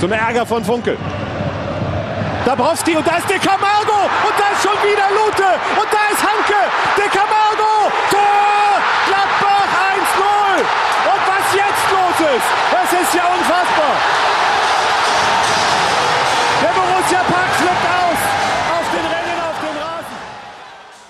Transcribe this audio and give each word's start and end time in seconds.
Zum 0.00 0.12
Ärger 0.12 0.46
von 0.46 0.64
Funkel. 0.64 0.96
Dabrowski 2.46 2.96
und 2.96 3.06
da 3.06 3.16
ist 3.18 3.28
De 3.28 3.38
Camargo 3.38 4.00
und 4.26 4.34
da 4.38 4.48
ist 4.54 4.62
schon 4.62 4.78
wieder 4.82 5.10
Lute 5.10 5.44
und 5.78 5.88
da 5.92 6.02
ist 6.10 6.22
Hanke. 6.24 6.60
De 6.96 7.04
Camargo, 7.04 7.92
Tor! 8.10 8.80
Gladbach 9.08 9.68
1-0. 9.92 10.60
Und 11.12 11.22
was 11.28 11.46
jetzt 11.52 11.84
los 11.92 12.18
ist, 12.34 12.48
das 12.72 13.00
ist 13.02 13.14
ja 13.14 13.24
unfassbar. 13.26 13.94
Der 16.62 16.72
Borussia 16.78 17.22
Park 17.28 17.50
flippt 17.60 17.86
aus 18.00 18.20
auf 18.78 18.86
den 18.94 19.04
Rennen 19.04 19.38
auf 19.50 19.58
den 19.60 19.76
Rasen. 19.82 20.16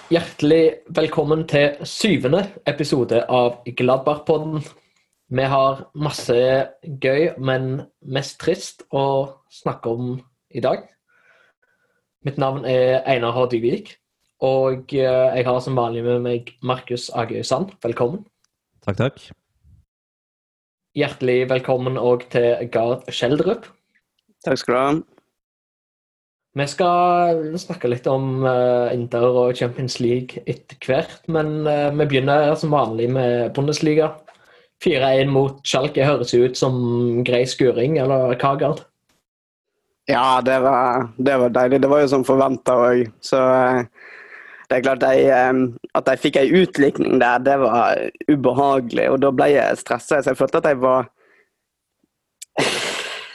Hjertelig 0.09 0.83
velkommen 0.89 1.47
til 1.47 1.77
syvende 1.85 2.49
episode 2.67 3.29
av 3.29 3.63
Gladbach-podden. 3.65 4.65
Vi 5.31 5.43
har 5.47 5.85
masse 5.95 6.35
gøy, 6.83 7.29
men 7.39 7.85
mest 8.03 8.41
trist 8.43 8.83
å 8.91 9.31
snakke 9.55 9.91
om 9.93 10.07
i 10.51 10.59
dag. 10.65 10.89
Mitt 12.27 12.39
navn 12.43 12.65
er 12.67 13.05
Einar 13.07 13.37
H. 13.37 13.45
Dybvik, 13.53 13.93
og 14.43 14.91
eh, 14.91 15.37
jeg 15.39 15.47
har 15.47 15.61
som 15.63 15.79
vanlig 15.79 16.03
med 16.03 16.25
meg 16.25 16.51
Markus 16.67 17.13
Agøy 17.15 17.45
Sand. 17.47 17.77
Velkommen. 17.85 18.25
Takk, 18.83 18.97
takk. 18.99 19.21
Hjertelig 20.99 21.45
velkommen 21.53 22.01
òg 22.01 22.25
til 22.35 22.67
Gard 22.75 23.07
Skjeldrup. 23.15 23.69
Takk 24.43 24.59
skal 24.59 24.75
du 24.75 24.81
ha. 24.81 24.89
Vi 26.59 26.67
skal 26.67 27.45
snakke 27.63 27.93
litt 27.93 28.11
om 28.11 28.43
eh, 28.51 28.97
Inter 28.97 29.29
og 29.31 29.55
Champions 29.55 30.01
League 30.03 30.43
etter 30.51 30.75
hvert, 30.83 31.23
men 31.31 31.61
eh, 31.71 31.87
vi 31.95 32.09
begynner 32.17 32.57
som 32.59 32.75
vanlig 32.75 33.07
med 33.15 33.55
Bundesliga. 33.55 34.11
4-1 34.85 35.29
mot 35.33 35.59
Schalke 35.67 36.05
høres 36.07 36.33
ut 36.35 36.57
som 36.57 36.77
grei 37.27 37.43
skuring, 37.49 37.99
eller 38.01 38.33
hva, 38.33 38.55
Gard? 38.61 38.85
Ja, 40.11 40.41
det 40.45 40.59
var, 40.65 41.09
det 41.17 41.37
var 41.39 41.53
deilig. 41.55 41.81
Det 41.83 41.91
var 41.91 42.01
jo 42.03 42.09
som 42.11 42.25
forventa 42.27 42.75
òg. 42.81 43.05
Så 43.23 43.39
eh, 43.39 43.85
det 44.71 44.79
er 44.79 44.85
klart 44.87 45.07
jeg, 45.07 45.29
eh, 45.31 45.61
at 45.99 46.11
jeg 46.11 46.23
fikk 46.25 46.41
ei 46.41 46.63
utlikning 46.63 47.21
der, 47.23 47.43
det 47.47 47.57
var 47.63 48.01
ubehagelig. 48.31 49.07
Og 49.13 49.21
da 49.23 49.33
ble 49.35 49.51
jeg 49.53 49.81
stressa. 49.83 50.23
Så 50.23 50.33
jeg 50.33 50.41
følte 50.41 50.63
at 50.63 50.71
jeg 50.73 50.81
var 50.83 51.11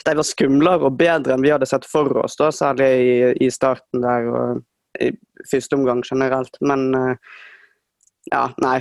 De 0.06 0.12
var 0.14 0.22
skumlere 0.22 0.86
og 0.86 0.98
bedre 1.00 1.34
enn 1.34 1.42
vi 1.42 1.50
hadde 1.50 1.66
sett 1.66 1.86
for 1.90 2.12
oss, 2.20 2.36
da, 2.38 2.52
særlig 2.54 2.86
i, 3.02 3.14
i 3.42 3.48
starten 3.50 4.04
der 4.04 4.28
og 4.30 4.60
i 5.02 5.08
første 5.50 5.74
omgang 5.74 6.04
generelt. 6.06 6.60
Men 6.62 6.92
eh, 6.94 7.32
ja, 8.32 8.46
nei. 8.62 8.78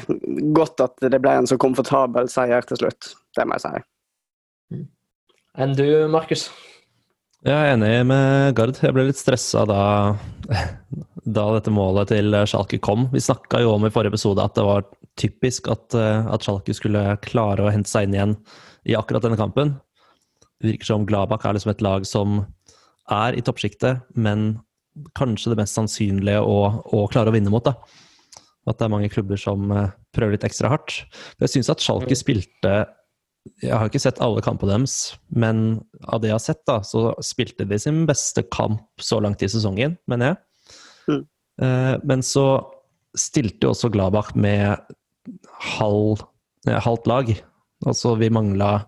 Godt 0.56 0.82
at 0.84 1.04
det 1.04 1.20
ble 1.22 1.36
en 1.40 1.50
så 1.50 1.58
komfortabel 1.62 2.30
seier 2.32 2.66
til 2.68 2.82
slutt. 2.82 3.12
Det 3.38 3.46
må 3.46 3.58
jeg 3.58 3.66
si. 3.66 4.82
Enn 5.56 5.76
du, 5.78 5.86
Markus? 6.12 6.50
Jeg 7.46 7.54
er 7.54 7.76
enig 7.76 7.94
med 8.10 8.56
Gard. 8.58 8.80
Jeg 8.82 8.96
ble 8.96 9.06
litt 9.08 9.20
stressa 9.20 9.64
da, 9.70 9.82
da 11.38 11.46
dette 11.54 11.74
målet 11.74 12.10
til 12.10 12.34
Schalke 12.50 12.80
kom. 12.82 13.06
Vi 13.14 13.22
snakka 13.22 13.62
jo 13.62 13.76
om 13.76 13.86
i 13.86 13.92
forrige 13.94 14.16
episode 14.16 14.42
at 14.42 14.58
det 14.58 14.66
var 14.66 14.88
typisk 15.20 15.70
at, 15.72 15.94
eh, 15.96 16.26
at 16.26 16.44
Schalke 16.44 16.74
skulle 16.76 17.04
klare 17.24 17.64
å 17.64 17.72
hente 17.72 17.92
seg 17.92 18.08
inn 18.08 18.18
igjen 18.18 18.36
i 18.90 18.98
akkurat 18.98 19.24
denne 19.28 19.40
kampen. 19.40 19.76
Det 20.60 20.72
virker 20.72 20.90
som 20.90 21.06
Gladbach 21.08 21.46
er 21.46 21.56
liksom 21.56 21.76
et 21.76 21.86
lag 21.86 22.10
som 22.10 22.42
er 23.14 23.38
i 23.38 23.44
toppsjiktet, 23.46 24.02
men 24.18 24.58
kanskje 25.16 25.54
det 25.54 25.60
mest 25.62 25.78
sannsynlige 25.78 26.42
å, 26.42 26.60
å 26.98 27.06
klare 27.12 27.30
å 27.30 27.36
vinne 27.36 27.54
mot. 27.54 27.64
da. 27.64 27.76
At 28.66 28.80
det 28.80 28.88
er 28.88 28.94
mange 28.94 29.12
klubber 29.14 29.40
som 29.40 29.72
eh, 29.74 29.92
prøver 30.16 30.36
litt 30.36 30.46
ekstra 30.48 30.72
hardt. 30.74 31.04
Jeg 31.42 31.54
syns 31.54 31.72
at 31.74 31.84
Schalke 31.84 32.18
spilte 32.18 32.76
Jeg 33.62 33.76
har 33.76 33.86
ikke 33.86 34.02
sett 34.02 34.22
alle 34.26 34.42
kampene 34.42 34.74
deres, 34.74 35.16
men 35.30 35.84
av 36.10 36.24
det 36.24 36.32
jeg 36.32 36.38
har 36.40 36.46
sett, 36.48 36.64
da, 36.66 36.80
så 36.82 37.12
spilte 37.22 37.68
de 37.70 37.78
sin 37.82 38.04
beste 38.10 38.42
kamp 38.50 38.88
så 38.98 39.20
langt 39.22 39.44
i 39.46 39.50
sesongen, 39.52 40.00
mener 40.10 40.32
jeg. 40.32 40.40
Mm. 41.12 41.26
Eh, 41.62 41.92
Men 42.10 42.26
så 42.26 42.48
stilte 43.16 43.68
jo 43.68 43.76
også 43.76 43.92
Gladbach 43.94 44.34
med 44.36 44.80
halv, 45.78 46.26
eh, 46.68 46.80
halvt 46.82 47.08
lag. 47.08 47.30
Altså 47.86 48.16
vi 48.18 48.34
mangla 48.34 48.80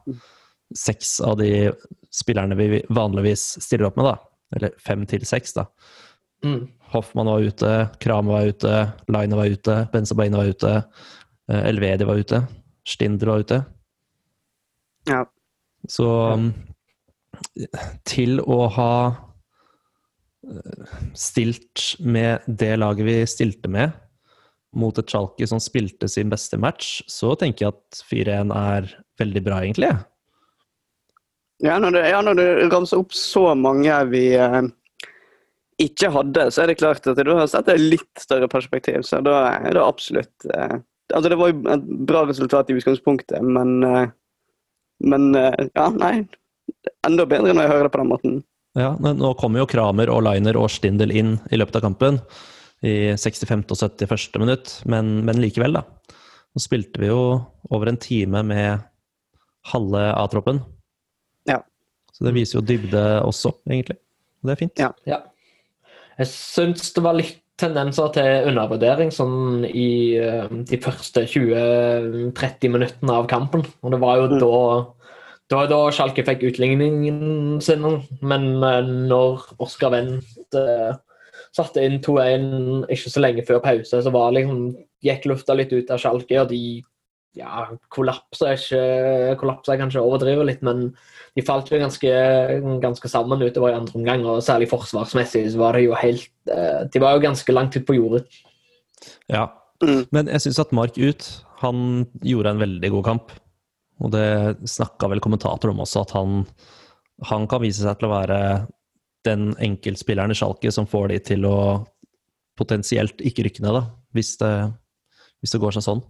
seks 0.76 1.20
av 1.22 1.38
de 1.38 1.70
spillerne 2.14 2.58
vi 2.58 2.82
vanligvis 2.90 3.58
stiller 3.64 3.92
opp 3.92 4.00
med, 4.00 4.10
da. 4.10 4.18
Eller 4.58 4.76
fem 4.82 5.06
til 5.10 5.26
seks, 5.28 5.54
da. 5.58 5.68
Mm. 6.46 6.68
Hoffmann 6.94 7.28
var 7.28 7.44
ute, 7.44 7.72
Kramer 8.00 8.38
var 8.38 8.52
ute, 8.52 8.74
Line 9.12 9.36
var 9.36 9.46
ute, 9.52 9.78
Benzabaine 9.92 10.38
var 10.38 10.52
ute, 10.52 10.74
eh, 11.52 11.64
Elvedi 11.70 12.08
var 12.08 12.22
ute, 12.22 12.42
Stinder 12.88 13.34
var 13.34 13.44
ute. 13.44 13.62
Ja. 15.08 15.26
Så 15.88 16.08
um, 16.34 16.50
til 18.08 18.42
å 18.44 18.60
ha 18.76 18.94
eh, 20.48 20.98
stilt 21.16 21.96
med 22.00 22.48
det 22.48 22.76
laget 22.80 23.08
vi 23.08 23.18
stilte 23.30 23.72
med, 23.72 23.96
mot 24.78 24.98
et 25.00 25.10
Schalke 25.10 25.48
som 25.50 25.62
spilte 25.64 26.10
sin 26.12 26.30
beste 26.32 26.60
match, 26.60 27.02
så 27.10 27.34
tenker 27.40 27.68
jeg 27.68 27.76
at 27.76 28.04
4-1 28.12 28.54
er 28.56 28.92
veldig 29.20 29.44
bra, 29.44 29.62
egentlig. 29.64 29.92
Ja, 31.64 31.80
når 31.82 31.96
du, 31.96 32.02
ja, 32.06 32.20
når 32.22 32.38
du 32.38 32.46
ramser 32.70 33.02
opp 33.02 33.16
så 33.18 33.50
mange 33.58 33.94
vi 34.12 34.30
eh, 34.38 34.60
ikke 35.82 36.10
hadde, 36.14 36.48
så 36.52 36.64
er 36.64 36.72
det 36.72 36.80
klart 36.80 37.06
at 37.10 37.20
du 37.22 37.34
har 37.38 37.50
sett 37.50 37.70
et 37.70 37.82
litt 37.82 38.22
større 38.22 38.50
perspektiv. 38.50 39.04
Så 39.06 39.20
da 39.26 39.40
er 39.52 39.78
det 39.78 39.84
absolutt 39.84 40.48
eh, 40.54 40.80
Altså, 41.08 41.30
det 41.32 41.38
var 41.40 41.54
jo 41.54 41.62
et 41.72 41.84
bra 42.04 42.26
resultat 42.28 42.68
i 42.68 42.76
utgangspunktet, 42.76 43.40
men 43.40 43.78
eh, 43.88 44.10
Men 45.00 45.36
eh, 45.38 45.68
ja, 45.78 45.88
nei. 45.94 46.26
Enda 47.06 47.26
bedre 47.30 47.54
når 47.54 47.64
jeg 47.64 47.72
hører 47.72 47.88
det 47.88 47.92
på 47.94 48.02
den 48.02 48.10
måten. 48.10 48.40
Ja, 48.78 48.96
men 49.00 49.22
nå 49.22 49.30
kommer 49.38 49.62
jo 49.62 49.70
Kramer 49.70 50.10
og 50.10 50.24
Liner 50.26 50.58
og 50.58 50.72
Stindel 50.74 51.14
inn 51.14 51.36
i 51.54 51.60
løpet 51.60 51.78
av 51.80 51.86
kampen. 51.86 52.20
I 52.86 53.14
65. 53.18 53.64
og 53.74 53.78
71. 53.78 54.42
minutt, 54.42 54.74
men, 54.90 55.22
men 55.26 55.40
likevel, 55.42 55.78
da. 55.80 55.86
Nå 56.54 56.62
spilte 56.62 57.02
vi 57.02 57.12
jo 57.12 57.22
over 57.70 57.90
en 57.90 58.02
time 58.02 58.44
med 58.46 58.84
halve 59.72 60.04
A-troppen. 60.18 60.62
Ja. 61.50 61.62
Så 62.14 62.26
det 62.26 62.36
viser 62.38 62.60
jo 62.60 62.66
dybde 62.66 63.06
også, 63.22 63.54
egentlig. 63.70 63.98
Og 64.42 64.50
det 64.50 64.56
er 64.56 64.62
fint. 64.66 64.82
Ja. 64.82 64.92
Ja. 65.10 65.22
Jeg 66.18 66.32
syns 66.32 66.94
det 66.96 67.04
var 67.06 67.18
litt 67.18 67.38
tendenser 67.58 68.12
til 68.14 68.52
undervurdering 68.52 69.10
sånn 69.14 69.66
i 69.66 70.18
eh, 70.22 70.46
de 70.70 70.80
første 70.82 71.24
20-30 71.26 72.74
minuttene 72.74 73.18
av 73.18 73.30
kampen. 73.32 73.66
Og 73.82 73.94
det 73.94 74.00
var 74.04 74.22
jo 74.22 74.28
Mm. 74.28 74.40
da 75.50 75.56
var 75.56 75.68
da 75.68 75.92
Schalke 75.92 76.26
fikk 76.28 76.44
utligningen 76.44 77.62
sin, 77.62 77.86
men 78.22 78.64
eh, 78.64 78.82
når 78.84 79.48
Oskar 79.60 79.92
Wendt 79.92 80.54
eh, 80.54 80.94
satte 81.56 81.82
inn 81.82 82.02
2-1 82.02 82.86
ikke 82.92 83.10
så 83.10 83.24
lenge 83.24 83.46
før 83.48 83.64
pause, 83.64 84.04
så 84.04 84.12
var 84.12 84.36
liksom, 84.36 84.76
gikk 85.02 85.26
lufta 85.26 85.56
litt 85.56 85.74
ut 85.74 85.90
av 85.90 86.02
Schalke, 86.02 86.42
og 86.42 86.50
de 86.52 86.84
ja, 87.38 87.68
kollapsa 87.94 88.54
ikke 88.58 88.82
Kollapsa 89.42 89.78
kanskje 89.80 90.04
overdriver 90.04 90.48
litt, 90.48 90.64
men 90.66 90.90
de 91.38 91.46
falt 91.46 91.70
jo 91.72 91.80
ganske, 91.82 92.12
ganske 92.84 93.12
sammen 93.12 93.44
utover 93.46 93.74
i 93.74 93.78
andre 93.78 94.00
omgang, 94.00 94.26
og 94.26 94.44
særlig 94.46 94.70
forsvarsmessig 94.72 95.46
så 95.54 95.62
var 95.62 95.78
det 95.78 95.86
jo 95.86 95.98
helt 95.98 96.30
eh, 96.50 96.86
De 96.90 97.02
var 97.04 97.16
jo 97.16 97.26
ganske 97.28 97.54
langt 97.54 97.78
ut 97.78 97.86
på 97.88 97.98
jordet. 98.00 98.26
Ja. 99.30 99.48
Mm. 99.84 100.08
Men 100.16 100.32
jeg 100.34 100.48
syns 100.48 100.64
at 100.64 100.74
Mark 100.74 100.98
Ut 100.98 101.28
han 101.62 102.08
gjorde 102.26 102.54
en 102.54 102.64
veldig 102.64 102.90
god 102.96 103.06
kamp. 103.06 103.36
Og 104.02 104.12
det 104.14 104.26
snakka 104.70 105.10
vel 105.10 105.22
kommentator 105.24 105.72
om 105.72 105.82
også, 105.82 106.04
at 106.06 106.14
han, 106.18 106.42
han 107.26 107.48
kan 107.50 107.64
vise 107.64 107.82
seg 107.82 107.98
til 107.98 108.10
å 108.10 108.14
være 108.14 108.40
den 109.26 109.52
enkeltspilleren 109.64 110.34
i 110.34 110.38
Schalke 110.38 110.72
som 110.74 110.90
får 110.90 111.10
de 111.14 111.22
til 111.32 111.48
å 111.50 111.58
potensielt 112.58 113.22
ikke 113.26 113.46
rykke 113.46 113.66
ned, 113.66 113.76
da, 113.78 113.84
hvis 114.18 114.36
det, 114.42 114.52
hvis 115.42 115.54
det 115.54 115.62
går 115.62 115.76
seg 115.78 115.86
sånn. 115.86 116.04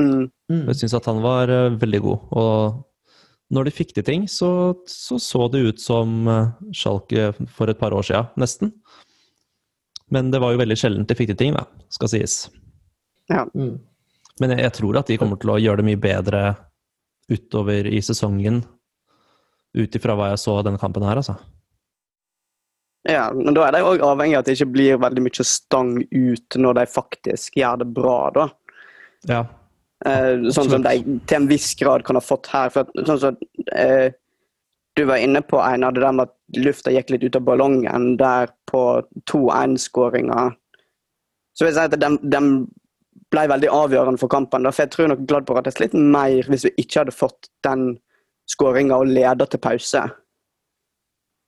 Mm. 0.00 0.26
Jeg 0.50 0.76
syns 0.80 0.96
at 0.98 1.06
han 1.10 1.22
var 1.24 1.50
eh, 1.52 1.76
veldig 1.80 2.00
god. 2.04 2.26
Og 2.40 3.54
når 3.54 3.68
de 3.68 3.74
fikk 3.76 3.94
til 3.94 4.06
ting, 4.06 4.26
så, 4.30 4.50
så 4.90 5.20
så 5.22 5.46
det 5.52 5.62
ut 5.68 5.82
som 5.82 6.28
eh, 6.30 6.52
Schalke 6.74 7.32
for 7.54 7.70
et 7.70 7.80
par 7.80 7.94
år 7.94 8.06
sia, 8.06 8.24
nesten. 8.40 8.72
Men 10.12 10.30
det 10.32 10.40
var 10.42 10.54
jo 10.54 10.60
veldig 10.60 10.76
sjeldent 10.78 11.10
de 11.10 11.16
fikk 11.18 11.32
til 11.32 11.40
ting, 11.40 11.56
da, 11.56 11.64
skal 11.94 12.10
sies. 12.12 12.38
Ja. 13.30 13.46
Mm. 13.54 13.78
Men 14.40 14.54
jeg, 14.54 14.64
jeg 14.66 14.76
tror 14.80 15.00
at 15.00 15.10
de 15.10 15.18
kommer 15.20 15.40
til 15.40 15.54
å 15.54 15.60
gjøre 15.62 15.82
det 15.82 15.88
mye 15.92 16.00
bedre 16.00 16.44
utover 17.30 17.86
i 17.88 18.02
sesongen, 18.04 18.62
ut 19.74 19.96
ifra 19.96 20.16
hva 20.18 20.32
jeg 20.32 20.42
så 20.42 20.58
denne 20.66 20.78
kampen 20.78 21.06
her, 21.06 21.18
altså. 21.22 21.38
ja, 23.08 23.24
men 23.34 23.56
da 23.56 23.64
er 23.66 23.74
de 23.74 23.80
òg 23.86 24.02
avhengig 24.04 24.36
av 24.36 24.44
at 24.44 24.48
det 24.48 24.56
ikke 24.58 24.74
blir 24.74 25.00
veldig 25.02 25.24
mye 25.24 25.46
stang 25.48 25.96
ut 26.04 26.58
når 26.60 26.78
de 26.78 26.84
faktisk 26.92 27.56
gjør 27.60 27.80
det 27.82 27.88
bra, 27.96 28.18
da. 28.36 28.46
Ja. 29.30 29.40
Eh, 30.04 30.50
sånn 30.52 30.70
som 30.72 30.84
de 30.84 30.98
til 31.24 31.38
en 31.38 31.48
viss 31.48 31.70
grad 31.80 32.04
kan 32.04 32.18
ha 32.18 32.24
fått 32.24 32.50
her. 32.52 32.72
For 32.74 32.90
sånn 33.06 33.20
som 33.22 33.38
eh, 33.76 34.10
du 34.94 35.04
var 35.08 35.22
inne 35.22 35.42
på, 35.42 35.58
Einar, 35.62 35.94
det 35.94 36.04
der 36.04 36.16
med 36.16 36.28
at 36.28 36.60
lufta 36.64 36.92
gikk 36.94 37.14
litt 37.14 37.26
ut 37.26 37.38
av 37.38 37.46
ballongen 37.46 38.14
der 38.20 38.52
på 38.70 38.84
2-1-skåringa. 39.30 40.50
Så 41.54 41.64
vil 41.64 41.72
jeg 41.72 41.78
si 41.78 41.86
at 41.86 42.00
den, 42.02 42.18
den 42.22 42.50
ble 43.34 43.46
veldig 43.50 43.70
avgjørende 43.72 44.20
for 44.20 44.30
kampen. 44.30 44.66
Da, 44.66 44.72
for 44.74 44.84
jeg 44.84 44.94
tror 44.94 45.10
nok 45.10 45.24
Gladborg 45.30 45.62
hadde 45.62 45.74
slitt 45.74 45.96
mer 45.96 46.50
hvis 46.50 46.66
vi 46.68 46.74
ikke 46.82 47.02
hadde 47.02 47.16
fått 47.16 47.50
den 47.66 47.94
skåringa 48.50 49.00
og 49.00 49.10
leda 49.10 49.46
til 49.48 49.62
pause. 49.62 50.04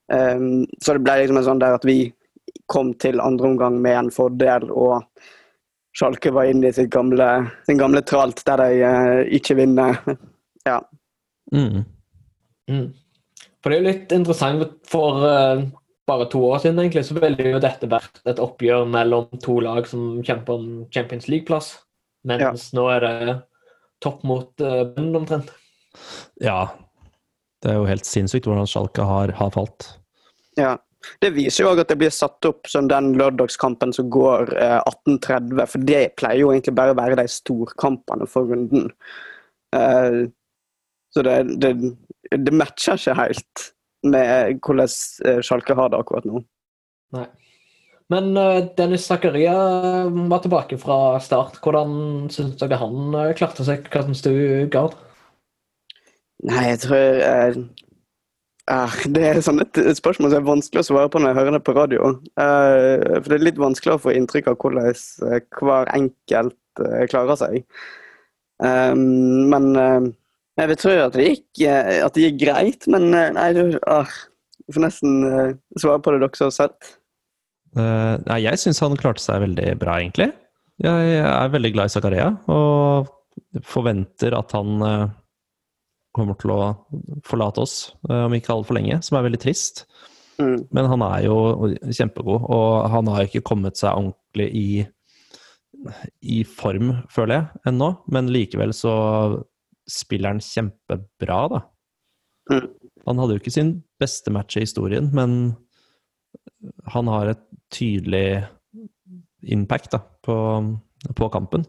Um, 0.07 0.65
så 0.83 0.95
det 0.95 1.03
ble 1.03 1.17
liksom 1.21 1.41
en 1.41 1.49
sånn 1.49 1.63
der 1.63 1.77
at 1.77 1.87
vi 1.87 2.13
kom 2.71 2.93
til 3.03 3.21
andre 3.23 3.51
omgang 3.51 3.79
med 3.83 3.99
en 3.99 4.13
fordel, 4.15 4.71
og 4.71 5.03
Schalke 5.97 6.31
var 6.35 6.51
inne 6.51 6.69
i 6.69 6.77
sitt 6.77 6.91
gamle, 6.93 7.27
sin 7.67 7.81
gamle 7.81 8.03
tralt 8.05 8.43
der 8.45 8.61
de 8.61 8.85
uh, 8.85 9.23
ikke 9.33 9.57
vinner. 9.57 9.97
ja. 10.69 10.81
Mm. 11.55 11.87
Mm. 12.69 12.87
For 13.63 13.73
det 13.73 13.77
er 13.77 13.81
jo 13.81 13.89
litt 13.89 14.13
interessant, 14.13 14.77
for 14.87 15.25
uh, 15.25 15.63
bare 16.07 16.29
to 16.31 16.43
år 16.51 16.61
siden 16.63 16.83
egentlig, 16.83 17.07
så 17.09 17.17
ville 17.17 17.51
jo 17.55 17.63
dette 17.63 17.89
vært 17.91 18.21
et 18.29 18.43
oppgjør 18.43 18.85
mellom 18.93 19.41
to 19.43 19.57
lag 19.65 19.89
som 19.89 20.21
kjemper 20.27 20.61
om 20.61 20.69
Champions 20.95 21.31
League-plass. 21.33 21.73
Mens 22.27 22.73
nå 22.77 22.85
er 22.93 23.07
det 23.07 23.37
topp 24.05 24.25
mot 24.27 24.51
uh, 24.61 24.83
bunnen 24.93 25.23
omtrent. 25.23 25.55
Ja. 26.43 26.67
Det 27.63 27.73
er 27.73 27.81
jo 27.81 27.89
helt 27.89 28.07
sinnssykt 28.07 28.47
hvordan 28.47 28.69
Schalke 28.69 29.07
har, 29.07 29.33
har 29.39 29.55
falt. 29.55 29.95
Ja. 30.61 30.77
Det 31.23 31.33
viser 31.37 31.65
jo 31.65 31.71
òg 31.73 31.83
at 31.83 31.93
det 31.93 31.99
blir 32.01 32.13
satt 32.15 32.49
opp 32.49 32.69
som 32.71 32.89
den 32.91 33.15
lørdagskampen 33.19 33.95
som 33.97 34.11
går 34.13 34.53
eh, 34.57 34.81
18.30, 34.83 35.63
for 35.73 35.87
det 35.89 36.03
pleier 36.21 36.43
jo 36.43 36.51
egentlig 36.53 36.77
bare 36.79 36.95
å 36.95 36.99
være 36.99 37.19
de 37.21 37.27
storkampene 37.31 38.29
for 38.31 38.51
runden. 38.51 38.91
Eh, 39.77 40.21
så 41.15 41.25
det, 41.25 41.39
det, 41.63 41.73
det, 42.35 42.53
matcher 42.55 43.01
ikke 43.01 43.17
helt 43.17 43.67
med 44.07 44.61
hvordan 44.61 44.93
Sjalke 44.93 45.43
Schalke 45.47 45.77
har 45.79 45.91
det 45.93 46.03
akkurat 46.03 46.29
nå. 46.29 46.45
Nei. 47.17 47.27
Men 48.13 48.29
Dennis 48.79 49.09
Zakaria 49.09 49.55
var 50.07 50.43
tilbake 50.45 50.77
fra 50.79 51.17
start. 51.19 51.57
Hvordan 51.65 52.29
syns 52.31 52.55
dere 52.61 52.79
han 52.79 53.17
klarte 53.35 53.67
seg? 53.67 53.89
Hva 53.91 54.05
syns 54.05 54.23
du, 54.23 54.31
Gard? 54.71 54.95
Nei, 56.47 56.69
jeg 56.69 56.83
tror 56.85 57.19
Det 58.67 59.23
er 59.23 59.39
sånn 59.47 59.63
et, 59.63 59.79
et, 59.79 59.95
spørsmål 59.95 60.33
som 60.33 60.41
er 60.41 60.47
vanskelig 60.49 60.83
å 60.83 60.87
svare 60.89 61.11
på 61.11 61.21
når 61.23 61.31
jeg 61.31 61.39
hører 61.39 61.55
det 61.55 61.63
på 61.67 61.75
radio. 61.77 62.09
Uh, 62.35 63.19
for 63.21 63.31
det 63.31 63.37
er 63.39 63.45
litt 63.47 63.61
vanskelig 63.63 63.95
å 63.95 64.01
få 64.03 64.15
inntrykk 64.19 64.51
av 64.51 64.57
hvordan 64.59 64.89
uh, 64.91 65.37
hver 65.61 65.91
enkelt 65.95 66.83
klarer 67.13 67.39
seg. 67.41 67.61
Um, 68.59 69.47
men 69.53 69.71
jeg 70.57 70.71
vil 70.73 70.79
tro 70.81 70.95
at 71.05 71.15
det 71.15 71.29
gikk, 71.29 71.63
at 71.69 72.17
det 72.17 72.25
gikk 72.25 72.41
greit. 72.43 72.89
Men 72.91 73.09
nei, 73.37 73.47
du 73.57 73.77
får 74.75 74.83
nesten 74.83 75.21
svare 75.79 76.03
på 76.03 76.13
det 76.13 76.25
dere 76.25 76.49
har 76.49 76.55
sett. 76.57 76.91
nei, 77.77 78.41
jeg 78.43 78.61
syns 78.61 78.83
han 78.85 78.99
klarte 78.99 79.23
seg 79.25 79.45
veldig 79.45 79.77
bra, 79.81 80.01
egentlig. 80.03 80.33
Jeg 80.83 81.21
er 81.23 81.55
veldig 81.55 81.73
glad 81.77 81.89
i 81.89 81.95
Zakaria 81.95 82.29
og 82.53 83.09
forventer 83.65 84.37
at 84.37 84.53
han 84.57 85.13
kommer 86.17 86.37
til 86.41 86.53
å 86.55 86.61
forlate 87.27 87.63
oss 87.63 87.77
eh, 88.09 88.25
om 88.27 88.35
ikke 88.37 88.55
altfor 88.55 88.79
lenge, 88.79 89.01
som 89.05 89.19
er 89.19 89.27
veldig 89.29 89.43
trist. 89.43 89.85
Mm. 90.41 90.67
Men 90.75 90.89
han 90.91 91.05
er 91.07 91.27
jo 91.27 91.37
kjempegod, 91.85 92.45
og 92.53 92.89
han 92.93 93.09
har 93.13 93.27
ikke 93.27 93.45
kommet 93.47 93.79
seg 93.81 93.97
ordentlig 93.97 94.49
i, 94.57 94.69
i 96.21 96.41
form, 96.49 96.93
føler 97.13 97.39
jeg, 97.39 97.63
ennå. 97.73 97.93
Men 98.13 98.33
likevel 98.33 98.75
så 98.77 98.97
spiller 99.91 100.35
han 100.35 100.43
kjempebra, 100.45 101.41
da. 101.53 101.63
Mm. 102.53 102.67
Han 103.07 103.23
hadde 103.23 103.37
jo 103.37 103.43
ikke 103.43 103.55
sin 103.55 103.73
beste 104.03 104.33
match 104.35 104.59
i 104.59 104.65
historien, 104.67 105.09
men 105.15 105.55
han 106.91 107.09
har 107.11 107.31
et 107.31 107.43
tydelig 107.75 108.45
impact 109.47 109.93
da, 109.95 110.01
på, 110.27 110.37
på 111.17 111.29
kampen. 111.33 111.67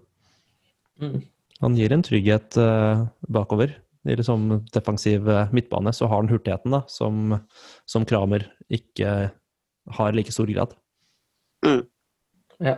Mm. 1.01 1.19
Han 1.61 1.77
gir 1.77 1.94
en 1.94 2.05
trygghet 2.05 2.57
uh, 2.61 3.05
bakover 3.33 3.75
i 4.07 4.18
liksom 4.18 4.50
defensiv 4.74 5.30
eh, 5.30 5.54
midtbane, 5.56 5.94
så 5.94 6.07
har 6.07 6.21
han 6.21 6.31
hurtigheten 6.31 6.75
da, 6.75 6.83
som, 6.92 7.38
som 7.89 8.06
Kramer 8.07 8.48
ikke 8.74 9.31
har 9.98 10.12
i 10.12 10.19
like 10.19 10.33
stor 10.36 10.50
grad. 10.51 10.75
Mm. 11.65 11.81
Ja. 12.63 12.77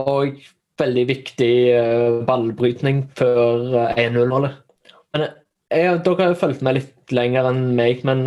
Og 0.00 0.40
veldig 0.80 1.04
viktig 1.10 1.54
uh, 1.76 2.22
ballbrytning 2.26 3.04
før 3.18 3.92
1-0-målet. 3.92 4.56
Eh, 4.56 4.94
men 5.12 5.26
jeg, 5.72 5.98
dere 6.04 6.20
har 6.20 6.32
jo 6.32 6.40
fulgt 6.40 6.64
med 6.64 6.78
litt 6.78 7.12
lenger 7.12 7.48
enn 7.48 7.62
meg, 7.76 8.02
men 8.08 8.24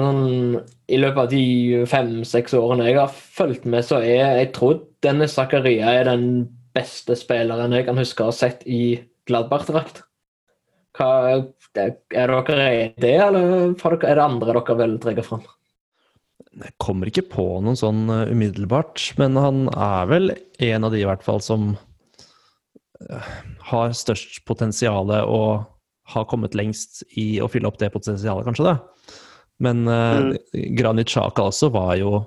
i 0.90 0.98
løpet 0.98 1.22
av 1.24 1.32
de 1.32 1.86
fem-seks 1.90 2.54
årene 2.58 2.88
jeg 2.90 3.00
har 3.00 3.14
fulgt 3.14 3.66
med, 3.70 3.86
så 3.86 4.02
er 4.02 4.40
jeg 4.42 4.54
trodd 4.58 4.86
denne 5.06 5.28
Zakaria 5.30 5.94
er 6.00 6.10
den 6.10 6.28
beste 6.76 7.16
spilleren 7.18 7.74
jeg 7.74 7.88
kan 7.88 8.00
huske 8.02 8.26
å 8.26 8.32
ha 8.32 8.36
sett 8.36 8.66
i 8.66 8.98
Gladbach-drakt. 9.30 10.04
Er 11.76 12.32
dere 12.32 12.66
i 12.72 12.82
det, 13.02 13.16
eller 13.28 13.76
er 13.76 14.16
det 14.16 14.24
andre 14.24 14.56
dere 14.56 14.78
vil 14.80 14.98
trekke 15.04 15.26
fram? 15.26 15.44
Jeg 16.56 16.72
kommer 16.80 17.10
ikke 17.12 17.26
på 17.34 17.46
noen 17.64 17.76
sånn 17.80 18.06
eh, 18.12 18.32
umiddelbart, 18.32 19.10
men 19.20 19.36
han 19.40 19.66
er 19.72 20.08
vel 20.08 20.32
en 20.64 20.88
av 20.88 20.94
de 20.94 21.02
i 21.02 21.08
hvert 21.08 21.24
fall 21.26 21.42
som 21.44 21.74
eh, 23.04 23.32
har 23.72 23.96
størst 23.98 24.46
potensial 24.48 25.12
og 25.26 25.66
har 26.16 26.28
kommet 26.32 26.56
lengst 26.56 27.02
i 27.18 27.42
å 27.44 27.50
fylle 27.52 27.68
opp 27.68 27.80
det 27.82 27.92
potensialet, 27.92 28.46
kanskje. 28.48 28.72
da. 28.72 29.16
Men 29.64 29.88
uh, 29.88 30.20
mm. 30.22 30.36
Granit 30.78 31.10
Xhaka 31.10 31.48
også 31.50 31.72
var 31.74 31.96
jo 31.98 32.20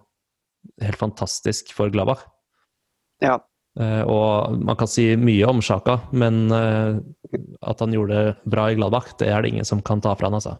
helt 0.82 0.98
fantastisk 0.98 1.70
for 1.76 1.92
Gladbach. 1.92 2.24
Ja. 3.22 3.38
Uh, 3.78 4.02
og 4.10 4.58
man 4.58 4.74
kan 4.78 4.90
si 4.90 5.12
mye 5.14 5.46
om 5.46 5.60
Sjaka, 5.62 6.00
men 6.10 6.48
uh, 6.50 6.98
at 7.62 7.78
han 7.84 7.94
gjorde 7.94 8.16
det 8.16 8.50
bra 8.50 8.66
i 8.72 8.74
Gladbach, 8.78 9.12
det 9.20 9.28
er 9.30 9.44
det 9.44 9.52
ingen 9.52 9.68
som 9.68 9.82
kan 9.86 10.02
ta 10.02 10.16
fra 10.18 10.26
han, 10.26 10.38
altså. 10.40 10.56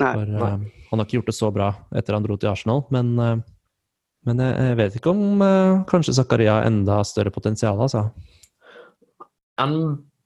Nei, 0.00 0.10
For, 0.16 0.32
uh, 0.34 0.88
han 0.90 0.98
har 0.98 1.06
ikke 1.06 1.20
gjort 1.20 1.30
det 1.30 1.36
så 1.38 1.52
bra 1.54 1.70
etter 1.94 2.18
han 2.18 2.26
dro 2.26 2.34
til 2.40 2.50
Arsenal, 2.50 2.82
men, 2.90 3.12
men 3.14 4.42
jeg, 4.42 4.56
jeg, 4.58 4.78
vet 4.80 4.98
ikke 4.98 5.14
om 5.14 5.44
kanskje 5.86 6.16
Zakaria 6.18 6.58
har 6.58 6.66
enda 6.66 6.98
større 7.06 7.30
potensial, 7.30 7.78
altså. 7.78 8.08
Han 9.62 9.78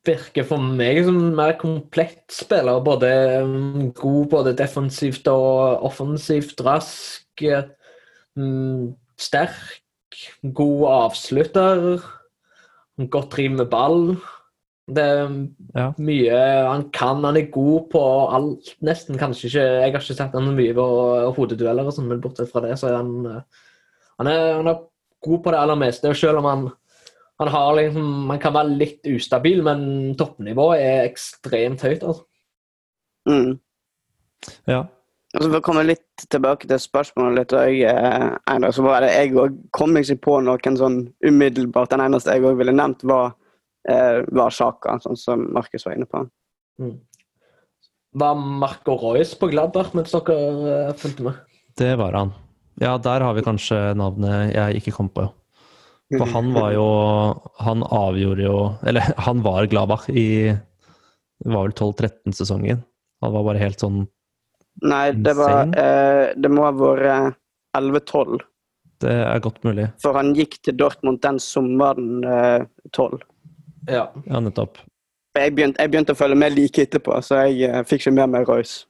virker 0.09 0.49
for 0.49 0.65
meg 0.65 1.03
som 1.05 1.21
en 1.21 1.37
mer 1.37 1.59
komplett 1.61 2.25
spiller. 2.33 2.81
Både 2.85 3.11
um, 3.45 3.91
god 3.97 4.29
både 4.33 4.57
defensivt 4.57 5.29
og 5.33 5.85
offensivt, 5.85 6.61
rask, 6.65 7.45
um, 8.37 8.95
sterk 9.21 9.84
god 10.43 10.87
avslutter. 10.93 11.85
Godt 13.11 13.33
driv 13.35 13.59
med 13.59 13.69
ball. 13.73 14.17
Det 14.85 15.01
er 15.01 15.31
ja. 15.75 15.87
mye 15.97 16.41
han 16.69 16.89
kan. 16.95 17.25
Han 17.25 17.39
er 17.41 17.53
god 17.53 17.89
på 17.95 18.03
alt, 18.37 18.75
nesten. 18.85 19.19
Kanskje 19.21 19.49
ikke 19.49 19.65
Jeg 19.65 19.85
har 19.85 19.95
ikke 19.95 20.07
sett 20.11 20.37
han 20.37 20.57
mye 20.57 20.75
på 20.77 20.89
hodedueller, 21.39 21.89
og 21.89 21.97
sånn, 21.97 22.11
men 22.11 22.21
bortsett 22.25 22.53
fra 22.53 22.65
det, 22.67 22.77
så 22.81 22.91
er 22.91 22.99
han 23.01 23.15
han 24.21 24.31
er, 24.31 24.43
han 24.61 24.71
er 24.71 24.83
god 25.25 25.41
på 25.43 25.53
det 25.53 25.61
aller 25.61 25.79
meste. 25.81 26.11
Og 26.11 26.19
selv 26.19 26.41
om 26.41 26.49
han, 26.49 26.67
han 27.43 27.51
har 27.55 27.73
liksom 27.79 28.11
Man 28.29 28.41
kan 28.43 28.55
være 28.55 28.77
litt 28.79 29.11
ustabil, 29.11 29.63
men 29.67 30.15
toppnivået 30.21 30.85
er 30.85 31.09
ekstremt 31.09 31.83
høyt, 31.87 32.05
altså. 32.05 32.27
Mm. 33.25 33.55
Ja. 34.69 34.83
Altså 35.35 35.49
For 35.49 35.59
å 35.59 35.65
komme 35.67 35.83
litt 35.87 36.27
tilbake 36.31 36.69
til 36.71 36.79
spørsmålet 36.79 37.41
litt, 37.41 37.55
jeg, 37.83 37.95
Einar, 38.51 38.75
så 38.75 38.85
var 38.87 39.03
det, 39.03 39.11
jeg 39.17 39.49
kom 39.75 39.97
ikke 39.99 40.21
på 40.23 40.37
noen 40.47 40.79
sånn 40.79 41.01
umiddelbart. 41.27 41.91
Den 41.91 42.05
eneste 42.05 42.37
jeg 42.37 42.47
òg 42.47 42.61
ville 42.61 42.75
nevnt, 42.75 43.03
var, 43.03 43.35
eh, 43.91 44.21
var 44.31 44.55
Sjaka, 44.55 45.01
sånn 45.03 45.19
som 45.19 45.43
Markus 45.57 45.89
var 45.89 45.97
inne 45.97 46.07
på. 46.07 46.23
Mm. 46.79 46.95
Var 48.15 48.35
Marco 48.63 48.95
Royce 49.01 49.35
på 49.41 49.51
Gladbach 49.51 49.91
mens 49.99 50.15
dere 50.15 50.37
uh, 50.39 50.95
fulgte 50.99 51.27
med? 51.27 51.41
Det 51.75 51.97
var 51.99 52.15
han. 52.15 52.31
Ja, 52.79 52.95
der 53.03 53.27
har 53.27 53.35
vi 53.35 53.43
kanskje 53.47 53.81
navnet 53.99 54.55
jeg 54.55 54.79
ikke 54.79 54.95
kom 54.95 55.11
på. 55.11 55.27
For 56.15 56.31
han 56.31 56.51
var 56.53 56.75
jo 56.75 56.89
Han 57.65 57.81
avgjorde 57.83 58.45
jo 58.45 58.57
Eller 58.85 59.07
han 59.27 59.41
var 59.43 59.65
Gladbach 59.73 60.05
i 60.13 60.53
Det 60.53 61.49
var 61.49 61.65
vel 61.65 61.73
12-13-sesongen. 61.73 62.85
Han 63.25 63.33
var 63.35 63.47
bare 63.49 63.63
helt 63.63 63.81
sånn 63.83 64.05
Nei, 64.83 65.13
det, 65.15 65.37
var, 65.39 65.71
eh, 65.79 66.33
det 66.37 66.51
må 66.51 66.65
ha 66.67 66.73
vært 66.75 67.37
11-12. 67.77 68.43
Det 69.05 69.13
er 69.13 69.45
godt 69.45 69.61
mulig. 69.67 69.87
For 70.03 70.17
han 70.17 70.33
gikk 70.37 70.59
til 70.65 70.77
Dortmund 70.79 71.21
den 71.25 71.39
sommeren 71.43 72.25
eh, 72.25 72.67
12. 72.93 73.21
Ja. 73.91 74.09
ja, 74.25 74.41
nettopp. 74.41 74.81
Jeg 75.35 75.55
begynte, 75.57 75.83
jeg 75.83 75.91
begynte, 75.91 76.15
å 76.15 76.19
følge 76.19 76.39
med 76.39 76.55
like 76.55 76.85
etterpå, 76.87 77.17
så 77.27 77.45
jeg 77.45 77.69
eh, 77.69 77.83
fikk 77.87 78.05
ikke 78.05 78.15
med 78.21 78.35
meg 78.37 78.51
Royce. 78.51 78.87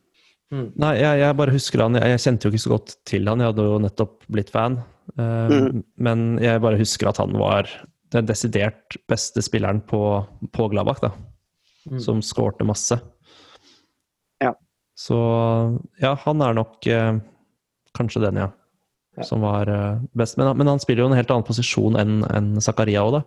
Mm. 0.52 0.68
Nei, 0.78 0.92
jeg, 1.00 1.20
jeg, 1.22 1.36
bare 1.40 1.54
husker 1.54 1.82
han. 1.82 1.96
Jeg, 1.98 2.12
jeg, 2.12 2.22
kjente 2.26 2.46
jo 2.46 2.52
ikke 2.52 2.64
så 2.66 2.74
godt 2.74 2.96
til 3.08 3.30
han, 3.30 3.42
jeg 3.42 3.52
hadde 3.52 3.66
jo 3.70 3.80
nettopp 3.82 4.28
blitt 4.30 4.52
fan. 4.54 4.78
Uh, 5.18 5.50
mm. 5.50 5.80
Men 6.04 6.24
jeg 6.40 6.62
bare 6.64 6.80
husker 6.80 7.10
at 7.10 7.18
han 7.20 7.34
var 7.40 7.68
den 8.14 8.28
desidert 8.28 8.96
beste 9.10 9.42
spilleren 9.44 9.82
på, 9.88 10.00
på 10.54 10.68
Gladbach, 10.72 11.00
da. 11.02 11.10
Mm. 11.90 11.98
Som 12.00 12.22
skårte 12.24 12.64
masse. 12.68 13.00
Så 14.94 15.16
ja, 16.02 16.14
han 16.24 16.42
er 16.42 16.54
nok 16.54 16.86
eh, 16.86 17.16
kanskje 17.98 18.22
den, 18.26 18.38
ja. 18.44 18.50
ja. 19.18 19.26
Som 19.26 19.42
var 19.46 19.70
eh, 19.70 20.02
best. 20.14 20.38
Men, 20.38 20.52
men, 20.58 20.70
han 20.70 20.82
spiller 20.82 21.04
jo 21.04 21.10
en 21.10 21.18
helt 21.18 21.32
annen 21.34 21.46
posisjon 21.46 21.98
enn 21.98 22.20
en 22.30 22.52
Zakaria 22.62 23.02
òg, 23.06 23.18
da. 23.18 23.22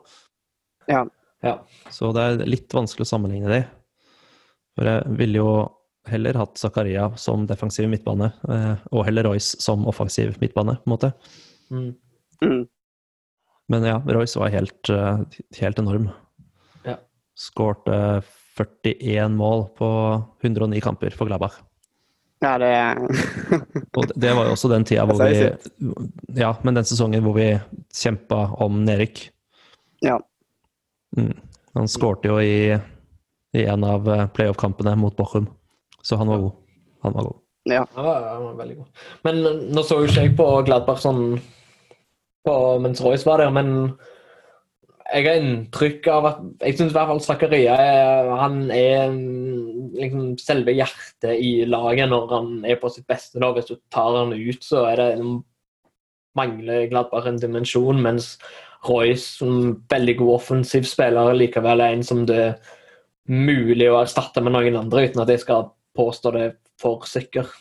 Ja. 0.87 1.01
ja. 1.43 1.57
Så 1.91 2.13
det 2.15 2.23
er 2.23 2.45
litt 2.47 2.75
vanskelig 2.75 3.07
å 3.07 3.11
sammenligne 3.11 3.51
de. 3.51 3.61
For 4.77 4.87
jeg 4.87 5.17
ville 5.19 5.41
jo 5.41 5.51
heller 6.07 6.39
hatt 6.39 6.59
Zakaria 6.59 7.09
som 7.19 7.43
defensiv 7.49 7.89
midtbane, 7.91 8.31
eh, 8.47 8.73
og 8.93 9.05
heller 9.07 9.27
Royce 9.27 9.59
som 9.63 9.87
offensiv 9.89 10.37
midtbane, 10.41 10.77
på 10.79 10.87
en 10.87 10.95
måte. 10.95 11.11
Mm. 11.73 11.89
Mm. 12.43 12.61
Men 13.67 13.87
ja, 13.89 13.97
Royce 13.99 14.39
var 14.39 14.53
helt, 14.53 14.89
eh, 14.89 15.23
helt 15.59 15.79
enorm. 15.83 16.09
Ja. 16.87 16.95
Skårte 17.35 18.21
41 18.57 19.31
mål 19.37 19.67
på 19.77 19.89
109 20.43 20.81
kamper 20.83 21.13
for 21.15 21.29
Gladbach. 21.29 21.59
Ja, 22.41 22.57
det 22.61 22.71
Og 23.97 24.07
det- 24.07 24.17
det 24.21 24.33
var 24.37 24.45
jo 24.45 24.51
også 24.53 24.69
den 24.69 24.83
tida 24.85 25.05
hvor 25.09 25.17
vi 25.17 26.39
Ja, 26.41 26.55
men 26.63 26.73
den 26.77 26.85
sesongen 26.85 27.23
hvor 27.25 27.33
vi 27.37 27.59
kjempa 27.93 28.43
om 28.61 28.83
nedrykk. 28.85 29.29
Ja. 30.05 30.19
Mm. 31.17 31.33
Han 31.73 31.87
skårte 31.87 32.27
jo 32.29 32.37
i, 32.41 32.77
i 33.57 33.65
en 33.65 33.83
av 33.83 34.07
eh, 34.09 34.27
playoff-kampene 34.27 34.95
mot 34.97 35.15
Bochum, 35.17 35.47
så 36.01 36.17
han 36.17 36.27
var 36.27 36.37
god. 36.37 36.51
Han 37.03 37.13
var 37.13 37.23
god. 37.23 37.35
Ja. 37.69 37.85
Han 37.95 38.05
var, 38.05 38.21
han 38.33 38.43
var 38.43 38.53
veldig 38.61 38.77
god. 38.77 38.87
Men 39.23 39.41
eh, 39.45 39.57
nå 39.73 39.83
så 39.83 39.99
jo 40.01 40.07
ikke 40.09 40.23
jeg 40.27 40.37
på 40.37 40.47
Gladbach 40.65 41.01
sånn 41.01 41.39
på, 42.47 42.53
mens 42.81 43.01
Royce 43.03 43.25
var 43.27 43.41
der, 43.41 43.49
men 43.51 43.97
jeg 45.07 45.25
har 45.27 45.39
inntrykk 45.39 46.07
av 46.11 46.25
at 46.29 46.39
Jeg 46.65 46.77
syns 46.77 46.91
i 46.91 46.95
hvert 46.97 47.09
fall 47.11 47.21
Zakaria 47.23 47.75
er, 47.79 48.31
han 48.41 48.57
er 48.73 49.13
liksom 49.97 50.33
selve 50.41 50.75
hjertet 50.75 51.39
i 51.39 51.51
laget 51.69 52.11
når 52.11 52.31
han 52.33 52.49
er 52.67 52.79
på 52.81 52.91
sitt 52.93 53.07
beste. 53.09 53.39
Da. 53.41 53.51
Hvis 53.55 53.69
du 53.69 53.77
tar 53.93 54.17
han 54.17 54.35
ut, 54.35 54.63
så 54.63 54.83
er 54.91 55.01
det 55.01 55.11
mangler 56.37 56.89
Gladbach 56.91 57.27
en 57.29 57.39
dimensjon, 57.41 58.01
mens 58.03 58.35
Royce, 58.87 59.39
som 59.39 59.79
veldig 59.89 60.17
god 60.19 60.33
offensiv 60.35 60.85
spiller, 60.85 61.33
likevel 61.33 61.81
er 61.81 61.95
en 61.95 62.05
som 62.05 62.25
det 62.29 62.41
er 62.43 62.75
mulig 63.27 63.89
å 63.89 64.01
erstatte 64.03 64.43
med 64.43 64.53
noen 64.53 64.77
andre, 64.79 65.07
uten 65.09 65.23
at 65.23 65.31
jeg 65.33 65.41
skal 65.43 65.71
påstå 65.97 66.33
det 66.35 66.45
for 66.79 67.07
sikkert. 67.09 67.55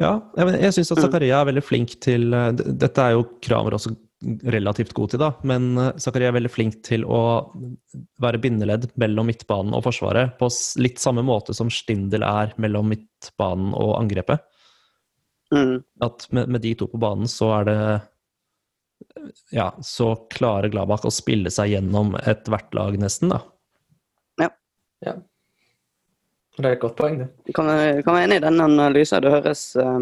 Ja, 0.00 0.18
jeg, 0.36 0.74
syns 0.74 0.92
at 0.92 1.00
Mm. 1.00 1.04
Zakaria 1.06 1.40
er 1.40 1.48
veldig 1.50 1.62
flink 1.62 1.92
til 2.02 2.32
eh, 2.34 2.52
Dette 2.56 3.02
er 3.04 3.14
jo 3.14 3.26
Kramer 3.44 3.76
også 3.76 3.92
relativt 4.52 4.92
god 4.96 5.12
til, 5.12 5.22
da, 5.22 5.30
men 5.48 5.72
Zakari 6.00 6.26
er 6.28 6.34
veldig 6.36 6.52
flink 6.52 6.80
til 6.84 7.06
å 7.08 7.20
være 8.20 8.40
bindeledd 8.42 8.90
mellom 9.00 9.30
midtbanen 9.30 9.76
og 9.76 9.86
forsvaret, 9.86 10.34
på 10.40 10.50
litt 10.82 11.00
samme 11.00 11.24
måte 11.24 11.56
som 11.56 11.72
Stindel 11.72 12.26
er 12.28 12.52
mellom 12.60 12.90
midtbanen 12.92 13.72
og 13.72 13.94
angrepet. 14.00 14.44
Mm. 15.54 15.80
At 16.04 16.28
med, 16.30 16.52
med 16.52 16.62
de 16.62 16.74
to 16.78 16.86
på 16.90 17.00
banen, 17.00 17.30
så 17.30 17.48
er 17.60 17.70
det 17.70 17.78
Ja, 19.56 19.70
så 19.82 20.12
klarer 20.30 20.70
Gladbach 20.70 21.06
å 21.08 21.14
spille 21.14 21.50
seg 21.50 21.72
gjennom 21.72 22.12
ethvert 22.20 22.76
lag, 22.76 23.00
nesten, 23.00 23.32
da. 23.32 23.40
Ja. 25.00 25.14
Det 26.58 26.66
er 26.66 26.76
et 26.76 26.82
godt 26.82 26.98
poeng, 26.98 27.20
det. 27.22 27.28
Kan 27.56 27.70
jeg 27.72 28.04
kan 28.04 28.16
være 28.16 28.28
enig 28.28 28.40
i 28.40 28.44
den 28.44 28.60
analysen. 28.60 29.22
Det 29.24 29.32
høres 29.32 29.64
eh, 29.80 30.00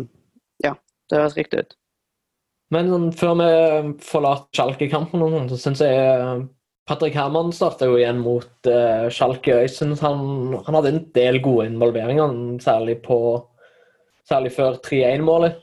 Ja, 0.65 0.75
det 1.11 1.21
høres 1.21 1.37
riktig 1.39 1.63
ut. 1.63 1.77
Men 2.75 2.91
sånn, 2.93 3.11
før 3.17 3.35
vi 3.41 3.51
forlater 4.05 4.49
Schalke-kampen, 4.57 5.49
så 5.49 5.59
syns 5.61 5.81
jeg 5.85 5.99
eh, 5.99 6.43
Patrick 6.89 7.17
Herman 7.17 7.53
starta 7.53 7.89
jo 7.89 7.99
igjen 7.99 8.21
mot 8.25 8.69
uh, 8.69 9.09
Schalke. 9.13 9.59
Jeg 9.65 9.73
synes 9.75 10.01
han, 10.05 10.55
han 10.65 10.79
hadde 10.79 10.93
en 10.95 11.03
del 11.17 11.41
gode 11.45 11.69
involveringer, 11.69 12.33
særlig 12.65 13.01
på 13.05 13.19
Særlig 14.29 14.51
før 14.53 14.75
3-1-målet. 14.85 15.55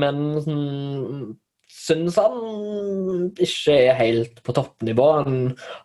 Men 0.00 0.20
sånn, 0.40 1.34
syns 1.74 2.16
han 2.16 3.32
ikke 3.42 3.74
er 3.74 3.98
helt 3.98 4.38
på 4.46 4.54
toppnivå. 4.56 5.08
Han 5.18 5.38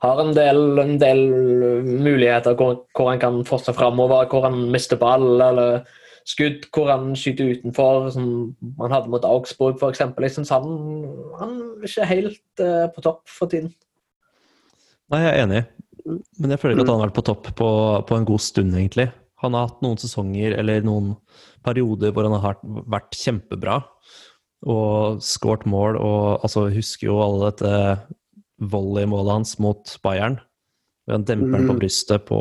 har 0.03 0.21
en 0.23 0.31
del, 0.37 0.61
en 0.79 0.95
del 1.01 1.23
muligheter 1.89 2.55
hvor, 2.59 2.85
hvor 2.95 3.11
han 3.11 3.21
kan 3.21 3.41
fosse 3.47 3.75
framover, 3.75 4.29
hvor 4.31 4.47
han 4.47 4.61
mister 4.71 4.99
ball, 5.01 5.27
eller 5.43 5.81
skudd 6.29 6.67
hvor 6.75 6.91
han 6.91 7.13
skyter 7.17 7.55
utenfor, 7.57 8.09
som 8.13 8.25
han 8.79 8.93
hadde 8.93 9.11
mot 9.11 9.25
Augsburg 9.25 9.79
f.eks. 9.79 10.03
Jeg 10.05 10.35
syns 10.35 10.53
han, 10.53 10.67
han 11.39 11.55
er 11.79 11.87
ikke 11.89 12.09
helt 12.09 12.63
uh, 12.63 12.87
på 12.93 13.05
topp 13.05 13.23
for 13.33 13.51
tiden. 13.51 13.71
Nei, 15.09 15.23
jeg 15.25 15.31
er 15.33 15.43
enig, 15.47 15.63
men 16.37 16.53
jeg 16.53 16.61
føler 16.61 16.77
ikke 16.77 16.85
at 16.85 16.91
han 16.93 17.01
har 17.01 17.07
vært 17.09 17.17
på 17.17 17.27
topp 17.31 17.49
på, 17.57 17.69
på 18.05 18.17
en 18.19 18.27
god 18.29 18.43
stund, 18.45 18.75
egentlig. 18.77 19.07
Han 19.41 19.55
har 19.55 19.69
hatt 19.69 19.81
noen 19.81 19.97
sesonger 19.97 20.53
eller 20.59 20.85
noen 20.85 21.15
perioder 21.65 22.13
hvor 22.13 22.27
han 22.27 22.37
har 22.43 22.59
vært 22.91 23.17
kjempebra 23.17 23.79
og 24.69 25.21
skåret 25.23 25.63
mål 25.69 25.97
og 25.97 26.43
altså, 26.43 26.67
husker 26.73 27.07
jo 27.07 27.21
alle 27.23 27.49
dette 27.49 27.73
volleymålet 28.69 29.37
hans 29.37 29.55
mot 29.63 29.93
Bayern. 30.03 30.37
Han 31.09 31.25
demper 31.25 31.57
den 31.57 31.69
på 31.69 31.73
Mhm. 31.73 31.79
brystet 31.79 32.25
på, 32.27 32.39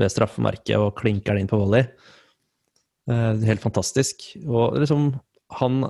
ved 0.00 0.10
straffemerket 0.10 0.76
og 0.80 0.96
klinker 0.96 1.34
den 1.34 1.44
inn 1.44 1.50
på 1.52 1.60
volley. 1.60 1.84
Eh, 3.10 3.32
helt 3.44 3.62
fantastisk. 3.62 4.30
Og 4.46 4.78
liksom, 4.80 5.10
han, 5.58 5.82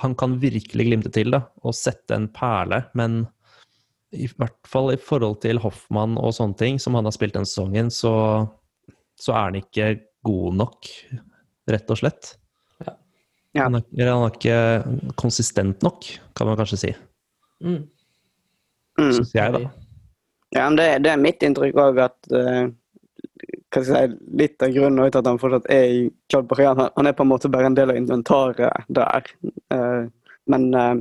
han 0.00 0.16
kan 0.18 0.38
virkelig 0.42 0.88
glimte 0.88 1.12
til 1.14 1.32
da, 1.34 1.44
og 1.64 1.76
sette 1.76 2.16
en 2.16 2.28
perle, 2.32 2.84
men 2.98 3.24
i 4.14 4.28
hvert 4.30 4.68
fall 4.70 4.92
i 4.92 5.00
forhold 5.00 5.40
til 5.42 5.58
Hoffmann 5.62 6.18
og 6.20 6.36
sånne 6.36 6.58
ting, 6.60 6.78
som 6.78 6.94
han 6.94 7.08
har 7.08 7.14
spilt 7.16 7.34
den 7.34 7.48
sesongen, 7.48 7.90
så, 7.90 8.12
så 9.18 9.34
er 9.34 9.48
han 9.48 9.58
ikke 9.58 9.88
god 10.24 10.60
nok, 10.60 10.90
rett 11.70 11.90
og 11.90 12.00
slett. 12.00 12.36
Ja. 12.84 12.94
Ja. 13.56 13.66
Han, 13.66 13.80
er, 13.80 14.12
han 14.12 14.28
er 14.28 14.36
ikke 14.36 15.14
konsistent 15.20 15.82
nok, 15.84 16.06
kan 16.36 16.50
man 16.50 16.60
kanskje 16.60 16.80
si. 16.84 16.92
Mm. 17.64 17.82
Mm. 19.00 19.10
Syns 19.10 19.34
jeg, 19.34 19.56
da. 19.56 19.72
Ja, 20.54 20.68
men 20.68 20.78
det, 20.78 20.86
det 21.02 21.10
er 21.10 21.18
mitt 21.18 21.42
inntrykk 21.42 21.78
òg 21.82 21.98
at 22.04 22.30
eh, 22.30 22.62
jeg 22.62 22.74
si, 23.82 24.02
Litt 24.38 24.62
av 24.62 24.70
grunnen 24.70 25.10
til 25.10 25.18
at 25.18 25.26
han 25.26 25.38
fortsatt 25.42 25.66
er 25.72 25.84
i 25.90 26.10
Gladbach, 26.30 26.60
er 26.60 26.70
han, 26.74 26.90
han 26.96 27.06
er 27.06 27.12
på 27.18 27.22
en 27.26 27.32
måte 27.32 27.50
bare 27.50 27.66
en 27.66 27.74
del 27.74 27.90
av 27.90 27.96
inventaret 27.96 28.86
der. 28.88 29.24
Eh, 29.74 30.06
men 30.46 30.74
eh, 30.74 30.94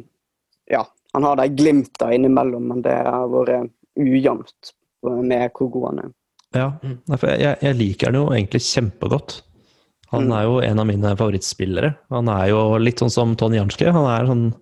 ja, 0.73 0.83
han 1.13 1.23
har 1.27 1.35
de 1.37 1.49
glimta 1.53 2.09
innimellom, 2.15 2.67
men 2.71 2.81
det 2.81 2.95
har 3.05 3.27
vært 3.29 3.69
ujevnt 3.99 4.73
med 5.03 5.49
hvor 5.53 5.69
god 5.69 5.87
han 5.91 5.99
er. 6.05 6.11
Ja, 6.53 6.67
Mm. 6.83 6.97
For 7.17 7.27
jeg, 7.33 7.57
jeg 7.61 7.75
liker 7.75 8.07
han 8.11 8.15
jo 8.21 8.27
egentlig 8.33 8.61
kjempegodt. 8.61 9.41
Han 10.13 10.27
Mm. 10.27 10.33
er 10.37 10.43
jo 10.43 10.59
en 10.61 10.79
av 10.79 10.85
mine 10.85 11.15
favorittspillere. 11.17 11.95
Han 12.13 12.27
er 12.29 12.47
jo 12.51 12.77
litt 12.77 12.99
sånn 13.01 13.09
som 13.11 13.35
Tony 13.35 13.57
Janske. 13.57 13.91
Han 13.91 14.05
er 14.05 14.27
sånn 14.29 14.53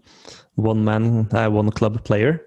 one 0.57 0.83
man, 0.83 1.27
one 1.51 1.71
club 1.71 2.01
player. 2.03 2.39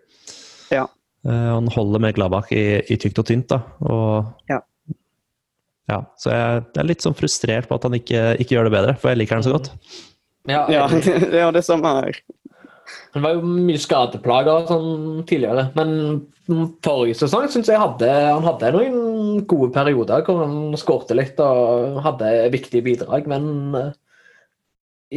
Ja. 0.72 0.86
Eh, 1.26 1.30
han 1.52 1.68
holder 1.68 2.00
med 2.00 2.14
Gladbach 2.16 2.50
i, 2.52 2.80
i 2.88 2.96
tykt 2.96 3.18
og 3.20 3.26
tynt, 3.26 3.48
da. 3.48 3.60
Og, 3.82 4.24
Ja. 4.48 4.60
Ja, 5.90 5.98
så 6.20 6.30
jeg, 6.32 6.62
jeg 6.74 6.80
er 6.82 6.88
litt 6.88 7.04
sånn 7.04 7.16
frustrert 7.18 7.68
på 7.68 7.76
at 7.76 7.84
han 7.88 7.96
ikke, 7.98 8.22
ikke 8.40 8.56
gjør 8.56 8.68
det 8.70 8.74
bedre, 8.76 8.94
for 9.00 9.12
jeg 9.12 9.20
liker 9.20 9.36
han 9.40 9.44
så 9.46 9.52
godt. 9.56 9.72
Ja, 10.48 10.62
Ja, 10.72 10.86
jeg- 10.88 11.28
det 11.34 11.40
er 11.42 11.52
det 11.52 11.64
samme 11.66 11.92
her. 12.00 12.18
Han 13.14 13.22
var 13.24 13.34
jo 13.36 13.42
mye 13.48 13.80
skadeplager 13.80 14.66
sånn 14.68 15.22
tidligere, 15.28 15.68
men 15.76 16.26
forrige 16.84 17.16
sesong 17.16 17.46
syns 17.48 17.70
jeg 17.70 17.80
hadde, 17.80 18.08
han 18.10 18.44
hadde 18.44 18.72
noen 18.74 19.44
gode 19.48 19.70
perioder 19.72 20.24
hvor 20.26 20.42
han 20.42 20.74
skårte 20.76 21.16
litt 21.16 21.38
og 21.40 22.00
hadde 22.04 22.32
viktige 22.52 22.84
bidrag, 22.84 23.28
men 23.30 23.46
eh, 23.78 23.92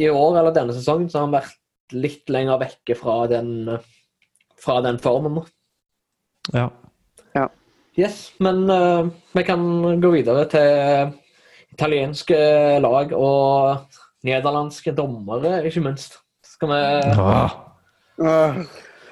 i 0.00 0.08
år 0.08 0.38
eller 0.40 0.54
denne 0.56 0.72
sesongen 0.76 1.10
så 1.12 1.18
har 1.20 1.26
han 1.26 1.36
vært 1.36 1.56
litt 1.92 2.30
lenger 2.32 2.60
vekke 2.62 2.96
fra 2.96 3.18
den, 3.28 3.50
fra 4.60 4.78
den 4.84 4.98
formen. 5.02 5.42
Ja. 6.54 6.68
Yes, 7.98 8.28
men 8.38 8.68
uh, 8.70 9.08
vi 9.34 9.42
kan 9.42 9.62
gå 9.98 10.10
videre 10.12 10.44
til 10.52 11.14
italienske 11.74 12.38
lag 12.82 13.10
og 13.16 13.98
nederlandske 14.26 14.94
dommere, 14.94 15.64
ikke 15.66 15.82
minst. 15.82 16.20
Skal 16.46 16.70
vi 16.70 16.78
Ah, 18.18 18.54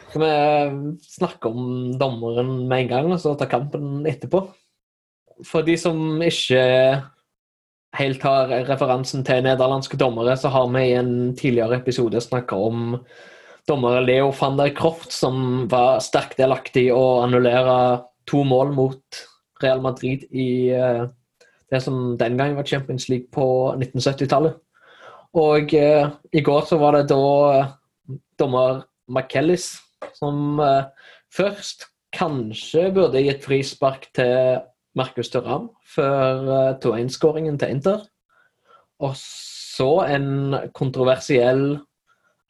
Skal 0.08 0.22
vi 0.22 0.30
snakke 1.02 1.50
om 1.50 1.98
dommeren 1.98 2.68
med 2.68 2.84
en 2.84 2.88
gang, 2.88 3.12
og 3.12 3.20
så 3.22 3.34
ta 3.38 3.50
kampen 3.50 4.06
etterpå? 4.06 4.44
For 5.44 5.66
de 5.66 5.76
som 5.78 6.22
ikke 6.22 6.62
helt 7.96 8.22
har 8.22 8.50
referansen 8.70 9.22
til 9.26 9.44
nederlandske 9.44 9.98
dommere, 10.00 10.36
så 10.38 10.50
har 10.54 10.70
vi 10.74 10.88
i 10.88 10.98
en 10.98 11.34
tidligere 11.36 11.80
episode 11.82 12.22
snakka 12.22 12.56
om 12.56 13.00
dommer 13.68 14.00
Leo 14.00 14.30
van 14.40 14.58
der 14.58 14.74
Kroft, 14.74 15.12
som 15.12 15.66
var 15.70 15.98
sterkt 16.04 16.38
delaktig 16.38 16.88
i 16.88 16.94
å 16.94 17.22
annullere 17.24 18.06
to 18.26 18.42
mål 18.44 18.72
mot 18.74 19.22
Real 19.62 19.82
Madrid 19.84 20.26
i 20.30 20.68
eh, 20.74 21.06
det 21.70 21.82
som 21.82 22.16
den 22.18 22.36
gang 22.38 22.56
var 22.56 22.68
Champions 22.68 23.08
League 23.08 23.28
på 23.32 23.74
1970-tallet. 23.78 24.58
Og 25.36 25.74
eh, 25.74 26.08
i 26.32 26.42
går 26.44 26.64
så 26.68 26.78
var 26.80 26.96
det 26.96 27.08
da 27.10 27.24
eh, 27.56 27.72
dommer 28.38 28.84
McKellis 29.08 29.74
som 30.16 30.60
eh, 30.62 30.88
først 31.34 31.88
kanskje 32.16 32.90
burde 32.94 33.24
gitt 33.24 33.44
frispark 33.44 34.08
til 34.16 34.62
Marcus 34.96 35.30
Thuram 35.32 35.70
før 35.94 36.46
eh, 36.46 36.76
2-1-skåringen 36.84 37.58
til 37.60 37.74
Inter. 37.76 38.06
Og 39.04 39.12
så 39.20 39.90
en 40.08 40.56
kontroversiell 40.74 41.76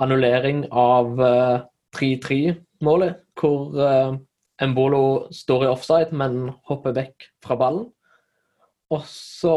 annullering 0.03 0.67
av 0.71 1.21
eh, 1.23 1.67
3-3-målet, 1.97 3.23
hvor 3.41 3.81
eh, 3.83 4.17
Embolo 4.63 5.29
står 5.35 5.67
i 5.67 5.71
offside, 5.71 6.17
men 6.17 6.49
hopper 6.69 6.95
vekk 6.97 7.29
fra 7.45 7.59
ballen. 7.61 7.89
Og 8.95 9.03
så 9.11 9.57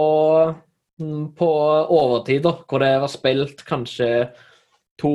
mm, 0.99 1.35
på 1.37 1.49
overtid, 1.95 2.43
da, 2.43 2.55
hvor 2.67 2.83
det 2.83 2.93
var 3.03 3.11
spilt 3.11 3.65
kanskje 3.67 4.29
to 4.99 5.11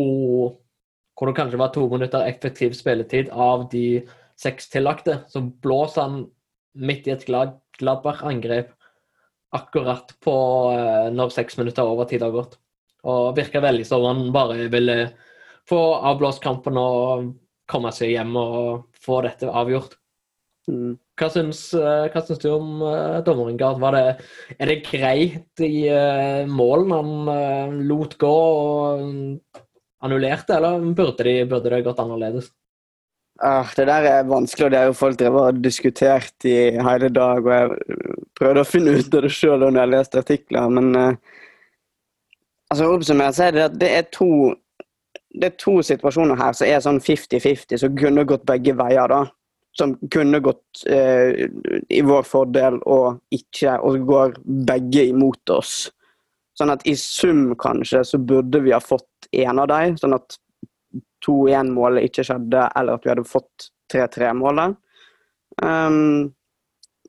Hvor 1.14 1.30
det 1.30 1.36
kanskje 1.36 1.58
var 1.60 1.70
to 1.70 1.84
minutter 1.86 2.24
effektiv 2.26 2.72
spilletid 2.74 3.28
av 3.30 3.68
de 3.70 4.02
seks 4.34 4.66
tillagte, 4.72 5.20
så 5.30 5.44
blåser 5.62 6.02
han 6.02 6.16
midt 6.74 7.06
i 7.06 7.12
et 7.14 7.22
Glad- 7.28 7.60
Gladbach-angrep 7.78 8.72
akkurat 9.54 10.10
på 10.24 10.34
eh, 10.74 11.12
når 11.14 11.30
seks 11.30 11.58
minutter 11.60 11.86
overtid 11.86 12.24
har 12.26 12.34
gått. 12.34 12.58
Og 13.06 13.36
virker 13.36 13.62
veldig 13.62 13.86
som 13.86 14.02
han 14.08 14.32
bare 14.34 14.66
ville 14.72 14.96
få 15.68 15.78
avblåst 16.10 16.42
kampen 16.42 16.80
og 16.80 17.30
komme 17.70 17.92
seg 17.94 18.14
hjem 18.14 18.34
og 18.40 18.88
få 19.04 19.20
dette 19.24 19.50
avgjort. 19.50 19.96
Mm. 20.70 20.94
Hva 21.20 21.28
syns, 21.30 21.60
eh, 21.76 22.06
hva 22.10 22.22
syns 22.24 22.40
du 22.42 22.48
om 22.50 22.80
uh, 22.82 23.20
dommeren, 23.26 23.58
Gard? 23.60 23.78
Var 23.82 23.94
det, 23.94 24.04
er 24.56 24.70
det 24.70 24.80
greit 24.86 25.62
i 25.62 25.86
uh, 25.92 26.48
målen 26.50 26.94
han 26.94 27.12
uh, 27.28 27.76
lot 27.86 28.16
gå 28.18 28.32
og 28.32 29.04
annullerte, 30.04 30.56
eller 30.56 30.82
burde, 30.96 31.26
de, 31.26 31.36
burde 31.48 31.70
det 31.70 31.84
gått 31.86 32.00
annerledes? 32.02 32.50
Ah, 33.42 33.66
det 33.76 33.88
der 33.90 34.06
er 34.06 34.26
vanskelig, 34.30 34.66
og 34.66 34.72
det 34.72 34.80
har 34.80 34.90
jo 34.90 34.98
folk 34.98 35.16
drevet 35.18 35.48
og 35.52 35.62
diskutert 35.62 36.46
i 36.46 36.56
hele 36.78 37.08
dag. 37.10 37.44
og 37.44 37.54
Jeg 37.54 38.18
prøvde 38.38 38.62
å 38.62 38.68
finne 38.68 38.94
ut 38.98 39.14
av 39.14 39.24
det 39.26 39.32
sjøl 39.34 39.64
når 39.64 39.80
jeg 39.80 39.92
leste 39.94 40.22
artikler, 40.22 40.68
men 40.70 40.92
uh, 40.98 41.40
altså 42.72 42.90
oppsummert 42.94 43.36
så 43.36 43.48
er 43.48 43.56
det 43.56 43.66
at 43.68 43.80
det 43.80 43.90
er 44.00 44.12
to 44.14 44.30
det 45.34 45.48
er 45.48 45.56
to 45.58 45.78
situasjoner 45.82 46.38
her 46.38 46.54
som 46.54 46.68
er 46.68 46.82
sånn 46.84 47.00
50-50, 47.02 47.78
som 47.80 47.96
kunne 47.98 48.26
gått 48.28 48.46
begge 48.46 48.74
veier. 48.78 49.08
da. 49.10 49.24
Som 49.74 49.96
kunne 50.14 50.38
gått 50.38 50.84
eh, 50.86 51.48
i 51.90 52.02
vår 52.06 52.22
fordel 52.28 52.78
og 52.86 53.18
ikke, 53.34 53.74
og 53.82 54.04
går 54.06 54.36
begge 54.70 55.08
imot 55.10 55.50
oss. 55.50 55.88
Sånn 56.54 56.70
at 56.70 56.84
i 56.86 56.94
sum 56.98 57.48
kanskje 57.58 58.04
så 58.06 58.20
burde 58.22 58.60
vi 58.62 58.70
ha 58.70 58.78
fått 58.78 59.26
én 59.34 59.58
av 59.58 59.66
dem, 59.72 59.96
sånn 59.98 60.14
at 60.14 60.38
2-1-målet 61.26 62.06
ikke 62.06 62.22
skjedde, 62.28 62.68
eller 62.76 62.94
at 62.94 63.06
vi 63.06 63.10
hadde 63.10 63.26
fått 63.26 63.70
3-3-målet. 63.90 64.76
Um, 65.62 66.30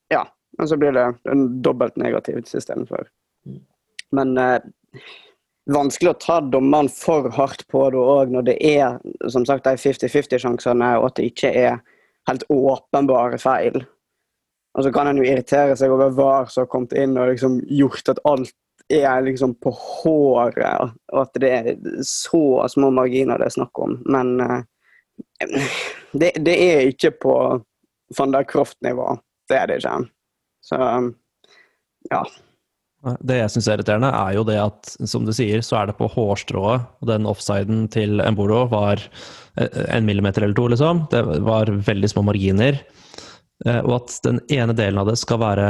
ja, 0.10 0.24
men 0.58 0.72
så 0.72 0.77
blir 0.82 0.96
det 0.96 1.05
en 1.29 1.46
dobbelt 1.62 2.01
negativt 2.01 2.50
istedenfor. 2.50 3.05
Men 4.15 4.38
eh, 4.41 4.65
vanskelig 5.72 6.12
å 6.12 6.19
ta 6.22 6.38
dommeren 6.41 6.89
for 6.91 7.29
hardt 7.34 7.65
på 7.72 7.88
det 7.93 8.01
òg, 8.01 8.34
når 8.34 8.48
det 8.50 8.55
er 8.65 9.00
som 9.34 9.45
sagt 9.48 9.65
de 9.65 9.75
50-50-sjansene, 9.81 10.91
og 11.00 11.10
at 11.10 11.19
det 11.19 11.29
ikke 11.31 11.51
er 11.51 11.79
helt 12.29 12.45
åpenbare 12.53 13.39
feil. 13.41 13.81
Og 14.75 14.84
så 14.86 14.91
kan 14.93 15.07
en 15.10 15.22
jo 15.22 15.25
irritere 15.25 15.75
seg 15.79 15.93
over 15.93 16.13
VAR 16.13 16.50
som 16.51 16.65
har 16.65 16.72
kommet 16.72 16.95
inn 17.00 17.15
og 17.17 17.31
liksom 17.31 17.60
gjort 17.72 18.12
at 18.12 18.22
alt 18.27 18.53
er 18.91 19.24
liksom 19.25 19.55
på 19.63 19.72
håret, 19.74 20.95
og 21.13 21.22
at 21.24 21.38
det 21.41 21.51
er 21.51 21.69
så 22.05 22.67
små 22.69 22.91
marginer 22.93 23.41
det 23.41 23.48
er 23.50 23.55
snakk 23.55 23.81
om. 23.81 23.95
Men 24.05 24.36
eh, 24.43 25.69
det, 26.13 26.36
det 26.45 26.55
er 26.55 26.89
ikke 26.91 27.15
på 27.24 27.38
van 28.17 28.36
der 28.36 28.45
Croft-nivå. 28.45 29.15
Det 29.50 29.57
er 29.57 29.72
det 29.72 29.79
ikke. 29.81 29.95
Så 30.65 30.77
ja. 32.12 32.22
Det 33.22 33.36
jeg 33.38 33.52
syns 33.54 33.68
er 33.70 33.78
irriterende, 33.78 34.10
er 34.10 34.34
jo 34.38 34.44
det 34.48 34.56
at, 34.58 34.92
som 35.06 35.26
du 35.28 35.32
sier, 35.36 35.62
så 35.62 35.78
er 35.82 35.90
det 35.92 35.98
på 36.00 36.08
hårstrået. 36.10 36.86
Og 37.04 37.10
den 37.12 37.28
offsiden 37.30 37.84
til 37.94 38.22
Embolo 38.26 38.64
var 38.72 39.02
eh, 39.58 39.82
en 39.94 40.08
millimeter 40.08 40.44
eller 40.46 40.58
to, 40.58 40.66
liksom. 40.74 41.04
Det 41.12 41.22
var 41.46 41.70
veldig 41.86 42.10
små 42.10 42.24
marginer. 42.32 42.80
Eh, 43.66 43.82
Og 43.86 43.94
at 44.00 44.16
den 44.26 44.40
ene 44.50 44.74
delen 44.74 44.98
av 45.04 45.12
det 45.12 45.20
skal 45.22 45.40
være 45.44 45.68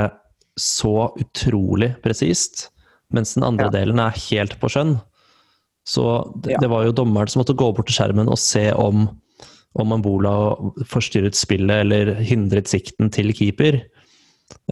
så 0.56 1.10
utrolig 1.20 1.92
presist, 2.06 2.70
mens 3.12 3.36
den 3.36 3.44
andre 3.44 3.68
Ja. 3.68 3.74
delen 3.82 4.00
er 4.00 4.16
helt 4.32 4.56
på 4.62 4.70
skjønn. 4.72 5.02
Så 5.86 6.06
det, 6.42 6.52
Ja. 6.56 6.58
det 6.64 6.70
var 6.72 6.86
jo 6.86 6.94
dommeren 6.94 7.28
som 7.30 7.42
måtte 7.44 7.56
gå 7.58 7.68
bort 7.76 7.88
til 7.88 8.00
skjermen 8.00 8.30
og 8.32 8.40
se 8.40 8.72
om, 8.72 9.10
om 9.78 9.92
Ambola 9.92 10.56
forstyrret 10.88 11.36
spillet 11.36 11.84
eller 11.84 12.16
hindret 12.16 12.66
sikten 12.72 13.12
til 13.12 13.34
keeper 13.34 13.82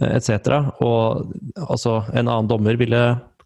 etc. 0.00 0.58
Og 0.84 1.30
altså, 1.68 2.00
en 2.12 2.28
annen 2.28 2.50
dommer 2.50 2.78
ville 2.80 3.02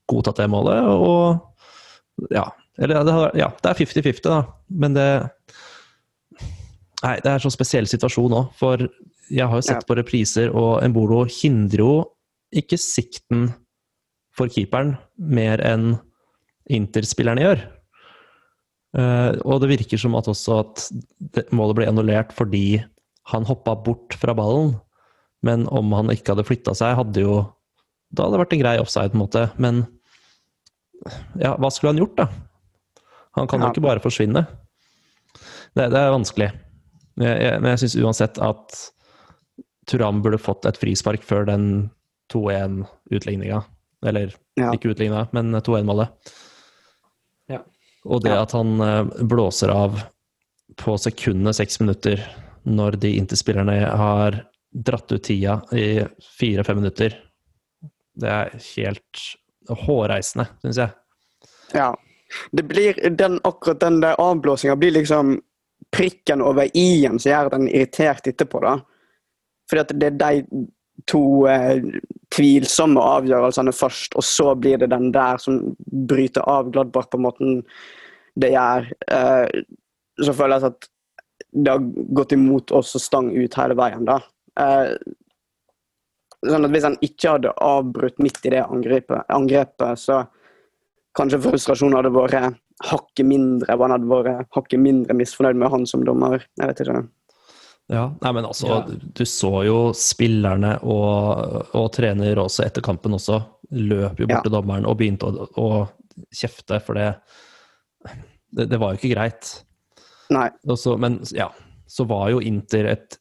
godtatt 0.08 0.40
det 0.40 0.48
målet, 0.52 0.84
og 0.88 2.28
ja. 2.34 2.46
Eller 2.78 3.02
ja, 3.34 3.48
det 3.58 3.70
er 3.72 3.78
50-50, 3.80 4.22
da. 4.22 4.42
Men 4.70 4.94
det 4.94 5.08
Nei, 6.98 7.14
det 7.22 7.30
er 7.30 7.36
en 7.36 7.42
så 7.44 7.50
spesiell 7.54 7.86
situasjon 7.86 8.32
òg. 8.34 8.46
For 8.58 8.82
jeg 9.30 9.46
har 9.46 9.54
jo 9.54 9.62
sett 9.62 9.84
Ja. 9.84 9.86
på 9.86 9.94
repriser, 9.98 10.50
og 10.50 10.82
Embolo 10.82 11.24
hindrer 11.30 11.78
jo 11.78 11.92
ikke 12.50 12.78
sikten 12.78 13.52
for 14.34 14.50
keeperen 14.50 14.96
mer 15.16 15.62
enn 15.62 15.98
Inter-spillerne 16.68 17.44
gjør. 17.44 17.62
Uh, 18.98 19.36
og 19.44 19.60
det 19.62 19.70
virker 19.78 20.00
som 20.00 20.16
at 20.16 20.28
også 20.28 20.58
at 20.64 20.88
målet 21.52 21.76
ble 21.76 21.88
annullert 21.90 22.32
fordi 22.32 22.82
han 23.28 23.44
hoppa 23.44 23.74
bort 23.76 24.16
fra 24.16 24.34
ballen. 24.36 24.74
Men 25.46 25.66
om 25.68 25.92
han 25.94 26.10
ikke 26.10 26.32
hadde 26.34 26.46
flytta 26.48 26.74
seg, 26.74 26.96
hadde 26.98 27.22
jo 27.22 27.36
Da 28.10 28.24
hadde 28.24 28.38
det 28.38 28.40
vært 28.40 28.52
en 28.56 28.62
grei 28.62 28.76
offside, 28.80 29.10
på 29.12 29.18
en 29.18 29.20
måte. 29.26 29.42
Men 29.60 29.82
ja, 31.38 31.52
hva 31.60 31.68
skulle 31.70 31.92
han 31.92 32.00
gjort, 32.00 32.16
da? 32.16 32.28
Han 33.36 33.46
kan 33.46 33.60
jo 33.60 33.66
Ja. 33.68 33.72
ikke 33.74 33.84
bare 33.84 34.00
forsvinne. 34.02 34.46
Det, 35.76 35.90
det 35.92 36.00
er 36.00 36.10
vanskelig. 36.14 36.48
Jeg, 37.20 37.36
jeg, 37.42 37.60
men 37.60 37.70
jeg 37.74 37.82
syns 37.84 37.96
uansett 38.02 38.38
at 38.42 38.78
Turam 39.88 40.22
burde 40.24 40.40
fått 40.40 40.64
et 40.68 40.76
frispark 40.80 41.22
før 41.24 41.44
den 41.48 41.90
2-1-utligninga. 42.32 43.62
Eller 44.06 44.34
Ja. 44.56 44.72
ikke 44.72 44.90
utligna, 44.94 45.28
men 45.32 45.52
2-1-målet. 45.54 46.08
Ja. 47.48 47.60
Og 48.04 48.22
det 48.24 48.30
Ja. 48.32 48.42
at 48.42 48.52
han 48.52 48.80
eh, 48.80 49.04
blåser 49.22 49.68
av 49.70 50.00
på 50.76 50.96
sekundet 50.98 51.56
seks 51.56 51.80
minutter 51.80 52.24
når 52.64 52.98
de 53.00 53.16
interspillerne 53.18 53.78
har 53.96 54.44
dratt 54.78 55.12
ut 55.12 55.24
tida 55.26 55.58
i 55.74 56.04
fire-fem 56.38 56.78
minutter, 56.80 57.16
det 58.18 58.30
er 58.30 58.54
helt 58.76 59.24
hårreisende, 59.86 60.48
syns 60.62 60.80
jeg. 60.82 60.94
Ja. 61.74 61.92
Det 62.52 62.62
blir 62.68 62.98
den, 63.10 63.38
akkurat 63.44 63.80
den 63.80 64.00
der 64.04 64.18
avblåsinga 64.20 64.76
blir 64.76 64.92
liksom 64.98 65.38
prikken 65.96 66.42
over 66.44 66.68
i-en 66.76 67.18
som 67.18 67.30
gjør 67.32 67.52
den 67.54 67.68
irritert 67.70 68.26
etterpå, 68.28 68.60
da. 68.64 68.74
Fordi 69.70 69.84
at 69.84 69.94
det 70.00 70.10
er 70.10 70.18
de 70.20 70.66
to 71.08 71.22
eh, 71.48 71.80
tvilsomme 72.34 73.00
avgjørelsene 73.00 73.72
først, 73.72 74.16
og 74.18 74.26
så 74.26 74.52
blir 74.58 74.80
det 74.82 74.90
den 74.92 75.10
der 75.14 75.40
som 75.40 75.60
bryter 76.10 76.44
av 76.48 76.72
Gladbach 76.74 77.08
på 77.12 77.20
måten 77.22 77.62
det 78.38 78.52
gjør. 78.52 78.88
Eh, 79.08 79.62
så 80.18 80.34
føler 80.34 80.58
jeg 80.58 80.72
at 80.72 80.90
det 81.52 81.72
har 81.72 81.86
gått 82.18 82.34
imot 82.36 82.74
oss 82.76 82.92
og 82.98 83.02
stang 83.02 83.30
ut 83.32 83.56
hele 83.56 83.76
veien, 83.78 84.04
da. 84.08 84.18
Eh, 84.58 84.94
sånn 86.48 86.66
at 86.68 86.72
hvis 86.74 86.86
han 86.86 86.96
ikke 87.04 87.34
hadde 87.36 87.52
avbrutt 87.64 88.18
midt 88.22 88.44
i 88.46 88.52
det 88.54 88.64
angrepet, 88.64 89.24
angrepet 89.34 89.98
så 89.98 90.22
kanskje 91.18 91.40
frustrasjonen 91.42 91.96
hadde 91.98 92.12
vært 92.14 92.58
hakket 92.88 93.26
mindre, 93.26 93.74
og 93.74 93.86
han 93.86 93.94
hadde 93.96 94.10
vært 94.10 94.50
hakket 94.54 94.78
mindre 94.82 95.16
misfornøyd 95.18 95.58
med 95.58 95.72
han 95.72 95.86
som 95.90 96.04
dommer. 96.06 96.44
Jeg 96.60 96.70
vet 96.70 96.82
ikke. 96.84 97.00
Ja, 97.88 98.04
nei, 98.22 98.32
men 98.36 98.44
altså, 98.44 98.68
Ja. 98.68 98.80
du 99.16 99.24
så 99.24 99.64
jo 99.64 99.78
spillerne 99.96 100.74
og, 100.84 101.72
og 101.74 101.86
trener 101.96 102.36
også 102.38 102.66
etter 102.66 102.84
kampen 102.84 103.16
også 103.16 103.40
løp 103.72 104.20
jo 104.20 104.26
bort 104.28 104.36
Ja. 104.38 104.42
til 104.44 104.52
dommeren 104.52 104.86
og 104.86 104.98
begynte 105.00 105.26
å, 105.26 105.48
å 105.56 105.88
kjefte, 106.34 106.80
for 106.84 106.94
det, 106.94 107.14
det 108.52 108.68
Det 108.68 108.78
var 108.78 108.92
jo 108.92 109.00
ikke 109.00 109.14
greit. 109.14 109.64
Nei. 110.30 110.50
Også, 110.68 110.98
men 111.00 111.18
ja, 111.32 111.48
så 111.88 112.04
var 112.06 112.28
jo 112.30 112.40
Inter 112.44 112.86
et 112.92 113.18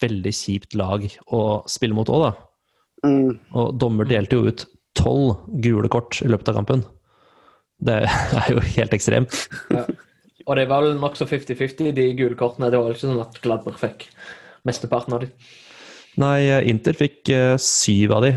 veldig 0.00 0.32
kjipt 0.34 0.76
lag 0.78 1.06
å 1.32 1.42
spille 1.70 1.96
mot 1.96 2.10
òg, 2.12 2.28
da. 2.28 2.32
Mm, 3.06 3.38
Og 3.56 3.72
dommer 3.80 4.08
delte 4.08 4.36
jo 4.36 4.50
ut 4.50 4.66
tolv 4.98 5.38
gule 5.64 5.88
kort 5.92 6.20
i 6.20 6.28
løpet 6.28 6.52
av 6.52 6.60
kampen. 6.60 6.84
Det 7.80 8.02
er 8.04 8.52
jo 8.52 8.62
helt 8.76 8.94
ekstremt. 8.96 9.36
Ja. 9.72 9.86
Og 10.48 10.56
det 10.58 10.66
var 10.70 10.84
vel 10.84 10.96
nokså 10.98 11.28
50-50, 11.28 11.92
de 11.96 12.06
gule 12.18 12.36
kortene. 12.38 12.70
Det 12.72 12.78
var 12.80 12.88
vel 12.88 12.96
ikke 12.96 13.06
sånn 13.06 13.22
at 13.22 13.36
Gladbach 13.44 13.78
fikk 13.80 14.08
mesteparten 14.68 15.16
av 15.16 15.24
dem. 15.24 15.34
Nei, 16.20 16.40
Inter 16.68 16.96
fikk 16.98 17.30
uh, 17.32 17.54
syv 17.60 18.16
av 18.16 18.26
de. 18.26 18.32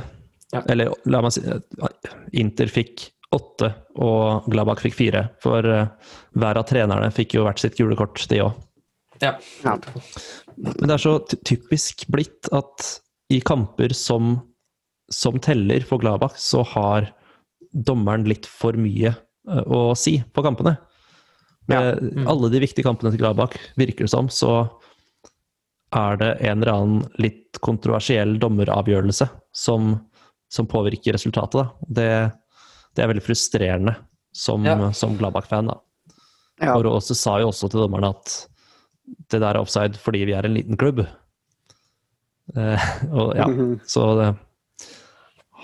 Ja. 0.54 0.62
Eller 0.70 0.94
la 1.10 1.24
meg 1.26 1.34
si 1.34 1.42
eh, 1.50 2.12
Inter 2.38 2.70
fikk 2.70 3.08
åtte, 3.34 3.72
og 3.98 4.46
Gladbach 4.54 4.84
fikk 4.84 4.96
fire. 5.00 5.26
For 5.44 5.66
uh, 5.66 5.88
hver 6.38 6.60
av 6.62 6.68
trenerne 6.70 7.10
fikk 7.16 7.40
jo 7.40 7.48
hvert 7.48 7.64
sitt 7.64 7.80
gule 7.80 7.98
kort, 8.00 8.22
de 8.30 8.44
òg. 8.46 8.60
Ja. 9.22 9.36
ja. 9.64 9.78
Men 10.58 10.88
det 10.88 10.94
er 10.96 11.02
så 11.04 11.18
typisk 11.46 12.06
blitt 12.12 12.50
at 12.54 12.88
i 13.34 13.40
kamper 13.46 13.94
som, 13.96 14.36
som 15.12 15.38
teller 15.42 15.86
for 15.88 16.02
Gladbach, 16.02 16.36
så 16.38 16.64
har 16.74 17.12
dommeren 17.74 18.26
litt 18.30 18.46
for 18.50 18.74
mye 18.78 19.14
eh, 19.14 19.64
å 19.66 19.94
si 19.98 20.20
på 20.34 20.44
kampene. 20.46 20.76
Med 21.72 22.02
Mm. 22.04 22.26
alle 22.28 22.50
de 22.52 22.60
viktige 22.60 22.84
kampene 22.84 23.12
til 23.14 23.22
Gladbach, 23.22 23.54
virker 23.80 24.04
det 24.06 24.12
som, 24.12 24.28
så 24.30 24.68
er 25.96 26.18
det 26.20 26.32
en 26.42 26.62
eller 26.64 26.74
annen 26.74 27.04
litt 27.22 27.60
kontroversiell 27.64 28.36
dommeravgjørelse 28.42 29.28
som, 29.56 29.94
som 30.52 30.68
påvirker 30.68 31.14
resultatet. 31.16 31.62
Da. 31.62 31.68
Det, 31.88 32.10
det 32.98 33.04
er 33.06 33.12
veldig 33.14 33.24
frustrerende 33.26 33.96
som, 34.36 34.66
Ja. 34.66 34.92
som 34.98 35.16
Gladbach-fan. 35.20 35.70
Ja. 36.62 36.74
Og 36.76 36.84
Rose 36.88 37.16
sa 37.18 37.38
jo 37.42 37.52
også 37.52 37.70
til 37.72 37.84
dommerne 37.86 38.10
at 38.14 38.36
det 39.30 39.40
der 39.42 39.56
er 39.56 39.62
offside 39.62 39.98
fordi 40.00 40.24
vi 40.30 40.34
er 40.38 40.46
en 40.48 40.54
liten 40.56 40.78
klubb. 40.80 41.04
Eh, 42.56 42.88
og 43.14 43.36
ja, 43.38 43.48
Mhm. 43.48 43.80
så 43.88 44.04
det, 44.20 44.30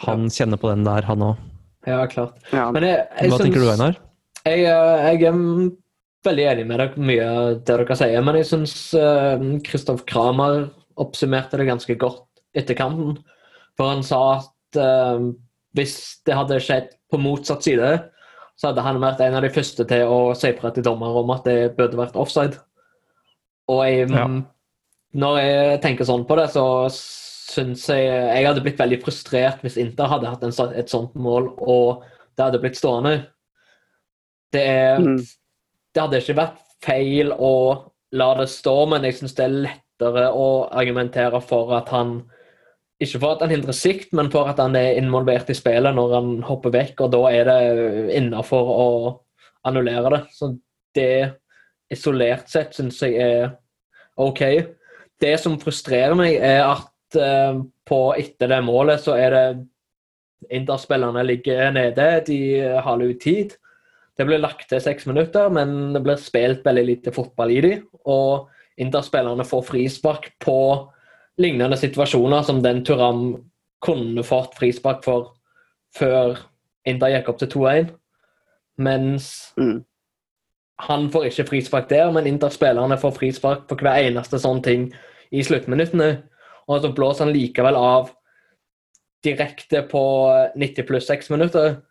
han 0.06 0.28
kjenner 0.32 0.58
på 0.62 0.70
den 0.72 0.84
der, 0.88 1.02
han 1.08 1.20
òg. 1.20 1.38
Ja, 1.88 2.06
klart. 2.08 2.36
Ja. 2.54 2.70
Men 2.72 2.84
jeg, 2.84 3.08
jeg 3.22 3.30
Hva 3.32 3.38
syns- 3.38 3.46
tenker 3.48 3.60
du, 3.64 3.70
Einar? 3.72 3.98
Jeg, 4.46 4.64
eh, 4.64 5.14
jeg 5.14 5.24
er 5.24 5.72
veldig 6.26 6.46
enig 6.52 6.68
med 6.68 6.80
dere 6.80 6.98
mye 6.98 7.28
av 7.28 7.50
det 7.64 7.66
dere 7.66 7.96
sier, 7.96 8.22
men 8.24 8.36
jeg 8.36 8.46
syns 8.50 8.74
Kristoff 9.64 10.06
Kramer 10.06 10.70
oppsummerte 11.00 11.58
det 11.58 11.68
ganske 11.68 11.96
godt 11.98 12.26
etter 12.56 12.76
kampen. 12.76 13.18
For 13.78 13.88
han 13.94 14.04
sa 14.04 14.20
at 14.40 14.76
uh, 14.78 15.32
hvis 15.78 15.94
det 16.28 16.36
hadde 16.36 16.58
skjedd 16.60 16.90
på 17.12 17.20
motsatt 17.22 17.64
side, 17.64 18.04
så 18.60 18.68
hadde 18.74 18.84
han 18.84 19.00
vært 19.00 19.22
en 19.24 19.36
av 19.40 19.42
de 19.46 19.50
første 19.56 19.86
til 19.88 20.04
å 20.12 20.36
si 20.36 20.52
fra 20.58 20.72
til 20.76 20.84
dommer 20.84 21.16
om 21.22 21.30
at 21.32 21.46
det 21.48 21.78
burde 21.78 21.96
vært 21.96 22.18
offside. 22.20 22.58
Og 23.70 23.84
jeg, 23.86 24.10
Ja. 24.10 24.26
når 25.14 25.38
jeg 25.42 25.82
tenker 25.84 26.08
sånn 26.10 26.26
på 26.28 26.36
det, 26.40 26.48
så 26.54 26.64
syns 27.50 27.88
jeg 27.90 28.06
Jeg 28.06 28.46
hadde 28.46 28.62
blitt 28.62 28.78
veldig 28.78 29.02
frustrert 29.04 29.62
hvis 29.66 29.78
Inter 29.82 30.10
hadde 30.10 30.30
hatt 30.30 30.44
en, 30.44 30.54
et 30.76 30.90
sånt 30.90 31.16
mål, 31.16 31.52
og 31.58 32.04
det 32.38 32.46
hadde 32.46 32.62
blitt 32.62 32.78
stående. 32.78 33.28
Det 34.54 34.66
er 34.66 35.00
Mm. 35.00 35.18
det 35.94 36.02
hadde 36.02 36.22
ikke 36.22 36.36
vært 36.36 36.60
feil 36.82 37.32
å 37.32 37.92
la 38.12 38.34
det 38.36 38.48
stå, 38.50 38.88
men 38.90 39.04
jeg 39.04 39.14
syns 39.16 39.36
det 39.36 39.46
er 39.46 39.68
lettere 39.68 40.32
å 40.34 40.70
argumentere 40.72 41.42
for 41.42 41.74
at 41.78 41.90
han 41.90 42.24
Ikke 43.02 43.20
for 43.22 43.32
at 43.32 43.40
han 43.40 43.50
hindrer 43.50 43.72
sikt, 43.72 44.12
men 44.12 44.30
for 44.30 44.46
at 44.50 44.58
han 44.60 44.76
er 44.76 44.98
involvert 45.00 45.50
i 45.50 45.54
spillet 45.54 45.96
når 45.96 46.14
han 46.16 46.42
hopper 46.42 46.70
vekk, 46.70 47.00
og 47.06 47.12
da 47.12 47.22
er 47.32 47.46
det 47.46 48.16
innafor 48.18 48.66
å 48.68 49.20
annullere 49.64 50.10
det. 50.18 50.28
Så 50.36 50.60
det 50.94 51.34
isolert 51.92 52.50
sett 52.52 52.76
syns 52.78 53.02
jeg 53.04 53.18
er 53.24 53.50
OK. 54.20 54.44
Det 55.20 55.34
som 55.42 55.58
frustrerer 55.62 56.16
meg, 56.18 56.38
er 56.38 56.64
at 56.68 57.18
eh, 57.20 57.60
på 57.90 58.00
etter 58.20 58.52
det 58.52 58.62
målet 58.68 59.04
så 59.04 59.18
er 59.20 59.36
det 59.36 59.50
Interspillerne 60.56 61.20
ligger 61.28 61.74
nede, 61.76 62.06
de 62.24 62.38
haler 62.80 63.10
ut 63.12 63.18
tid. 63.20 63.58
Det 64.16 64.24
blir 64.24 64.40
lagt 64.40 64.70
til 64.72 64.80
seks 64.80 65.04
minutter, 65.10 65.50
men 65.52 65.92
det 65.92 66.00
blir 66.06 66.16
spilt 66.16 66.64
veldig 66.64 66.86
lite 66.88 67.12
fotball 67.12 67.52
i 67.52 67.60
de, 67.66 67.74
og 68.08 68.48
Interspillerne 68.80 69.44
får 69.44 69.66
frispark 69.68 70.30
på 70.40 70.56
lignende 71.44 71.76
situasjoner 71.80 72.46
som 72.48 72.62
den 72.64 72.86
Turam 72.88 73.34
kunne 73.84 74.24
fått 74.28 74.56
frispark 74.60 75.04
for 75.04 75.34
før 75.96 76.38
Inter 76.88 77.12
gikk 77.12 77.30
opp 77.32 77.40
til 77.42 77.52
2-1. 77.52 77.92
Mens 78.80 79.52
Mm. 79.60 79.84
Han 80.80 81.10
får 81.12 81.28
ikke 81.28 81.48
frispark 81.50 81.90
der, 81.90 82.08
men 82.16 82.28
Inter-spillerne 82.30 82.98
får 83.02 83.18
frispark 83.18 83.66
på 83.68 83.78
hver 83.82 84.00
eneste 84.08 84.40
sånn 84.40 84.62
ting 84.64 84.88
i 85.36 85.44
sluttminuttene. 85.44 86.14
Og 86.70 86.84
så 86.84 86.92
blåser 86.96 87.26
han 87.26 87.34
likevel 87.36 87.76
av 87.76 88.14
direkte 89.26 89.82
på 89.90 90.04
90 90.56 90.88
pluss 90.88 91.10
6 91.12 91.34
minutter. 91.34 91.82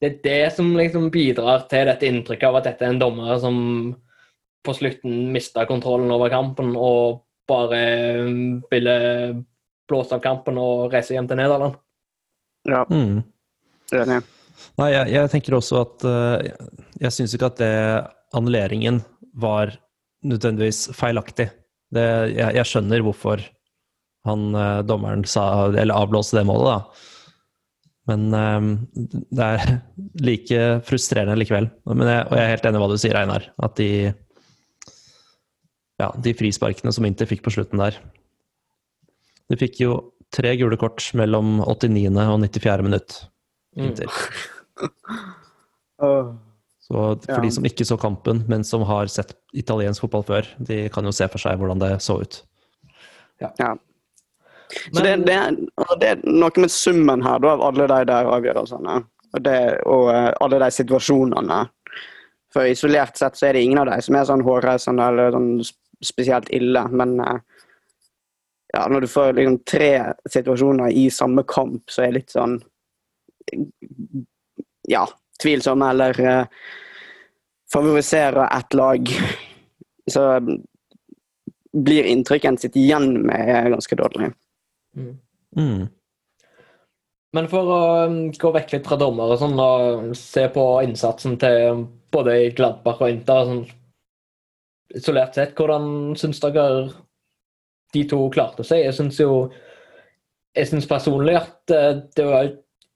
Det 0.00 0.10
er 0.10 0.20
det 0.24 0.52
som 0.54 0.70
liksom 0.78 1.10
bidrar 1.12 1.66
til 1.68 1.90
dette 1.90 2.06
inntrykket 2.06 2.46
av 2.48 2.60
at 2.60 2.68
dette 2.70 2.86
er 2.86 2.94
en 2.94 3.02
dommer 3.02 3.34
som 3.42 3.56
på 4.64 4.74
slutten 4.76 5.32
mista 5.34 5.64
kontrollen 5.68 6.12
over 6.14 6.30
kampen 6.32 6.74
og 6.76 7.24
bare 7.50 7.80
mm, 8.28 8.62
ville 8.70 8.96
blåse 9.90 10.14
av 10.14 10.22
kampen 10.22 10.60
og 10.60 10.92
reise 10.94 11.16
hjem 11.16 11.28
til 11.28 11.40
Nederland. 11.40 11.74
Ja, 12.68 12.84
Mm. 12.86 13.22
det. 13.90 14.22
Nei, 14.78 14.88
jeg, 14.92 15.12
jeg 15.16 15.30
tenker 15.32 15.56
også 15.56 15.80
at 15.80 16.04
uh, 16.04 16.38
jeg 17.00 17.12
syns 17.16 17.34
ikke 17.34 17.48
at 17.48 17.58
det 17.58 17.74
annulleringen 18.36 19.00
var 19.40 19.74
nødvendigvis 20.26 20.88
feilaktig. 20.96 21.48
Det, 21.90 22.04
jeg, 22.34 22.54
jeg 22.58 22.68
skjønner 22.68 23.02
hvorfor 23.04 23.42
han 24.28 24.50
eh, 24.54 24.80
dommeren 24.86 25.24
sa, 25.28 25.70
eller 25.70 25.96
avblåste 25.96 26.38
det 26.38 26.46
målet, 26.48 26.76
da. 26.76 27.06
Men 28.10 28.34
eh, 28.36 28.68
det 29.30 29.46
er 29.46 29.74
like 30.28 30.64
frustrerende 30.88 31.38
likevel. 31.40 31.70
Men 31.88 32.06
jeg, 32.06 32.26
og 32.28 32.36
jeg 32.36 32.44
er 32.44 32.54
helt 32.54 32.68
enig 32.68 32.80
i 32.80 32.84
hva 32.84 32.90
du 32.92 32.98
sier, 33.00 33.20
Einar. 33.20 33.48
At 33.64 33.78
de 33.80 33.90
ja, 36.00 36.08
de 36.16 36.32
frisparkene 36.32 36.92
som 36.96 37.04
Inter 37.04 37.28
fikk 37.28 37.42
på 37.44 37.52
slutten 37.52 37.76
der 37.76 37.98
De 39.52 39.58
fikk 39.60 39.82
jo 39.82 39.96
tre 40.32 40.54
gule 40.56 40.78
kort 40.80 41.04
mellom 41.18 41.58
89. 41.60 42.14
og 42.22 42.38
94. 42.46 42.86
minutt. 42.86 43.16
Mm. 43.76 43.90
Inter. 43.90 44.22
Åh. 46.06 46.30
Så 46.80 46.94
for 47.22 47.32
Ja. 47.36 47.40
de 47.44 47.50
som 47.54 47.64
ikke 47.64 47.84
så 47.86 47.96
kampen, 48.00 48.44
men 48.48 48.64
som 48.64 48.82
har 48.82 49.06
sett 49.06 49.34
italiensk 49.54 50.00
fotball 50.02 50.24
før, 50.26 50.46
de 50.58 50.88
kan 50.88 51.04
jo 51.04 51.12
se 51.12 51.28
for 51.28 51.38
seg 51.38 51.58
hvordan 51.60 51.78
det 51.78 52.00
så 52.02 52.20
ut. 52.22 52.42
Ja. 53.40 53.52
Så 54.92 55.02
Men- 55.02 55.24
det, 55.24 55.26
det, 55.26 55.68
det 56.00 56.08
er 56.08 56.20
noe 56.24 56.50
med 56.56 56.70
summen 56.70 57.22
her 57.22 57.38
da, 57.42 57.52
av 57.56 57.62
alle 57.62 57.86
de 57.90 58.04
der 58.06 58.24
avgjørelsene 58.30 59.04
og, 59.34 59.42
det, 59.42 59.80
og 59.86 60.08
eh, 60.14 60.32
alle 60.40 60.58
de 60.58 60.70
situasjonene. 60.70 61.68
For 62.52 62.66
isolert 62.66 63.16
sett 63.16 63.36
så 63.38 63.46
er 63.48 63.52
det 63.54 63.62
ingen 63.62 63.78
av 63.78 63.86
de 63.86 64.00
som 64.02 64.14
er 64.18 64.24
sånn 64.26 64.42
hårreisende 64.42 65.06
eller 65.06 65.30
sånn 65.32 65.50
spesielt 66.02 66.48
ille. 66.50 66.82
Men 66.90 67.20
eh, 67.20 67.38
ja, 68.74 68.86
når 68.88 69.00
du 69.00 69.06
får 69.06 69.32
liksom 69.34 69.58
tre 69.66 70.14
situasjoner 70.28 70.90
i 70.94 71.08
samme 71.10 71.42
kamp, 71.46 71.82
så 71.90 72.02
er 72.02 72.10
det 72.12 72.14
litt 72.20 72.30
sånn 72.34 72.60
Ja, 74.88 75.06
tvilsomme 75.42 75.90
eller 75.90 76.20
eh, 76.20 76.44
favoriserer 77.72 78.58
ett 78.58 78.74
lag, 78.74 79.08
så 80.10 80.40
blir 81.72 82.04
inntrykket 82.04 82.48
en 82.48 82.58
sitter 82.58 82.80
igjen 82.80 83.12
med 83.26 83.70
ganske 83.70 83.96
dårlig. 83.96 84.32
Mm. 84.96 85.18
Mm. 85.56 85.88
Men 87.36 87.46
for 87.50 87.70
å 87.70 87.82
um, 88.10 88.16
gå 88.34 88.50
vekk 88.54 88.72
litt 88.74 88.88
fra 88.88 88.98
dommer 88.98 89.30
og 89.30 89.38
sånn, 89.38 89.58
og 89.62 90.16
se 90.18 90.48
på 90.50 90.64
innsatsen 90.82 91.36
til 91.38 91.84
både 92.10 92.50
Gladbach 92.58 93.04
og 93.04 93.12
Inter 93.12 93.44
sånn, 93.46 93.62
isolert 94.98 95.38
sett, 95.38 95.54
hvordan 95.54 96.16
syns 96.18 96.42
dere 96.42 96.88
de 97.94 98.02
to 98.10 98.24
klarte 98.34 98.66
seg? 98.66 98.82
Jeg 98.88 98.96
syns 98.98 99.20
jo 99.22 99.34
Jeg 100.50 100.66
syns 100.66 100.88
personlig 100.90 101.36
at 101.38 101.70
eh, 101.70 102.00
det 102.18 102.24
var 102.26 102.48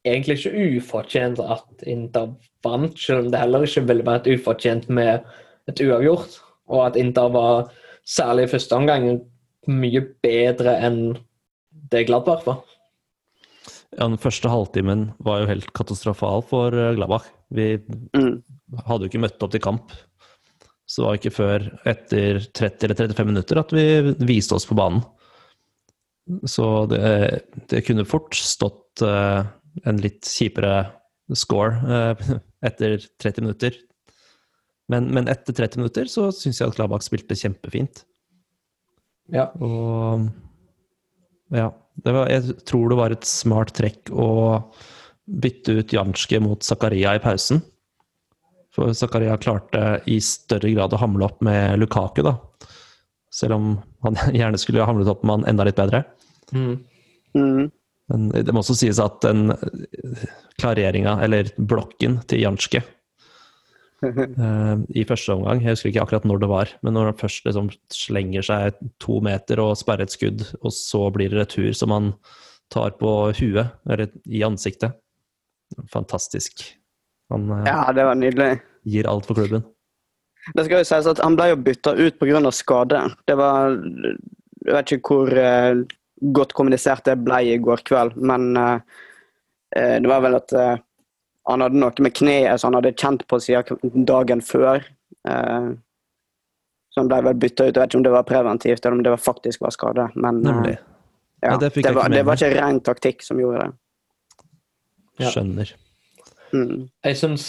egentlig 0.05 0.39
ikke 0.41 0.79
ufortjent 0.79 1.41
at 1.41 1.85
Inter 1.89 2.35
vant, 2.65 2.97
selv 3.01 3.25
om 3.27 3.31
det 3.33 3.41
heller 3.41 3.65
ikke 3.67 3.85
ville 3.89 4.07
vært 4.07 4.29
ufortjent 4.31 4.89
med 4.93 5.25
et 5.71 5.81
uavgjort, 5.85 6.39
og 6.73 6.87
at 6.87 6.99
Inter 7.01 7.31
var 7.33 7.71
særlig 8.09 8.47
i 8.49 8.53
første 8.53 8.77
omgang 8.77 9.09
mye 9.71 10.03
bedre 10.25 10.77
enn 10.85 10.99
det 11.93 12.07
Gladbach 12.09 12.45
var. 12.47 12.63
Ja, 13.95 14.09
den 14.11 14.19
første 14.19 14.51
halvtimen 14.51 15.13
var 15.25 15.41
jo 15.45 15.51
helt 15.53 15.69
katastrofal 15.77 16.43
for 16.49 16.75
eh, 16.75 16.95
Gladbach. 16.99 17.29
Vi 17.55 17.79
Mm. 18.15 18.43
hadde 18.87 19.05
jo 19.05 19.11
ikke 19.13 19.23
møtt 19.23 19.43
opp 19.43 19.53
til 19.55 19.61
kamp. 19.63 19.93
Så 20.87 21.01
det 21.01 21.07
var 21.07 21.19
ikke 21.19 21.33
før 21.37 21.65
etter 21.87 22.41
30 22.53 22.85
eller 22.85 22.99
35 22.99 23.27
minutter 23.31 23.59
at 23.61 23.71
vi 23.73 23.85
viste 24.27 24.55
oss 24.57 24.67
på 24.67 24.75
banen. 24.77 25.01
Så 26.49 26.87
det, 26.91 27.45
det 27.71 27.85
kunne 27.87 28.05
fort 28.09 28.35
stått 28.37 29.03
eh, 29.05 29.45
en 29.83 29.99
litt 30.03 30.29
kjipere 30.29 30.87
score 31.35 31.81
eh, 31.89 32.33
etter 32.67 32.99
30 33.23 33.47
minutter. 33.47 33.77
Men, 34.93 35.09
men 35.17 35.31
etter 35.33 35.57
30 35.57 35.81
minutter 35.81 36.11
så 36.11 36.29
syns 36.35 36.61
jeg 36.61 36.71
at 36.71 36.79
Gladbach 36.79 37.07
spilte 37.07 37.37
kjempefint. 37.39 38.05
Ja. 39.33 39.49
Og 39.65 40.29
ja, 41.55 41.71
det 42.05 42.13
var, 42.13 42.29
jeg 42.33 42.59
tror 42.69 42.91
det 42.91 42.99
var 42.99 43.15
et 43.15 43.29
smart 43.29 43.73
trekk 43.77 44.13
å 44.13 44.29
bytte 45.25 45.79
ut 45.81 45.95
Janske 45.95 46.41
mot 46.45 46.65
Zakaria 46.65 47.15
i 47.17 47.23
pausen. 47.23 47.63
For 48.75 48.93
Zakaria 48.97 49.37
klarte 49.41 50.01
i 50.11 50.19
større 50.25 50.73
grad 50.75 50.93
å 50.93 51.01
hamle 51.01 51.29
opp 51.29 51.41
med 51.47 51.79
Lukaku, 51.79 52.25
da. 52.27 52.35
Selv 53.35 53.57
om 53.57 53.71
han 54.05 54.19
gjerne 54.37 54.61
skulle 54.61 54.83
ha 54.83 54.91
hamlet 54.91 55.11
opp 55.11 55.25
med 55.25 55.39
han 55.39 55.49
enda 55.55 55.67
litt 55.69 55.79
bedre. 55.79 56.03
Mm. 56.53 56.77
Mm. 57.39 57.71
Men 58.13 58.29
det 58.35 58.53
må 58.53 58.61
også 58.61 58.77
sies 58.77 58.99
at 59.01 59.23
den 59.25 59.49
klareringa, 60.61 61.17
eller 61.25 61.49
blokken 61.57 62.19
til 62.29 62.43
Janske 62.45 62.83
eh, 64.05 64.75
i 64.93 65.05
første 65.09 65.33
omgang, 65.33 65.63
jeg 65.65 65.73
husker 65.77 65.89
ikke 65.91 66.03
akkurat 66.05 66.27
når 66.29 66.43
det 66.43 66.51
var, 66.51 66.73
men 66.85 66.97
når 66.97 67.11
han 67.13 67.21
først 67.23 67.47
liksom 67.49 67.71
slenger 67.95 68.45
seg 68.45 68.77
to 69.01 69.21
meter 69.25 69.63
og 69.65 69.77
sperrer 69.81 70.05
et 70.05 70.13
skudd, 70.13 70.45
og 70.61 70.75
så 70.77 71.07
blir 71.15 71.33
det 71.33 71.41
retur 71.41 71.71
som 71.77 71.95
han 71.95 72.13
tar 72.75 72.97
på 73.01 73.15
huet, 73.39 73.73
eller 73.89 74.13
i 74.29 74.45
ansiktet. 74.45 74.97
Fantastisk. 75.93 76.67
Han 77.33 77.49
eh, 77.51 77.69
Ja, 77.71 77.93
det 77.97 78.05
var 78.05 78.21
nydelig. 78.21 78.51
gir 78.85 79.09
alt 79.09 79.27
for 79.27 79.41
klubben. 79.41 79.65
Det 80.53 80.67
skal 80.67 80.83
jo 80.83 80.85
sies 80.85 81.07
at 81.09 81.21
Han 81.25 81.39
ble 81.39 81.47
jo 81.55 81.61
bytta 81.65 81.95
ut 81.97 82.19
pga. 82.21 82.51
skade. 82.53 82.99
Det 83.25 83.37
var 83.41 83.79
Jeg 83.81 84.75
vet 84.77 84.93
ikke 84.93 85.09
hvor 85.15 85.33
eh, 85.33 85.85
godt 86.33 86.55
kommunisert 86.57 87.05
det 87.09 87.19
ble 87.25 87.41
i 87.53 87.59
går 87.63 87.85
kveld, 87.87 88.17
men 88.17 88.57
eh, 88.57 88.79
eh, 89.77 89.97
det 90.01 90.11
var 90.11 90.25
vel 90.25 90.39
at 90.39 90.55
uh, 90.57 90.77
han 91.51 91.65
hadde 91.65 91.81
noe 91.81 92.05
med 92.07 92.17
kneet 92.17 92.61
som 92.61 92.73
han 92.73 92.81
hadde 92.81 92.97
kjent 92.97 93.27
på 93.29 93.41
siden 93.43 94.07
dagen 94.09 94.41
før. 94.45 94.85
Uh, 95.29 95.75
så 96.95 97.03
han 97.03 97.11
ble 97.11 97.21
vel 97.29 97.39
bytta 97.43 97.69
ut. 97.69 97.75
Jeg 97.75 97.81
vet 97.83 97.93
ikke 97.93 98.01
om 98.01 98.07
det 98.07 98.15
var 98.15 98.29
preventivt 98.29 98.85
eller 98.85 98.97
om 98.97 99.05
det 99.05 99.15
var 99.17 99.23
faktisk 99.23 99.65
var 99.65 99.75
skade. 99.75 100.09
Men 100.15 100.43
ja, 100.47 100.77
Ja, 101.45 101.57
det 101.61 101.75
det, 101.75 101.91
var, 101.93 102.09
det 102.09 102.23
var 102.25 102.39
ikke 102.39 102.55
ren 102.57 102.79
taktikk 102.81 103.21
som 103.21 103.41
gjorde 103.43 103.67
det. 103.67 103.73
Ja. 105.21 105.33
Skjønner. 105.35 105.75
Mm. 106.55 106.87
Jeg 107.03 107.19
syns 107.19 107.45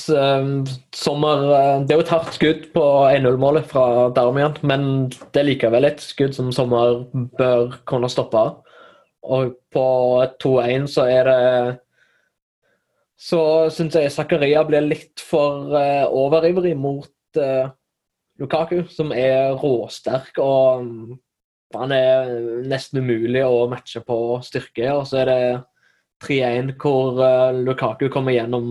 Sommer 0.97 1.43
eh, 1.53 1.83
Det 1.85 1.93
er 1.93 1.99
jo 1.99 2.03
et 2.05 2.13
hardt 2.13 2.33
skudd 2.33 2.63
på 2.73 2.83
1-0-målet 3.11 3.67
fra 3.69 4.09
Darmian, 4.15 4.55
men 4.65 5.09
det 5.13 5.41
er 5.41 5.49
likevel 5.51 5.85
et 5.85 6.01
skudd 6.01 6.33
som 6.37 6.49
Sommer 6.55 7.03
bør 7.37 7.75
kunne 7.89 8.09
stoppe. 8.09 8.47
Og 9.25 9.55
på 9.73 9.87
2-1 10.43 10.87
så 10.91 11.07
er 11.09 11.29
det 11.29 11.41
Så 13.17 13.41
syns 13.71 13.95
jeg 13.95 14.11
Zakaria 14.11 14.61
blir 14.67 14.83
litt 14.85 15.21
for 15.23 15.71
uh, 15.71 16.05
overivrig 16.11 16.75
mot 16.77 17.39
uh, 17.39 17.71
Lukaku, 18.37 18.83
som 18.91 19.13
er 19.15 19.55
råsterk 19.55 20.35
og 20.43 20.83
um, 20.83 21.15
han 21.75 21.91
er 21.91 22.29
nesten 22.67 23.01
umulig 23.01 23.41
å 23.43 23.65
matche 23.71 24.01
på 24.05 24.37
styrke. 24.45 24.85
Og 24.93 25.07
så 25.09 25.23
er 25.23 25.31
det 25.31 25.39
3-1 26.23 26.75
hvor 26.79 27.19
uh, 27.19 27.55
Lukaku 27.55 28.07
kommer 28.13 28.35
gjennom 28.35 28.67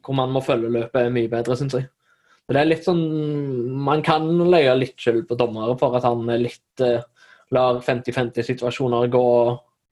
hvor 0.00 0.16
man 0.16 0.32
må 0.34 0.42
følge 0.44 0.72
løpet 0.72 1.12
mye 1.12 1.30
bedre, 1.30 1.56
syns 1.58 1.76
jeg. 1.76 1.88
Så 2.50 2.56
det 2.56 2.62
er 2.64 2.70
litt 2.70 2.86
sånn 2.86 3.02
Man 3.86 4.00
kan 4.02 4.24
legge 4.50 4.72
litt 4.74 4.96
skyld 4.98 5.26
på 5.28 5.36
dommere 5.38 5.76
for 5.78 5.94
at 5.94 6.06
han 6.08 6.24
er 6.32 6.40
litt 6.42 6.82
eh, 6.82 7.04
lar 7.54 7.80
50-50-situasjoner 7.84 9.10
gå 9.10 9.26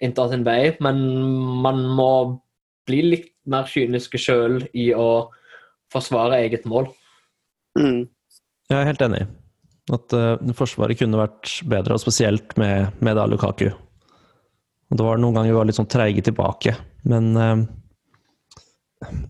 innta 0.05 0.29
sin 0.31 0.44
vei, 0.47 0.77
men 0.85 1.01
man 1.64 1.83
må 1.99 2.12
bli 2.88 3.03
litt 3.12 3.33
mer 3.51 3.66
kyniske 3.68 4.21
sjøl 4.21 4.62
i 4.77 4.90
å 4.94 5.29
forsvare 5.92 6.38
eget 6.44 6.68
mål. 6.68 6.88
Mm. 7.79 8.07
Jeg 8.68 8.79
er 8.79 8.88
helt 8.90 9.05
enig. 9.05 9.25
At 9.94 10.12
uh, 10.12 10.53
Forsvaret 10.57 11.01
kunne 11.01 11.21
vært 11.21 11.59
bedre, 11.68 11.97
og 11.97 12.03
spesielt 12.03 12.55
med, 12.61 12.92
med 13.05 13.16
da 13.16 13.25
Lukaku. 13.29 13.71
Og 14.88 15.01
Det 15.01 15.05
var 15.05 15.21
noen 15.21 15.37
ganger 15.37 15.53
vi 15.53 15.59
var 15.59 15.68
litt 15.68 15.79
sånn 15.79 15.90
treige 15.90 16.25
tilbake, 16.29 16.75
men 17.09 17.31
uh, 17.37 17.64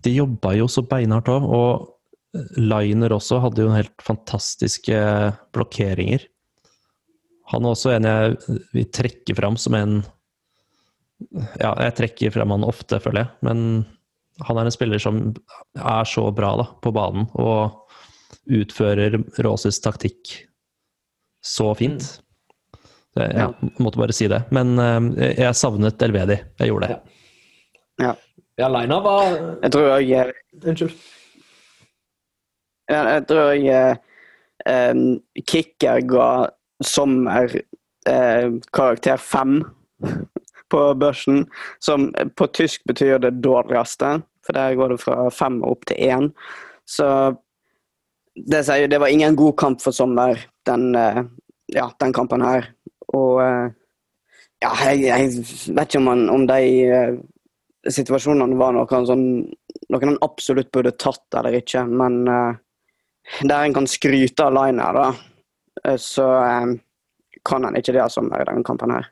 de 0.03 0.13
jobba 0.15 0.55
jo 0.57 0.67
så 0.71 0.83
beinhardt 0.87 1.31
òg. 1.31 1.47
Og 1.47 2.59
Liner 2.61 3.15
også 3.15 3.39
hadde 3.41 3.63
jo 3.63 3.73
helt 3.73 4.03
fantastiske 4.05 4.99
blokkeringer. 5.55 6.27
Han 7.49 7.65
er 7.65 7.73
også 7.73 7.93
en 7.95 8.07
jeg 8.07 8.57
vil 8.73 8.89
trekke 8.93 9.35
fram 9.37 9.57
som 9.59 9.77
en 9.77 9.99
Ja, 11.59 11.73
jeg 11.83 11.95
trekker 11.97 12.31
frem 12.31 12.53
han 12.53 12.63
ofte, 12.63 13.01
føler 13.03 13.25
jeg, 13.25 13.31
men 13.43 13.63
han 14.47 14.59
er 14.59 14.69
en 14.69 14.71
spiller 14.71 15.01
som 15.03 15.17
er 15.75 16.07
så 16.07 16.29
bra 16.31 16.53
da, 16.61 16.65
på 16.79 16.93
banen. 16.95 17.27
og 17.35 17.75
utfører 18.49 19.17
Råses 19.43 19.81
taktikk 19.83 20.31
så 21.45 21.73
fint. 21.77 22.05
Jeg 23.17 23.35
ja, 23.35 23.49
måtte 23.83 23.99
bare 23.99 24.15
si 24.15 24.29
det. 24.31 24.41
Men 24.55 24.79
eh, 24.79 25.35
jeg 25.41 25.57
savnet 25.57 26.01
Elvedi. 26.05 26.39
Jeg 26.61 26.71
gjorde 26.71 26.87
det. 26.87 26.99
Ja. 27.99 28.15
Ja, 28.59 28.67
Leina 28.67 28.97
var 28.99 29.29
Jeg 29.63 29.71
tror 29.71 29.85
jeg, 30.03 30.33
Unnskyld. 30.59 30.95
jeg, 32.89 33.03
jeg 33.07 33.25
tror 33.29 33.51
jeg 33.55 33.99
eh, 34.67 35.03
Kicker 35.47 36.01
ga 36.09 36.29
Sommer 36.85 37.61
eh, 38.07 38.51
karakter 38.73 39.17
fem 39.17 39.63
på 40.71 40.81
børsen, 40.93 41.45
som 41.79 42.09
på 42.35 42.47
tysk 42.53 42.83
betyr 42.87 43.19
det 43.19 43.39
dårligste. 43.43 44.19
For 44.45 44.55
der 44.55 44.77
går 44.79 44.93
det 44.93 45.01
fra 45.01 45.29
fem 45.33 45.59
opp 45.67 45.85
til 45.89 45.99
én. 46.09 46.29
Så 46.87 47.07
det 48.35 48.63
sier 48.65 48.87
det 48.89 49.01
var 49.01 49.11
ingen 49.11 49.35
god 49.35 49.57
kamp 49.59 49.81
for 49.83 49.95
Sommer, 49.95 50.39
den, 50.65 50.95
eh, 50.95 51.23
ja, 51.75 51.89
den 51.99 52.13
kampen 52.13 52.45
her. 52.45 52.71
Og 53.13 53.41
eh, 53.43 53.75
ja, 54.63 54.71
jeg, 54.89 55.03
jeg 55.07 55.75
vet 55.75 55.89
ikke 55.89 56.01
om, 56.01 56.09
han, 56.13 56.25
om 56.31 56.47
de 56.47 56.61
eh, 56.87 57.19
situasjonene 57.89 58.57
var 58.59 58.75
noen, 58.75 59.07
sånn 59.07 59.27
noen 59.89 60.11
han 60.11 60.21
absolutt 60.25 60.71
burde 60.75 60.95
tatt 60.99 61.37
eller 61.39 61.59
ikke, 61.61 61.85
men 61.87 62.21
uh, 62.29 62.57
der 63.41 63.63
en 63.63 63.75
kan 63.77 63.87
skryte 63.89 64.45
av 64.45 64.53
Liner, 64.53 64.97
da, 64.97 65.07
så 66.01 66.27
eh, 66.43 66.73
kan 67.45 67.63
han 67.67 67.77
ikke 67.79 67.95
det 67.95 68.07
som 68.11 68.31
er 68.33 68.43
i 68.43 68.49
denne 68.49 68.65
kampen 68.67 68.93
her. 68.93 69.07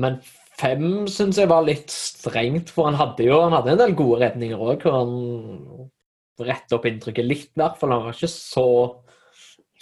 Men 0.00 0.20
fem 0.60 1.06
syns 1.10 1.40
jeg 1.40 1.50
var 1.50 1.66
litt 1.66 1.90
strengt, 1.92 2.70
for 2.72 2.88
han 2.88 2.98
hadde 3.00 3.26
jo 3.26 3.40
han 3.42 3.56
hadde 3.56 3.74
en 3.74 3.82
del 3.82 3.96
gode 3.98 4.20
redninger 4.22 4.60
òg. 4.60 4.84
Hvor 4.84 4.96
han 5.00 5.90
retta 6.40 6.78
opp 6.78 6.86
inntrykket 6.88 7.26
litt, 7.26 7.50
i 7.52 7.60
hvert 7.60 7.78
fall. 7.80 7.92
Han 7.94 8.06
var 8.06 8.16
ikke 8.16 8.30
så, 8.32 8.66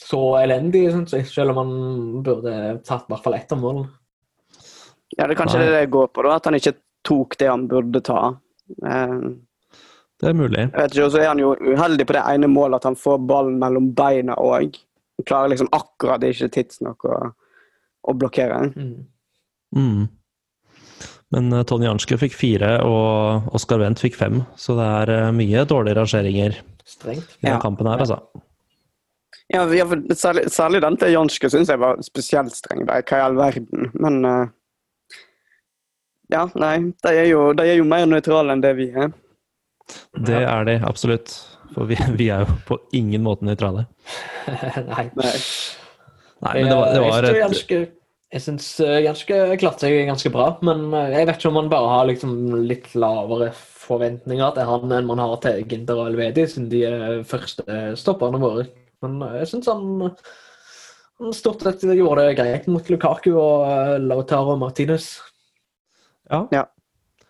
så 0.00 0.22
elendig, 0.40 0.88
synes 0.94 1.14
jeg, 1.14 1.28
selv 1.30 1.54
om 1.54 1.62
han 1.62 1.74
burde 2.26 2.54
tatt 2.86 3.06
i 3.06 3.14
hvert 3.14 3.26
fall 3.26 3.38
ett 3.38 3.54
av 3.54 3.62
målene. 3.62 3.92
Ja, 5.16 5.24
det 5.26 5.32
er 5.32 5.38
kanskje 5.38 5.60
Nei. 5.62 5.68
det 5.68 5.76
det 5.76 5.92
går 5.94 6.10
på, 6.12 6.24
da, 6.26 6.36
at 6.36 6.48
han 6.48 6.58
ikke 6.58 6.74
tok 7.06 7.38
det 7.40 7.48
han 7.48 7.68
burde 7.70 8.02
ta. 8.04 8.22
Eh, 8.84 9.20
Det 10.18 10.32
er 10.32 10.34
mulig. 10.34 10.64
Jeg 10.66 10.74
vet 10.74 10.96
ikke, 10.96 11.04
og 11.06 11.12
så 11.14 11.20
er 11.22 11.28
han 11.30 11.38
jo 11.38 11.52
uheldig 11.54 12.06
på 12.08 12.14
det 12.16 12.24
ene 12.26 12.50
målet, 12.50 12.80
at 12.80 12.88
han 12.90 12.98
får 12.98 13.20
ballen 13.30 13.60
mellom 13.62 13.92
beina 13.94 14.34
òg. 14.42 14.74
Klarer 15.26 15.50
liksom 15.50 15.68
akkurat 15.74 16.22
ikke 16.22 16.48
tidsnok 16.54 17.04
å, 17.10 17.16
å 18.08 18.14
blokkere. 18.14 18.60
Mm. 18.76 19.06
Mm. 19.76 20.04
Men 21.34 21.52
eh, 21.52 21.64
Tony 21.68 21.88
Janske 21.88 22.16
fikk 22.20 22.36
fire, 22.38 22.76
og 22.86 23.48
Oskar 23.56 23.82
Wendt 23.82 24.00
fikk 24.00 24.16
fem. 24.16 24.42
Så 24.56 24.76
det 24.78 24.86
er 25.02 25.12
eh, 25.16 25.30
mye 25.36 25.64
dårlige 25.68 25.98
rangeringer 25.98 26.60
Strengt. 26.88 27.34
i 27.40 27.42
denne 27.46 27.56
Ja. 27.56 27.62
kampen 27.64 27.90
her, 27.90 27.98
altså. 28.04 28.20
Ja, 29.48 29.62
ja, 29.72 29.84
for 29.88 30.00
særlig, 30.12 30.46
særlig 30.52 30.80
den 30.84 30.96
til 31.00 31.12
Janske 31.14 31.48
syns 31.50 31.70
jeg 31.72 31.80
var 31.80 32.00
spesielt 32.04 32.52
streng. 32.56 32.82
Der. 32.88 33.02
Hva 33.08 33.18
i 33.18 33.24
all 33.26 33.36
verden? 33.38 33.90
Men 33.96 34.18
uh, 34.24 34.48
Ja, 36.28 36.42
nei. 36.60 36.74
De 37.04 37.08
er, 37.16 37.24
jo, 37.30 37.52
de 37.56 37.64
er 37.64 37.78
jo 37.80 37.86
mer 37.88 38.04
nøytrale 38.08 38.52
enn 38.52 38.60
det 38.60 38.74
vi 38.76 38.90
er. 38.92 39.08
Det 40.28 40.42
er 40.42 40.68
de 40.68 40.78
absolutt. 40.88 41.36
For 41.74 41.88
vi, 41.88 41.98
vi 42.16 42.30
er 42.32 42.46
jo 42.46 42.58
på 42.68 42.78
ingen 42.96 43.22
måte 43.26 43.46
nøytrale. 43.46 43.86
Nei. 44.92 45.08
Nei. 45.18 45.36
Nei, 46.38 46.52
men 46.54 46.68
det 46.70 46.76
var, 46.78 46.92
det 46.94 47.00
var 47.02 47.26
jeg 47.26 47.34
et 47.34 47.42
ganske 47.42 47.78
jeg 48.28 48.44
syns 48.44 48.66
ganske 49.04 49.36
klarte 49.56 49.86
seg 49.86 50.02
ganske 50.04 50.30
bra, 50.32 50.50
men 50.66 50.90
eh, 50.92 51.14
jeg 51.14 51.28
vet 51.30 51.38
ikke 51.40 51.48
om 51.48 51.56
man 51.62 51.70
bare 51.72 51.92
har 51.94 52.08
liksom 52.10 52.34
litt 52.68 52.90
lavere 52.92 53.48
forventninger 53.56 54.52
til 54.56 54.68
han 54.68 54.92
enn 54.98 55.08
man 55.08 55.22
har 55.22 55.38
til 55.44 55.62
Ginter 55.70 55.96
og 56.02 56.10
Elvedi, 56.10 56.44
siden 56.44 56.68
de 56.68 56.82
er 56.84 57.22
første 57.28 57.78
stopperne 57.96 58.40
våre. 58.42 58.66
Men 59.04 59.16
eh, 59.24 59.38
jeg 59.40 59.52
syns 59.54 59.70
han, 59.72 60.12
stort 61.34 61.64
sett 61.64 61.86
gjorde 61.88 62.26
det 62.28 62.36
greit 62.38 62.68
mot 62.68 62.92
Lukaku 62.92 63.30
og 63.32 63.64
eh, 63.64 63.94
Lautaro 64.04 64.58
Martinez. 64.60 65.14
Ja. 66.28 66.44
Ja. 66.52 66.66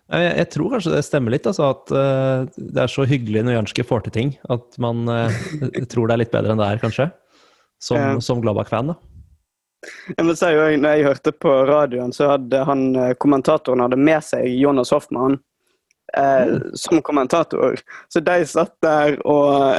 Jeg, 0.09 0.29
jeg 0.40 0.49
tror 0.55 0.73
kanskje 0.73 0.94
det 0.94 1.05
stemmer 1.05 1.35
litt, 1.35 1.47
altså 1.49 1.66
at 1.75 1.92
uh, 1.92 2.47
det 2.57 2.85
er 2.85 2.92
så 2.92 3.05
hyggelig 3.09 3.42
når 3.44 3.59
Janske 3.59 3.85
får 3.85 4.07
til 4.07 4.14
ting. 4.14 4.31
At 4.49 4.79
man 4.81 5.05
uh, 5.05 5.29
tror 5.92 6.09
det 6.09 6.16
er 6.16 6.23
litt 6.25 6.33
bedre 6.33 6.55
enn 6.55 6.62
det 6.62 6.68
er, 6.68 6.83
kanskje. 6.83 7.11
Som, 7.79 7.99
Ja. 8.01 8.14
som 8.25 8.40
Gladbach-fan, 8.42 8.90
da. 8.90 8.97
Jeg 10.11 10.27
må 10.27 10.35
si 10.35 10.49
når 10.51 10.97
jeg 10.97 11.07
hørte 11.07 11.33
på 11.33 11.53
radioen, 11.68 12.11
så 12.14 12.33
hadde 12.33 12.64
han 12.66 12.88
eh, 12.99 13.12
kommentatoren 13.23 13.85
hadde 13.85 14.01
med 14.01 14.25
seg 14.27 14.49
Jonas 14.59 14.90
Hoffmann 14.90 15.37
eh, 16.16 16.57
som 16.75 17.03
kommentator. 17.07 17.79
Så 18.11 18.23
de 18.27 18.40
satt 18.51 18.75
der 18.83 19.21
og 19.23 19.79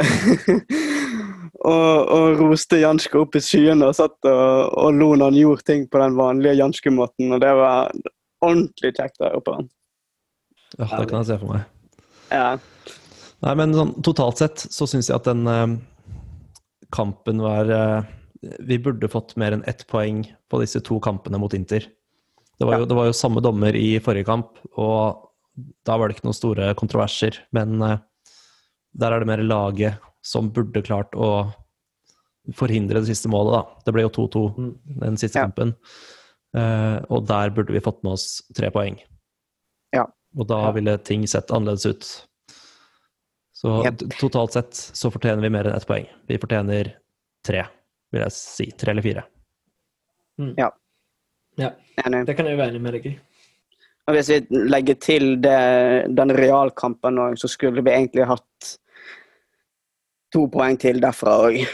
og, 1.67 2.11
og 2.15 2.39
roste 2.39 2.79
Janske 2.79 3.19
opp 3.19 3.35
i 3.35 3.43
skyene 3.43 3.89
og 3.89 3.97
satt 3.97 4.15
og, 4.29 4.71
og 4.79 4.95
lo 4.95 5.11
når 5.15 5.33
han 5.33 5.41
gjorde 5.41 5.67
ting 5.67 5.85
på 5.91 6.01
den 6.01 6.15
vanlige 6.19 6.55
Janske-måten. 6.61 7.33
Og 7.35 7.43
det 7.43 7.51
var 7.59 7.91
ordentlig 8.45 8.93
kjekt 8.95 9.19
der 9.19 9.35
oppe. 9.35 9.59
Ja, 10.77 10.85
det 10.99 11.07
kan 11.09 11.19
jeg 11.23 11.29
se 11.31 11.37
for 11.41 11.53
meg. 11.55 11.63
Ja. 12.29 12.49
Nei, 13.41 13.53
men 13.55 13.73
sånn, 13.73 13.93
totalt 14.05 14.37
sett 14.41 14.59
så 14.69 14.85
syns 14.89 15.07
jeg 15.09 15.15
at 15.17 15.25
den 15.29 15.47
eh, 15.47 15.77
kampen 16.93 17.39
var 17.41 17.69
eh, 17.71 18.03
Vi 18.67 18.77
burde 18.83 19.09
fått 19.11 19.33
mer 19.39 19.55
enn 19.55 19.63
ett 19.67 19.85
poeng 19.89 20.21
på 20.51 20.59
disse 20.61 20.79
to 20.85 20.99
kampene 21.03 21.39
mot 21.41 21.53
Inter. 21.57 21.87
Det 22.59 22.67
var, 22.67 22.79
jo, 22.81 22.85
det 22.87 22.95
var 22.97 23.07
jo 23.09 23.15
samme 23.15 23.41
dommer 23.43 23.75
i 23.75 23.97
forrige 24.03 24.27
kamp, 24.27 24.57
og 24.75 25.25
da 25.87 25.95
var 25.97 26.07
det 26.11 26.17
ikke 26.17 26.27
noen 26.27 26.35
store 26.37 26.69
kontroverser. 26.79 27.37
Men 27.55 27.81
eh, 27.81 27.97
der 28.99 29.15
er 29.15 29.23
det 29.23 29.29
mer 29.31 29.43
laget 29.43 29.99
som 30.25 30.49
burde 30.51 30.83
klart 30.83 31.15
å 31.15 31.49
forhindre 32.55 32.99
det 33.03 33.09
siste 33.11 33.29
målet, 33.31 33.53
da. 33.59 33.83
Det 33.85 33.93
ble 33.95 34.03
jo 34.07 34.11
2-2 34.15 34.43
Mm. 34.57 34.71
den 35.05 35.17
siste 35.19 35.39
Ja. 35.39 35.45
kampen. 35.47 35.75
Eh, 36.55 36.99
og 37.09 37.27
der 37.29 37.51
burde 37.53 37.71
vi 37.75 37.79
fått 37.83 38.03
med 38.03 38.13
oss 38.13 38.41
tre 38.55 38.71
poeng. 38.71 38.97
Og 40.37 40.47
da 40.47 40.59
Ja. 40.67 40.71
ville 40.71 40.97
ting 40.97 41.25
sett 41.27 41.49
annerledes 41.51 41.85
ut. 41.85 42.25
Så 43.53 43.83
Yep. 43.85 43.97
totalt 44.19 44.53
sett 44.53 44.73
så 44.73 45.09
fortjener 45.11 45.41
vi 45.41 45.49
mer 45.49 45.63
enn 45.67 45.75
ett 45.75 45.87
poeng. 45.87 46.05
Vi 46.27 46.37
fortjener 46.37 46.93
tre, 47.43 47.65
vil 48.11 48.21
jeg 48.21 48.31
si. 48.31 48.71
Tre 48.71 48.91
eller 48.91 49.01
fire. 49.01 49.23
Mm. 50.39 50.53
Ja. 50.57 50.69
Ja, 51.57 51.71
Enig. 52.05 52.25
det 52.25 52.37
kan 52.37 52.45
jeg 52.45 52.57
være 52.57 52.69
enig 52.69 52.81
med 52.81 52.93
deg 52.93 53.05
i. 53.07 53.19
Og 54.07 54.15
hvis 54.15 54.29
vi 54.29 54.47
legger 54.69 54.95
til 54.99 55.41
det, 55.41 56.15
den 56.15 56.29
realkampen 56.31 57.19
òg, 57.19 57.35
så 57.37 57.47
skulle 57.49 57.83
vi 57.83 57.91
egentlig 57.91 58.25
hatt 58.25 58.77
to 60.33 60.47
poeng 60.47 60.77
til 60.79 60.99
derfra 61.01 61.35
òg. 61.49 61.67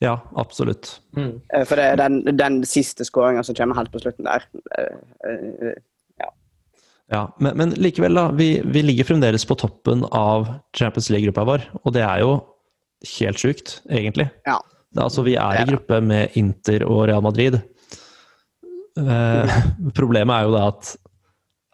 Ja, 0.00 0.18
absolutt. 0.36 1.00
Mm. 1.16 1.40
For 1.66 1.76
det 1.76 1.84
er 1.84 1.96
den, 1.96 2.36
den 2.36 2.62
siste 2.64 3.04
skåringa 3.04 3.42
som 3.44 3.54
kommer 3.54 3.74
helt 3.74 3.90
på 3.92 4.00
slutten 4.00 4.24
der. 4.24 4.44
Ja, 7.12 7.26
men, 7.44 7.56
men 7.60 7.74
likevel, 7.76 8.16
da. 8.16 8.30
Vi, 8.32 8.62
vi 8.64 8.82
ligger 8.82 9.04
fremdeles 9.04 9.44
på 9.44 9.56
toppen 9.60 10.06
av 10.16 10.48
Champions 10.76 11.10
League-gruppa 11.12 11.44
vår, 11.44 11.66
og 11.82 11.92
det 11.92 12.06
er 12.06 12.22
jo 12.24 12.30
helt 13.18 13.42
sjukt, 13.42 13.74
egentlig. 13.92 14.30
Ja. 14.48 14.56
Altså, 14.96 15.24
vi 15.26 15.36
er 15.40 15.60
i 15.60 15.66
gruppe 15.68 16.00
med 16.04 16.36
Inter 16.40 16.84
og 16.88 17.04
Real 17.10 17.24
Madrid. 17.24 17.58
Eh, 19.00 19.58
problemet 19.98 20.34
er 20.36 20.48
jo 20.48 20.56
da 20.56 20.64
at 20.70 20.94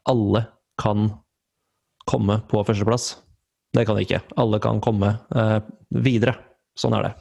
alle 0.09 0.45
kan 0.81 1.11
komme 2.09 2.41
på 2.51 2.63
førsteplass. 2.67 3.13
Det 3.75 3.85
kan 3.87 3.99
de 3.99 4.07
ikke. 4.07 4.23
Alle 4.41 4.59
kan 4.65 4.81
komme 4.83 5.13
eh, 5.37 5.59
videre. 6.03 6.35
Sånn 6.79 6.97
er 6.99 7.09
det. 7.09 7.13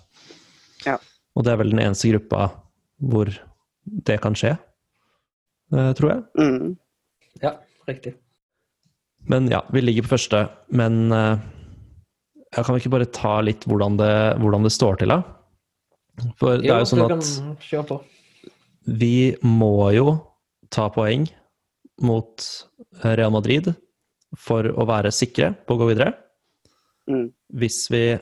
Ja. 0.88 0.98
Og 1.38 1.46
det 1.46 1.54
er 1.54 1.62
vel 1.62 1.74
den 1.74 1.84
eneste 1.84 2.10
gruppa 2.14 2.50
hvor 2.98 3.30
det 4.08 4.18
kan 4.24 4.36
skje, 4.38 4.56
eh, 5.74 5.92
tror 5.98 6.14
jeg. 6.14 6.24
Mm. 6.40 6.78
Ja, 7.44 7.54
riktig. 7.90 8.16
Men 9.28 9.50
ja, 9.52 9.64
vi 9.74 9.84
ligger 9.84 10.06
på 10.06 10.16
første. 10.16 10.44
Men 10.70 11.12
eh, 11.12 11.40
jeg 12.56 12.66
kan 12.66 12.76
vi 12.76 12.84
ikke 12.84 12.94
bare 12.94 13.10
ta 13.12 13.40
litt 13.44 13.66
hvordan 13.68 13.98
det, 14.00 14.14
hvordan 14.42 14.68
det 14.68 14.74
står 14.76 15.02
til, 15.02 15.16
da? 15.16 15.22
For 16.40 16.62
det 16.62 16.72
er 16.74 16.82
jo 16.82 16.90
sånn 16.90 17.04
at 17.14 18.08
vi 18.88 19.36
må 19.44 19.92
jo 19.94 20.16
ta 20.74 20.88
poeng 20.94 21.28
mot 22.02 22.46
Real 23.04 23.34
Madrid 23.34 23.70
for 24.38 24.70
å 24.72 24.86
være 24.88 25.14
sikre 25.14 25.52
på 25.68 25.76
å 25.76 25.82
gå 25.82 25.92
videre. 25.92 26.14
Mm. 27.08 27.30
Hvis 27.60 27.86
vi 27.92 28.18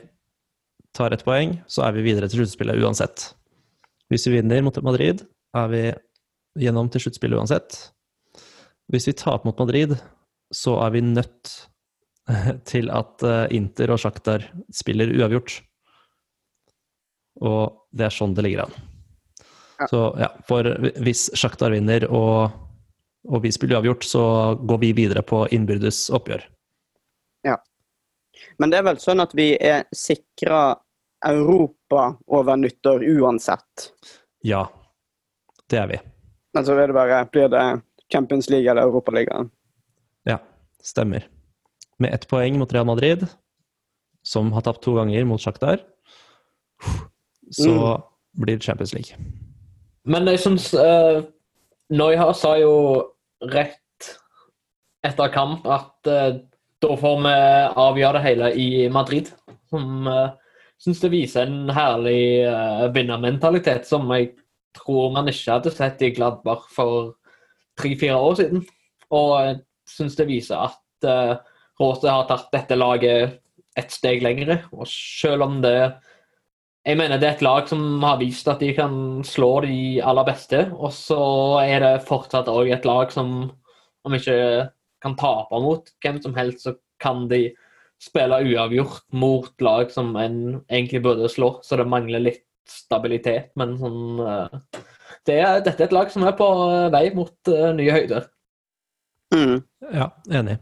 tar 0.96 1.14
ett 1.14 1.24
poeng, 1.26 1.56
så 1.70 1.86
er 1.86 1.96
vi 1.96 2.04
videre 2.06 2.28
til 2.30 2.42
sluttspillet 2.42 2.82
uansett. 2.82 3.30
Hvis 4.12 4.26
vi 4.28 4.36
vinner 4.38 4.62
mot 4.64 4.76
Madrid, 4.86 5.24
er 5.56 5.70
vi 5.72 5.82
gjennom 6.62 6.90
til 6.92 7.06
sluttspillet 7.06 7.40
uansett. 7.40 7.78
Hvis 8.92 9.08
vi 9.08 9.16
taper 9.18 9.48
mot 9.48 9.58
Madrid, 9.58 9.96
så 10.54 10.76
er 10.84 10.92
vi 10.94 11.02
nødt 11.02 11.54
til 12.70 12.90
at 12.94 13.22
eh, 13.26 13.56
Inter 13.56 13.94
og 13.94 14.02
Shakhtar 14.02 14.46
spiller 14.74 15.10
uavgjort. 15.14 15.58
Og 17.46 17.88
det 17.92 18.06
er 18.06 18.14
sånn 18.14 18.36
det 18.36 18.46
ligger 18.46 18.66
an. 18.66 18.76
Ja. 19.76 19.88
Så 19.90 20.02
ja, 20.20 20.30
for 20.48 20.68
hvis 21.04 21.26
Shakhtar 21.36 21.74
vinner 21.74 22.06
og, 22.08 22.54
og 23.28 23.42
vi 23.44 23.52
spiller 23.52 23.80
uavgjort, 23.80 24.06
så 24.08 24.24
går 24.56 24.82
vi 24.84 24.92
videre 24.96 25.24
på 25.26 25.44
innbyrdes 25.52 26.06
oppgjør. 26.16 26.46
Ja. 27.46 27.58
Men 28.58 28.72
det 28.72 28.80
er 28.80 28.88
vel 28.88 29.00
sånn 29.02 29.20
at 29.24 29.34
vi 29.36 29.52
er 29.60 29.84
sikra 29.96 30.78
Europa 31.26 32.14
over 32.26 32.56
nyttår 32.60 33.04
uansett. 33.16 33.90
Ja, 34.44 34.66
det 35.70 35.80
er 35.82 35.90
vi. 35.90 36.00
Men 36.56 36.64
så 36.64 36.76
er 36.78 36.88
det 36.88 36.96
bare 36.96 37.20
blir 37.32 37.50
det 37.52 37.64
Champions 38.12 38.50
League 38.50 38.70
eller 38.70 38.82
Europaligaen. 38.82 39.50
Ja, 40.24 40.38
stemmer. 40.82 41.26
Med 41.98 42.14
ett 42.14 42.28
poeng 42.28 42.58
mot 42.58 42.72
Real 42.72 42.86
Madrid, 42.86 43.26
som 44.22 44.52
har 44.52 44.60
tapt 44.66 44.82
to 44.84 44.94
ganger 44.94 45.24
mot 45.24 45.40
Shakhtar, 45.40 45.80
så 47.50 47.70
Mm. 47.70 48.02
blir 48.42 48.56
det 48.56 48.62
Champions 48.64 48.92
League. 48.94 49.16
Men 50.04 50.26
jeg 50.26 50.38
syns 50.40 50.74
uh, 50.74 51.22
Neuha 51.90 52.32
sa 52.34 52.56
jo 52.58 52.74
rett 53.42 54.10
etter 55.06 55.32
kamp 55.32 55.66
at 55.66 56.10
uh, 56.10 56.38
da 56.82 56.96
får 57.00 57.22
vi 57.24 57.34
avgjøre 57.86 58.12
det 58.18 58.22
hele 58.26 58.50
i 58.54 58.88
Madrid. 58.92 59.30
Som 59.70 60.06
uh, 60.06 60.30
syns 60.78 61.00
det 61.00 61.10
viser 61.14 61.46
en 61.46 61.70
herlig 61.70 62.46
uh, 62.46 62.92
vinnermentalitet 62.94 63.86
som 63.86 64.10
jeg 64.14 64.34
tror 64.76 65.12
man 65.14 65.28
ikke 65.32 65.56
hadde 65.56 65.72
sett 65.72 66.02
i 66.02 66.12
Gladbach 66.12 66.68
for 66.74 67.14
tre-fire 67.78 68.18
år 68.18 68.38
siden. 68.40 68.64
Og 69.14 69.32
jeg 69.40 69.58
syns 69.90 70.18
det 70.18 70.28
viser 70.30 70.66
at 70.68 71.08
uh, 71.08 71.36
Rose 71.80 72.08
har 72.08 72.26
tatt 72.28 72.48
dette 72.54 72.78
laget 72.78 73.40
et 73.76 73.92
steg 73.92 74.24
lengre. 74.24 74.62
Og 74.72 74.88
selv 74.88 75.46
om 75.46 75.60
det 75.64 75.78
jeg 76.86 77.00
mener 77.00 77.18
det 77.18 77.26
er 77.26 77.34
et 77.34 77.42
lag 77.42 77.66
som 77.66 77.80
har 78.06 78.20
vist 78.20 78.46
at 78.46 78.60
de 78.62 78.70
kan 78.76 78.92
slå 79.26 79.50
de 79.64 79.98
aller 80.06 80.26
beste. 80.28 80.68
Og 80.78 80.92
så 80.94 81.18
er 81.64 81.82
det 81.82 82.06
fortsatt 82.06 82.50
òg 82.52 82.70
et 82.70 82.86
lag 82.86 83.10
som, 83.10 83.50
om 84.06 84.14
ikke 84.14 84.68
kan 85.02 85.16
tape 85.18 85.62
mot 85.62 85.90
hvem 86.04 86.20
som 86.22 86.36
helst, 86.38 86.62
så 86.62 86.76
kan 87.02 87.26
de 87.30 87.48
spille 88.02 88.38
uavgjort 88.52 89.02
mot 89.18 89.50
lag 89.64 89.90
som 89.90 90.14
en 90.20 90.38
egentlig 90.70 91.02
burde 91.02 91.30
slå. 91.32 91.56
Så 91.66 91.80
det 91.80 91.88
mangler 91.90 92.22
litt 92.22 92.46
stabilitet. 92.70 93.50
Men 93.58 93.74
sånn 93.80 94.22
eh, 94.22 94.80
det 95.26 95.40
er, 95.42 95.60
Dette 95.64 95.82
er 95.82 95.88
et 95.88 95.96
lag 95.96 96.12
som 96.12 96.24
er 96.26 96.36
på 96.38 96.46
eh, 96.70 96.86
vei 96.94 97.04
mot 97.16 97.50
uh, 97.50 97.70
nye 97.76 97.94
høyder. 97.94 98.28
Mm. 99.34 99.58
Ja, 99.90 100.10
enig. 100.38 100.58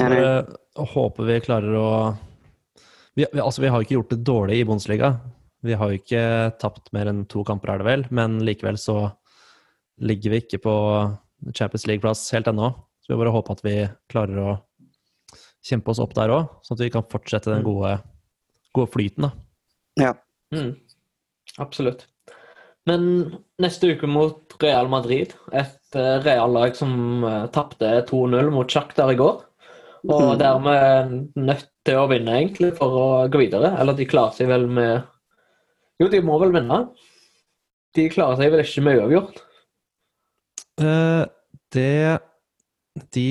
Enig. 0.00 0.20
Uh, 0.20 0.84
håper 0.94 1.28
vi 1.30 1.40
klarer 1.44 1.76
å 1.78 1.88
vi, 3.14 3.24
vi, 3.24 3.40
Altså, 3.40 3.62
vi 3.62 3.70
har 3.72 3.82
ikke 3.82 3.96
gjort 3.96 4.12
det 4.12 4.24
dårlig 4.26 4.60
i 4.60 4.66
Bundesliga. 4.68 5.14
Vi 5.64 5.76
har 5.78 5.90
jo 5.90 6.00
ikke 6.00 6.24
tapt 6.60 6.90
mer 6.92 7.08
enn 7.08 7.24
to 7.30 7.44
kamper, 7.46 7.72
er 7.72 7.80
det 7.80 7.88
vel, 7.88 8.06
men 8.12 8.40
likevel 8.44 8.76
så 8.80 8.98
ligger 10.02 10.34
vi 10.34 10.40
ikke 10.42 10.60
på 10.66 10.74
Champions 11.54 11.86
League-plass 11.88 12.26
helt 12.34 12.50
ennå. 12.50 12.72
Så 13.00 13.12
vi 13.12 13.20
bare 13.20 13.32
håper 13.32 13.56
at 13.56 13.62
vi 13.64 13.76
klarer 14.12 14.40
å 14.42 14.50
kjempe 15.64 15.92
oss 15.92 16.02
opp 16.02 16.12
der 16.16 16.32
òg, 16.34 16.50
sånn 16.66 16.76
at 16.76 16.84
vi 16.84 16.92
kan 16.92 17.06
fortsette 17.08 17.52
den 17.52 17.64
gode, 17.64 17.94
gode 18.76 18.92
flyten. 18.92 19.28
da. 19.28 19.30
Ja. 20.00 20.12
Mm. 20.52 20.74
Absolutt. 21.62 22.06
Men 22.86 23.04
neste 23.62 23.94
uke 23.94 24.08
mot 24.10 24.54
Real 24.60 24.90
Madrid, 24.92 25.32
et 25.56 25.96
reallag 26.24 26.74
som 26.76 27.24
uh, 27.24 27.46
tapte 27.54 27.88
2-0 28.10 28.50
mot 28.52 28.68
Shakhtar 28.70 29.14
i 29.14 29.18
går. 29.18 29.38
Og 30.04 30.20
Mm. 30.34 30.38
dermed 30.38 31.14
nødt 31.40 31.68
til 31.86 31.96
å 31.96 32.08
vinne, 32.10 32.34
egentlig, 32.36 32.74
for 32.76 32.92
å 32.92 33.04
gå 33.32 33.40
videre. 33.40 33.70
Eller 33.80 33.96
de 33.96 34.04
klarer 34.04 34.36
seg 34.36 34.50
vel 34.50 34.66
med 34.68 35.02
Jo, 36.02 36.08
de 36.12 36.20
må 36.20 36.36
vel 36.42 36.52
vinne. 36.52 36.80
De 37.94 38.08
klarer 38.12 38.36
seg 38.36 38.50
vel 38.52 38.64
ikke 38.66 38.82
med 38.84 38.98
uavgjort. 39.00 39.40
Uh, 40.82 41.24
det 41.72 42.18
de, 43.14 43.26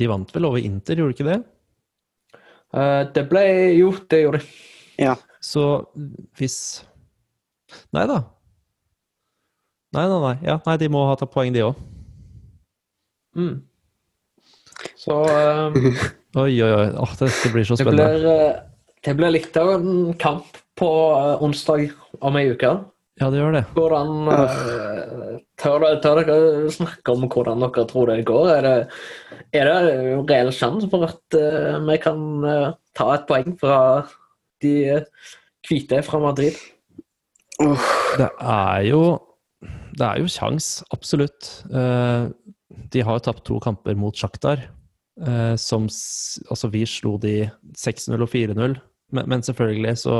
de 0.00 0.08
vant 0.10 0.34
vel 0.34 0.48
over 0.48 0.64
Inter, 0.64 0.96
gjorde 0.98 1.14
de 1.14 1.18
ikke 1.18 1.30
det? 1.30 1.40
Uh, 2.74 3.02
det 3.14 3.26
ble 3.30 3.44
Jo, 3.76 3.92
det 4.10 4.22
gjorde 4.24 4.40
de. 4.42 4.54
Ja. 5.04 5.14
Så 5.44 5.66
hvis 6.40 6.56
Nei 7.96 8.06
da. 8.10 8.20
Nei, 9.96 10.06
nei, 10.06 10.20
nei. 10.22 10.36
Ja, 10.46 10.58
nei, 10.66 10.76
de 10.78 10.88
må 10.92 11.02
ha 11.08 11.16
tatt 11.18 11.32
poeng, 11.34 11.52
de 11.54 11.64
òg. 11.66 11.78
Mm. 13.38 13.56
Så 14.98 15.16
um, 15.26 15.76
Oi, 16.40 16.52
oi, 16.62 16.70
oi. 16.70 16.86
Oh, 17.02 17.10
dette 17.18 17.50
blir 17.52 17.66
så 17.66 17.74
det, 17.76 17.84
spennende. 17.84 18.06
blir, 18.14 18.30
eh, 18.30 18.94
det 19.06 19.16
blir 19.18 19.34
litt 19.34 19.56
av 19.58 19.72
en 19.74 20.14
kamp 20.20 20.60
på 20.78 20.88
eh, 21.18 21.42
onsdag 21.42 21.88
om 22.22 22.38
ei 22.38 22.46
uke. 22.54 22.70
Ja, 23.20 23.28
det 23.28 23.40
gjør 23.42 23.52
det. 23.58 23.64
Hvordan 23.76 24.12
uh, 24.30 25.32
tør, 25.60 25.82
dere- 25.82 25.98
tør 26.00 26.20
dere 26.24 26.70
snakke 26.72 27.12
om 27.12 27.26
hvordan 27.28 27.60
dere 27.66 27.82
tror 27.90 28.08
det 28.08 28.22
går? 28.30 28.46
Er 28.54 28.64
det, 28.64 28.76
er 29.60 29.68
det 29.68 30.14
reell 30.30 30.52
sjanse 30.56 30.88
for 30.88 31.04
at 31.04 31.36
uh, 31.36 31.76
vi 31.84 31.98
kan 32.00 32.22
uh, 32.46 32.70
ta 32.96 33.10
et 33.18 33.26
poeng 33.28 33.52
fra 33.60 33.80
de 34.64 34.72
eh, 34.94 35.28
hvite 35.68 36.00
fra 36.06 36.22
Madrid? 36.22 36.56
Det 38.18 38.28
er 38.40 38.86
jo 38.88 39.02
Det 39.94 40.06
er 40.06 40.20
jo 40.22 40.30
kjangs, 40.30 40.80
absolutt. 40.94 41.48
Eh, 41.68 42.30
de 42.94 43.02
har 43.04 43.18
jo 43.18 43.24
tapt 43.26 43.44
to 43.44 43.58
kamper 43.60 43.98
mot 43.98 44.16
Sjaktar. 44.16 44.62
Eh, 45.20 45.54
som 45.60 45.88
Altså, 45.90 46.70
vi 46.72 46.86
slo 46.88 47.18
de 47.20 47.50
6-0 47.76 48.16
og 48.16 48.30
4-0, 48.30 48.78
men, 49.12 49.28
men 49.28 49.42
selvfølgelig 49.44 49.98
så 50.06 50.16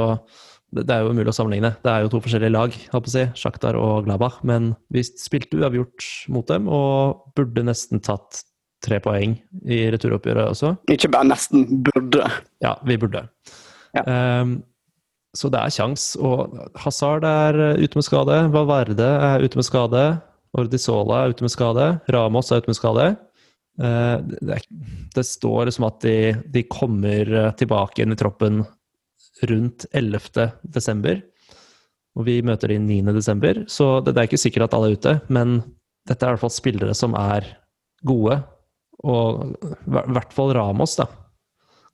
det, 0.70 0.90
er 0.90 1.02
jo 1.02 1.10
umulig 1.14 1.32
å 1.32 1.34
sammenligne. 1.34 1.72
Det 1.82 1.90
er 1.90 2.04
jo 2.04 2.12
to 2.12 2.20
forskjellige 2.22 2.54
lag, 2.54 2.76
holdt 2.92 3.10
si, 3.10 3.24
Sjaktar 3.38 3.78
og 3.78 4.04
Glabach. 4.06 4.38
Men 4.46 4.74
vi 4.94 5.02
spilte 5.02 5.58
uavgjort 5.58 6.06
mot 6.30 6.46
dem, 6.50 6.68
og 6.70 7.32
burde 7.38 7.64
nesten 7.66 8.02
tatt 8.04 8.44
tre 8.84 9.00
poeng 9.02 9.34
i 9.66 9.82
returoppgjøret 9.92 10.54
også. 10.54 10.74
Ikke 10.92 11.10
bare 11.12 11.28
nesten 11.32 11.66
burde. 11.86 12.28
Ja, 12.64 12.76
vi 12.86 12.96
burde. 13.00 13.26
Ja. 13.96 14.04
Ehm, 14.06 14.60
så 15.36 15.50
det 15.52 15.60
er 15.62 15.74
kjangs. 15.74 16.12
Og 16.18 16.56
Hazard 16.82 17.24
er 17.26 17.58
eh, 17.70 17.82
ute 17.84 17.98
med 17.98 18.06
skade. 18.06 18.36
Valverde 18.54 19.06
er 19.30 19.44
ute 19.44 19.60
med 19.60 19.66
skade. 19.66 20.04
Ordizola 20.58 21.22
er 21.22 21.34
ute 21.34 21.46
med 21.46 21.52
skade. 21.54 21.86
Ramos 22.10 22.50
er 22.50 22.62
ute 22.62 22.72
med 22.72 22.78
skade. 22.78 23.08
Eh, 23.80 24.16
det, 24.42 24.60
det 25.14 25.26
står 25.26 25.68
liksom 25.68 25.86
at 25.86 26.00
de, 26.02 26.16
de 26.50 26.64
kommer 26.66 27.30
eh, 27.44 27.50
tilbake 27.60 28.02
inn 28.02 28.16
i 28.16 28.18
troppen 28.18 28.64
rundt 29.46 29.86
11. 29.94 30.50
desember. 30.66 31.22
Og 32.18 32.26
vi 32.26 32.40
møter 32.42 32.74
dem 32.74 32.88
9. 32.90 33.14
desember, 33.14 33.62
så 33.70 34.00
det, 34.02 34.16
det 34.16 34.22
er 34.24 34.28
ikke 34.28 34.42
sikkert 34.42 34.66
at 34.66 34.74
alle 34.76 34.90
er 34.90 34.98
ute. 34.98 35.14
Men 35.30 35.60
dette 36.10 36.26
er 36.26 36.32
i 36.32 36.34
hvert 36.34 36.42
fall 36.42 36.56
spillere 36.56 36.96
som 36.98 37.14
er 37.14 37.46
gode. 38.02 38.40
Og 39.06 39.54
i 39.54 39.94
hvert 39.94 40.34
fall 40.34 40.50
Ramos, 40.58 40.98
da. 40.98 41.06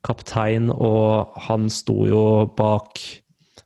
Kaptein, 0.07 0.71
og 0.73 1.37
han 1.47 1.69
sto 1.73 2.01
jo 2.09 2.23
bak 2.57 2.97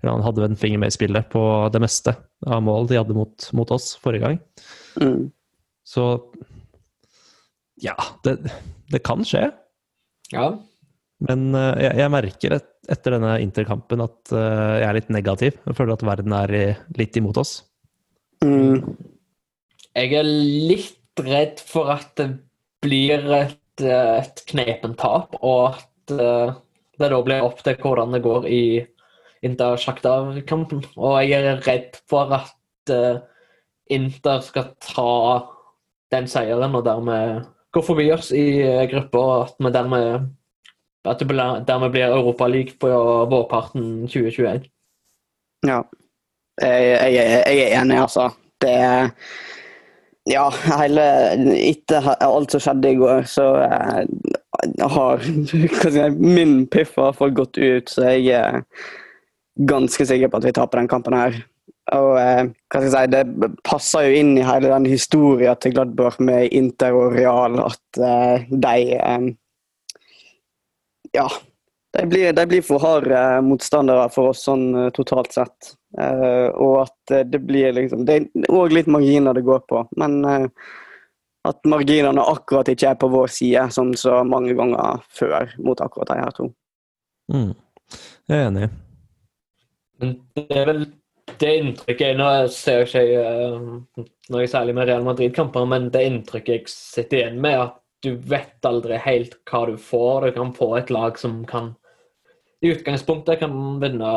eller 0.02 0.18
Han 0.18 0.26
hadde 0.26 0.48
en 0.50 0.58
finger 0.58 0.82
med 0.82 0.92
i 0.92 0.96
spillet 0.96 1.30
på 1.30 1.44
det 1.74 1.82
meste 1.84 2.16
av 2.48 2.64
mål 2.66 2.90
de 2.90 2.98
hadde 2.98 3.16
mot, 3.18 3.50
mot 3.54 3.72
oss 3.72 3.94
forrige 4.02 4.26
gang. 4.26 4.40
Mm. 5.02 5.30
Så 5.86 6.06
ja, 7.82 7.96
det, 8.26 8.38
det 8.94 9.02
kan 9.06 9.26
skje. 9.26 9.48
Ja. 10.34 10.52
Men 11.22 11.52
uh, 11.54 11.74
jeg, 11.82 11.98
jeg 12.02 12.14
merker 12.14 12.58
et, 12.58 12.70
etter 12.92 13.16
denne 13.18 13.36
interkampen 13.44 14.04
at 14.06 14.34
uh, 14.34 14.78
jeg 14.80 14.88
er 14.88 14.98
litt 14.98 15.12
negativ. 15.14 15.60
Jeg 15.68 15.78
føler 15.78 15.98
at 15.98 16.06
verden 16.06 16.38
er 16.38 16.56
i, 16.58 16.66
litt 16.98 17.18
imot 17.20 17.42
oss. 17.42 17.60
Mm. 18.46 18.96
Jeg 19.92 20.14
er 20.18 20.26
litt 20.26 21.22
redd 21.22 21.62
for 21.68 21.92
at 21.94 22.14
det 22.18 22.30
blir 22.82 23.26
et, 23.36 23.84
et 23.86 24.44
knepent 24.50 24.98
tap, 25.02 25.36
og 25.42 25.76
at 25.76 26.16
uh, 26.16 26.56
det 27.02 27.10
da 27.12 27.20
blir 27.26 27.46
opp 27.46 27.62
til 27.66 27.78
hvordan 27.82 28.16
det 28.16 28.24
går 28.26 28.48
i 28.50 28.64
Inter 29.42 29.78
Shakhtar-kampen. 29.78 30.84
Og 30.98 31.18
jeg 31.26 31.42
er 31.42 31.62
redd 31.68 31.98
for 32.10 32.34
at 32.36 32.94
eh, 32.94 33.22
Inter 33.92 34.44
skal 34.46 34.74
ta 34.84 35.14
den 36.12 36.28
seieren 36.28 36.76
og 36.76 36.86
dermed 36.86 37.48
gå 37.72 37.82
forbi 37.86 38.10
oss 38.12 38.34
i 38.36 38.62
uh, 38.68 38.84
gruppa, 38.92 39.20
og 39.20 39.44
at 39.46 39.54
vi 39.60 39.72
dermed 39.72 40.28
at 41.08 41.20
det 41.20 41.28
dermed 41.68 41.90
blir 41.90 42.14
Europaliga 42.14 42.76
på 42.80 42.90
vårparten 43.32 44.08
2021. 44.08 44.68
Ja. 45.66 45.82
Jeg, 46.62 46.84
jeg, 46.84 47.14
jeg 47.48 47.72
er 47.72 47.82
enig, 47.82 47.98
altså. 47.98 48.30
Det 48.62 48.70
er 48.70 49.10
Ja, 50.30 50.52
hele 50.78 51.04
Etter 51.58 52.12
alt 52.22 52.54
som 52.54 52.62
skjedde 52.62 52.92
i 52.92 52.98
går, 53.00 53.24
så 53.26 53.48
eh, 53.66 54.04
har 54.94 55.24
min 56.38 56.68
piff 56.68 56.94
har 57.02 57.16
fått 57.18 57.34
gått 57.40 57.58
ut, 57.58 57.90
så 57.90 58.12
jeg 58.14 58.28
er 58.38 58.62
ganske 59.56 60.06
sikker 60.08 60.32
på 60.32 60.40
at 60.40 60.48
vi 60.48 60.54
taper 60.56 60.82
den 60.82 60.92
kampen 60.92 61.18
her. 61.18 61.38
Og 61.92 62.16
eh, 62.22 62.44
hva 62.72 62.80
skal 62.80 62.88
jeg 62.88 62.94
si, 62.94 63.12
det 63.12 63.52
passer 63.68 64.08
jo 64.08 64.20
inn 64.22 64.36
i 64.38 64.46
hele 64.46 64.70
den 64.72 64.88
historien 64.88 65.58
til 65.60 65.74
Gladbach 65.76 66.20
med 66.24 66.54
Inter 66.56 66.96
og 66.96 67.16
Real 67.18 67.58
at 67.66 68.02
eh, 68.02 68.50
de 68.52 68.76
eh, 68.98 69.32
Ja. 71.18 71.30
De 71.92 72.06
blir, 72.08 72.32
de 72.32 72.46
blir 72.48 72.62
for 72.64 72.80
harde 72.80 73.22
motstandere 73.44 74.06
for 74.14 74.32
oss 74.32 74.46
sånn 74.48 74.70
eh, 74.80 74.92
totalt 74.96 75.34
sett. 75.36 75.74
Eh, 76.00 76.48
og 76.56 76.86
at 76.86 77.16
eh, 77.18 77.26
det 77.28 77.42
blir 77.44 77.74
liksom 77.76 78.06
Det 78.08 78.16
er 78.16 78.54
òg 78.56 78.72
litt 78.72 78.88
marginer 78.88 79.36
det 79.36 79.44
går 79.44 79.66
på, 79.68 79.82
men 80.00 80.22
eh, 80.24 80.46
at 81.50 81.60
marginene 81.68 82.24
akkurat 82.24 82.70
ikke 82.72 82.94
er 82.94 83.02
på 83.02 83.10
vår 83.12 83.34
side, 83.34 83.66
som 83.74 83.92
så 83.98 84.22
mange 84.24 84.54
ganger 84.56 85.02
før 85.10 85.52
mot 85.66 85.82
akkurat 85.84 86.14
de 86.14 86.20
her 86.22 86.38
to. 86.38 86.48
Mm. 87.34 87.52
Jeg 88.30 88.38
er 88.38 88.48
enig. 88.48 88.70
Men 90.02 90.18
det 90.38 90.58
er 90.58 90.68
vel 90.70 90.84
det 91.42 91.52
inntrykket 91.58 92.18
Nå 92.20 92.30
ser 92.54 92.82
jeg 92.82 92.90
ikke 92.90 93.52
uh, 93.54 94.08
noe 94.34 94.48
særlig 94.50 94.76
med 94.78 94.90
Real 94.90 95.06
Madrid-kamper, 95.06 95.68
men 95.70 95.90
det 95.94 96.04
inntrykket 96.08 96.58
jeg 96.58 96.72
sitter 96.74 97.22
igjen 97.22 97.40
med, 97.44 97.56
er 97.56 97.68
at 97.70 97.78
du 98.02 98.16
vet 98.30 98.66
aldri 98.66 98.98
helt 98.98 99.38
hva 99.50 99.62
du 99.70 99.76
får. 99.78 100.26
Du 100.26 100.38
kan 100.40 100.54
få 100.58 100.72
et 100.80 100.90
lag 100.94 101.20
som 101.22 101.44
kan 101.50 101.76
i 102.62 102.70
utgangspunktet 102.76 103.40
kan 103.42 103.54
vinne 103.82 104.10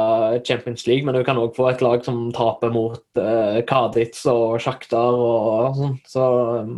Champions 0.45 0.87
League, 0.87 1.05
men 1.05 1.17
du 1.17 1.23
kan 1.25 1.39
òg 1.41 1.55
få 1.57 1.71
et 1.71 1.85
lag 1.85 2.03
som 2.05 2.27
taper 2.37 2.73
mot 2.75 3.01
uh, 3.17 3.61
Kaditz 3.69 4.25
og 4.29 4.59
Sjaktar 4.61 5.17
og 5.17 5.79
sånn. 5.79 5.95
Så 6.09 6.25
um, 6.61 6.75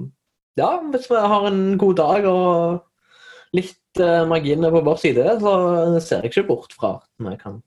ja, 0.58 0.76
hvis 0.92 1.08
vi 1.10 1.22
har 1.32 1.48
en 1.48 1.64
god 1.80 1.98
dag 1.98 2.28
og 2.30 3.56
litt 3.58 4.02
uh, 4.02 4.22
marginer 4.30 4.74
på 4.74 4.84
vår 4.86 5.00
side, 5.02 5.26
så 5.42 5.56
ser 5.98 6.22
jeg 6.22 6.34
ikke 6.34 6.46
bort 6.52 6.76
fra 6.78 6.96
at 7.00 7.26
vi 7.26 7.34
kan 7.40 7.58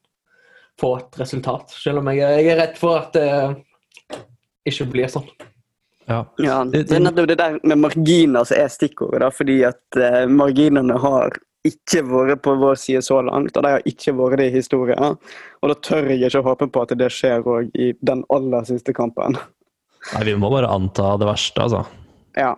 få 0.79 0.93
et 1.01 1.19
resultat. 1.21 1.69
Selv 1.75 1.99
om 2.01 2.07
jeg, 2.11 2.23
jeg 2.23 2.47
er 2.53 2.59
redd 2.63 2.77
for 2.79 2.97
at 3.01 3.13
det 3.13 3.27
ikke 4.69 4.87
blir 4.91 5.09
sånn. 5.11 5.27
Ja. 6.09 6.23
Ja, 6.41 6.63
Det- 6.65 6.87
det 6.89 6.95
er 6.97 7.03
nettopp 7.05 7.27
det 7.27 7.37
der 7.37 7.59
med 7.63 7.77
marginer 7.77 8.43
som 8.45 8.57
er 8.57 8.67
stikkordet, 8.67 9.19
da, 9.21 9.29
fordi 9.29 9.63
at 9.67 9.97
eh, 9.97 10.25
marginene 10.25 10.97
har 10.99 11.37
ikke 11.65 12.01
vært 12.07 12.41
på 12.41 12.55
vår 12.57 12.75
side 12.79 13.01
så 13.03 13.19
langt, 13.21 13.55
og 13.57 13.63
de 13.63 13.69
har 13.75 13.81
ikke 13.85 14.13
vært 14.17 14.37
det 14.37 14.47
i 14.49 14.55
historien. 14.57 15.17
Og 15.61 15.69
da 15.69 15.75
tør 15.75 16.07
jeg 16.09 16.21
ikke 16.31 16.43
håpe 16.43 16.67
på 16.71 16.81
at 16.81 16.97
det 16.97 17.11
skjer 17.11 17.43
òg 17.43 17.69
i 17.75 17.91
den 18.01 18.23
aller 18.31 18.63
siste 18.65 18.93
kampen. 18.95 19.35
Nei, 20.13 20.23
vi 20.23 20.35
må 20.39 20.49
bare 20.49 20.69
anta 20.71 21.17
det 21.19 21.27
verste, 21.27 21.61
altså. 21.61 21.85
Ja. 22.37 22.55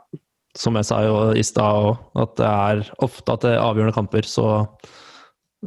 Som 0.56 0.76
jeg 0.76 0.86
sa 0.86 1.02
jo 1.04 1.32
i 1.34 1.42
stad 1.44 1.74
òg, 1.82 1.98
at 2.16 2.36
det 2.38 2.46
er 2.46 2.92
ofte 3.02 3.34
at 3.34 3.42
det 3.42 3.52
er 3.56 3.64
avgjørende 3.66 3.94
kamper, 3.96 4.22
så, 4.22 4.68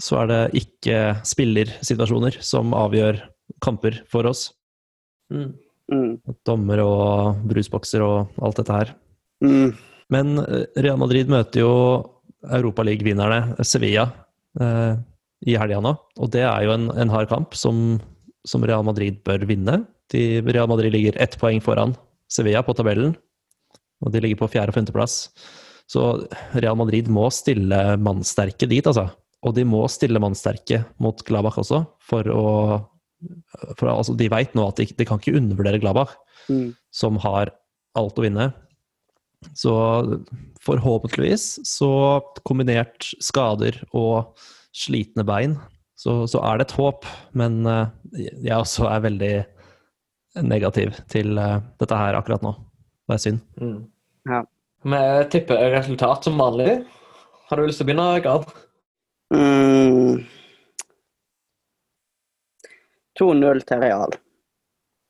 så 0.00 0.22
er 0.22 0.30
det 0.30 0.42
ikke 0.58 0.98
spillersituasjoner 1.26 2.40
som 2.42 2.74
avgjør 2.76 3.20
kamper 3.62 4.00
for 4.10 4.26
oss. 4.30 4.48
Mm. 5.32 5.54
Mm. 5.92 6.12
Dommer 6.46 6.80
og 6.82 7.44
brusbokser 7.48 8.02
og 8.04 8.34
alt 8.42 8.60
dette 8.60 8.78
her. 8.78 8.92
Mm. 9.44 9.74
Men 10.12 10.38
eh, 10.42 10.66
Real 10.84 11.00
Madrid 11.00 11.30
møter 11.32 11.64
jo 11.64 11.74
Europaliga-vinnerne 12.44 13.64
Sevilla 13.64 14.08
eh, 14.60 14.96
i 15.44 15.56
helga 15.60 15.80
nå. 15.84 15.94
Og 16.20 16.32
det 16.34 16.44
er 16.46 16.66
jo 16.66 16.74
en, 16.76 16.88
en 16.90 17.12
hard 17.12 17.30
kamp 17.30 17.56
som, 17.58 17.98
som 18.48 18.64
Real 18.66 18.84
Madrid 18.86 19.20
bør 19.26 19.46
vinne. 19.48 19.82
De, 20.12 20.42
Real 20.46 20.68
Madrid 20.70 20.94
ligger 20.94 21.20
ett 21.22 21.36
poeng 21.40 21.62
foran 21.64 21.94
Sevilla 22.32 22.64
på 22.64 22.74
tabellen, 22.76 23.14
og 24.04 24.12
de 24.12 24.20
ligger 24.20 24.42
på 24.42 24.50
fjerde- 24.52 24.72
og 24.72 24.78
femteplass. 24.78 25.28
Så 25.88 26.24
Real 26.56 26.76
Madrid 26.80 27.08
må 27.12 27.28
stille 27.32 27.80
mannsterke 28.00 28.68
dit, 28.68 28.84
altså. 28.88 29.10
Og 29.44 29.54
de 29.56 29.64
må 29.68 29.82
stille 29.92 30.20
mannsterke 30.22 30.82
mot 31.02 31.20
Gladbach 31.26 31.60
også, 31.60 31.84
for 32.02 32.28
å 32.32 32.48
for 33.78 33.88
altså, 33.88 34.12
De 34.18 34.26
veit 34.28 34.50
nå 34.52 34.66
at 34.68 34.76
de, 34.76 34.84
de 34.98 35.04
kan 35.08 35.16
ikke 35.16 35.38
undervurdere 35.38 35.78
Gladbach 35.80 36.12
Mm. 36.50 36.74
som 36.92 37.18
har 37.24 37.52
alt 37.96 38.18
å 38.18 38.24
vinne. 38.24 38.50
Så 39.56 39.72
forhåpentligvis, 40.64 41.60
så 41.68 41.90
kombinert 42.48 43.10
skader 43.22 43.76
og 43.92 44.40
slitne 44.74 45.24
bein, 45.26 45.58
så, 46.00 46.24
så 46.28 46.40
er 46.48 46.58
det 46.58 46.68
et 46.68 46.76
håp. 46.78 47.04
Men 47.36 47.62
uh, 47.68 47.92
jeg 48.16 48.56
også 48.56 48.88
er 48.90 49.04
veldig 49.04 49.34
negativ 50.44 50.96
til 51.12 51.38
uh, 51.38 51.60
dette 51.80 52.00
her 52.00 52.18
akkurat 52.18 52.44
nå. 52.44 52.54
Det 53.04 53.18
er 53.18 53.24
synd. 53.26 53.44
Mm. 53.60 53.78
Ja. 54.32 54.42
Vi 54.84 55.04
tipper 55.32 55.70
resultat 55.72 56.26
som 56.26 56.40
vanlig. 56.40 56.82
Har 57.48 57.60
du 57.60 57.68
lyst 57.68 57.80
til 57.80 57.86
å 57.86 57.92
begynne, 57.92 58.24
Gard? 58.24 58.48
Mm. 59.34 60.20
2-0 63.20 63.60
til 63.68 63.82
Real. 63.82 64.14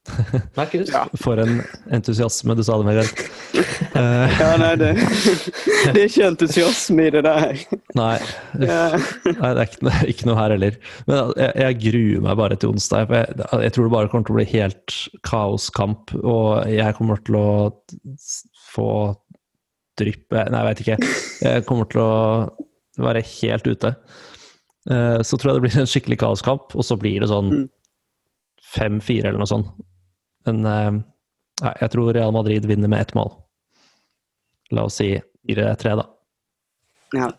Markus? 0.57 0.91
Ja. 0.93 1.07
For 1.17 1.39
en 1.41 1.55
entusiasme 1.95 2.53
du 2.57 2.61
sa 2.65 2.75
det 2.77 2.85
med. 2.85 2.99
Eh, 3.01 4.35
Ja, 4.41 4.51
nei, 4.61 4.73
det, 4.77 4.91
det 4.99 5.95
er 5.95 6.03
ikke 6.05 6.27
entusiasme 6.27 7.07
i 7.07 7.13
det 7.15 7.23
der. 7.25 7.55
nei, 7.97 8.17
Ja. 8.61 8.83
Nei, 9.25 9.49
det 9.57 9.63
er 9.63 9.63
ikke, 9.65 9.95
ikke 10.13 10.29
noe 10.29 10.37
her 10.37 10.53
heller. 10.53 10.77
Men 11.09 11.33
jeg, 11.41 11.55
jeg 11.63 11.79
gruer 11.87 12.25
meg 12.27 12.37
bare 12.43 12.59
til 12.61 12.75
onsdag. 12.75 13.09
For 13.09 13.17
jeg, 13.23 13.49
jeg 13.65 13.73
tror 13.77 13.87
det 13.89 13.95
bare 13.97 14.11
kommer 14.13 14.27
til 14.29 14.35
å 14.35 14.39
bli 14.41 14.47
helt 14.53 14.97
kaoskamp, 15.25 16.13
og 16.21 16.69
jeg 16.69 16.97
kommer 16.99 17.25
til 17.25 17.39
å 17.41 17.47
få 18.75 18.89
drypp 19.97 20.35
Nei, 20.35 20.45
jeg 20.59 20.67
veit 20.69 20.85
ikke. 20.85 20.95
Jeg 21.47 21.65
kommer 21.69 21.89
til 21.89 22.03
å 22.05 22.13
være 23.03 23.21
helt 23.41 23.67
ute. 23.67 23.95
Eh, 24.89 25.19
Så 25.25 25.37
tror 25.37 25.51
jeg 25.53 25.61
det 25.61 25.65
blir 25.69 25.79
en 25.81 25.89
skikkelig 25.89 26.19
kaoskamp, 26.21 26.75
og 26.75 26.83
så 26.85 26.97
blir 26.99 27.19
det 27.19 27.29
sånn 27.29 27.51
Mm. 27.51 27.69
5-4 28.75 29.25
eller 29.29 29.39
noe 29.39 29.47
sånt. 29.47 29.67
Men 30.45 30.65
eh, 30.65 30.91
nei, 31.63 31.73
jeg 31.81 31.91
tror 31.91 32.13
Real 32.13 32.31
Madrid 32.35 32.65
vinner 32.65 32.87
med 32.91 33.01
ett 33.01 33.13
mål. 33.15 33.31
La 34.71 34.83
oss 34.85 34.95
si 34.99 35.13
4-3, 35.47 35.95
da. 36.01 36.05
Ja. 37.15 37.29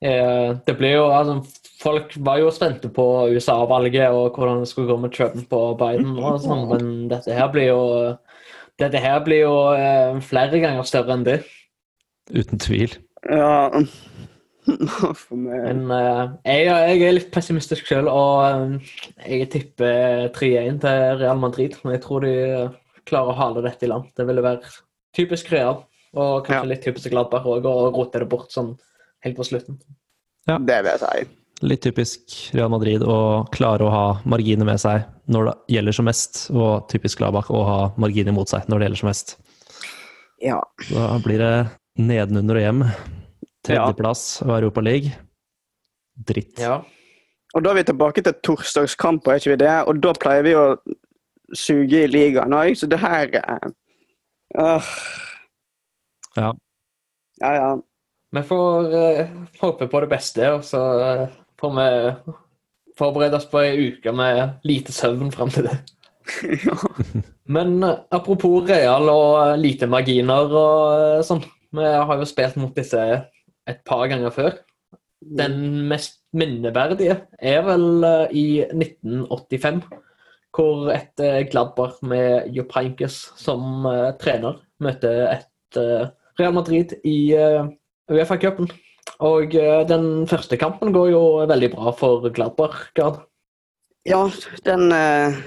Eh, 0.00 0.54
det 0.66 0.76
blir 0.78 0.94
jo, 0.96 1.06
altså, 1.12 1.40
folk 1.80 2.14
var 2.24 2.38
jo 2.40 2.50
spente 2.54 2.88
på 2.92 3.04
USA-valget 3.34 4.12
og 4.12 4.36
hvordan 4.36 4.60
det 4.62 4.68
skulle 4.70 4.88
gå 4.92 4.96
med 5.00 5.12
Trump 5.16 5.52
og 5.56 5.78
Biden, 5.80 6.14
og 6.18 6.40
sånn, 6.44 6.66
men 6.70 7.08
dette 7.10 7.34
her 7.36 7.48
blir 7.52 7.68
jo 7.72 7.82
dette 8.80 9.00
her 9.02 9.18
blir 9.20 9.42
jo 9.42 9.56
eh, 9.76 10.20
flere 10.24 10.60
ganger 10.62 10.86
større 10.88 11.12
enn 11.16 11.24
det. 11.26 11.40
Uten 12.32 12.58
tvil. 12.62 12.94
ja. 13.28 13.82
Men 14.66 15.86
uh, 15.88 16.36
jeg, 16.44 16.66
jeg 16.68 17.02
er 17.06 17.16
litt 17.16 17.30
pessimistisk 17.32 17.88
selv, 17.88 18.10
og 18.12 18.44
eh, 18.44 18.92
jeg 19.38 19.48
tipper 19.54 20.28
3-1 20.36 20.80
til 20.82 21.18
Real 21.22 21.40
Madrid. 21.40 21.78
Men 21.84 21.96
jeg 21.96 22.02
tror 22.04 22.26
de 22.26 22.34
eh, 22.44 22.76
klarer 23.08 23.32
å 23.32 23.38
hale 23.38 23.64
dette 23.64 23.86
i 23.86 23.90
land. 23.90 24.10
Det 24.16 24.26
ville 24.28 24.44
være 24.44 24.72
typisk 25.16 25.50
Real, 25.54 25.82
og 26.14 26.46
kanskje 26.46 26.62
Ja. 26.66 26.70
litt 26.74 26.84
typisk 26.84 27.12
Gladbach 27.12 27.48
òg, 27.48 27.66
og 27.66 27.96
rote 27.96 28.22
det 28.22 28.28
bort 28.30 28.52
sånn 28.54 28.74
helt 29.24 29.38
på 29.38 29.46
slutten. 29.48 29.80
Det 30.46 30.80
vil 30.82 30.90
jeg 30.92 31.02
si. 31.02 31.28
Litt 31.60 31.82
typisk 31.84 32.36
Real 32.56 32.70
Madrid 32.72 33.02
å 33.04 33.44
klare 33.52 33.84
å 33.84 33.92
ha 33.92 34.04
marginer 34.24 34.64
med 34.64 34.80
seg 34.80 35.04
når 35.30 35.50
det 35.50 35.54
gjelder 35.76 35.96
som 35.96 36.08
mest, 36.08 36.46
og 36.54 36.88
typisk 36.92 37.20
Gladbach 37.20 37.50
å 37.52 37.64
ha 37.68 37.80
marginer 38.00 38.32
mot 38.36 38.48
seg 38.48 38.64
når 38.68 38.80
det 38.80 38.88
gjelder 38.88 39.02
som 39.02 39.10
mest. 39.10 39.34
Ja. 40.40 40.60
Da 40.88 41.18
blir 41.24 41.42
det 41.42 41.54
Nedenunder 42.00 42.56
og 42.56 42.64
hjem. 42.64 42.84
Tredjeplass 43.66 44.40
og 44.46 44.54
Europa 44.56 44.82
League. 44.84 45.12
Dritt. 46.28 46.58
Ja. 46.60 46.80
Og 47.54 47.64
da 47.64 47.72
er 47.72 47.80
vi 47.80 47.86
tilbake 47.88 48.22
til 48.22 48.36
torsdagskamper, 48.46 49.32
er 49.32 49.42
ikke 49.42 49.54
vi 49.54 49.60
det? 49.64 49.76
Og 49.90 50.02
da 50.02 50.14
pleier 50.14 50.46
vi 50.46 50.54
å 50.58 50.66
suge 51.56 52.04
i 52.04 52.10
ligaen 52.10 52.54
òg, 52.54 52.76
så 52.78 52.86
det 52.90 53.00
her 53.02 53.32
øh. 54.60 54.90
Ja. 56.36 56.50
Ja, 57.40 57.52
ja. 57.56 57.70
Vi 58.30 58.42
får 58.46 58.92
uh, 58.94 59.30
håpe 59.60 59.88
på 59.90 60.00
det 60.04 60.10
beste, 60.12 60.52
og 60.54 60.62
så 60.64 60.80
eh, 61.02 61.32
får 61.58 61.72
vi 61.74 61.86
forberede 62.98 63.40
oss 63.40 63.48
på 63.50 63.58
ei 63.64 63.88
uke 63.88 64.12
med 64.14 64.60
lite 64.68 64.94
søvn 64.94 65.32
fram 65.34 65.50
til 65.50 65.66
det. 65.66 65.78
Men 67.56 67.82
apropos 67.82 68.68
Real 68.68 69.10
og 69.10 69.58
lite 69.58 69.88
marginer 69.90 70.54
og 70.60 71.24
sånn. 71.26 71.42
Vi 71.74 71.86
har 71.86 72.18
jo 72.18 72.28
spilt 72.28 72.58
mot 72.60 72.76
disse 72.76 73.02
et 73.68 73.80
par 73.86 74.06
ganger 74.10 74.32
før. 74.34 74.58
Den 75.20 75.88
mest 75.90 76.20
minneverdige 76.32 77.18
er 77.38 77.64
vel 77.66 78.04
eh, 78.06 78.32
i 78.32 78.46
1985, 78.70 79.82
hvor 80.56 80.88
et 80.94 81.12
Gladbar 81.16 81.50
Gladbach 81.50 82.00
med 82.02 82.48
Jupp 82.56 82.72
Heynckes 82.76 83.20
som 83.38 83.84
eh, 83.90 84.12
trener 84.22 84.62
møter 84.80 85.26
et 85.28 85.80
eh, 85.80 86.08
Real 86.40 86.54
Madrid 86.56 86.96
i 87.04 87.32
eh, 87.36 87.68
Uefa-cupen. 88.10 88.70
Og 89.26 89.54
eh, 89.54 89.82
den 89.88 90.26
første 90.30 90.56
kampen 90.60 90.94
går 90.96 91.10
jo 91.12 91.24
veldig 91.50 91.70
bra 91.74 91.92
for 91.96 92.28
Gladbach. 92.32 92.88
Gard. 92.96 93.20
Ja, 94.08 94.24
den 94.64 94.92
eh, 94.96 95.40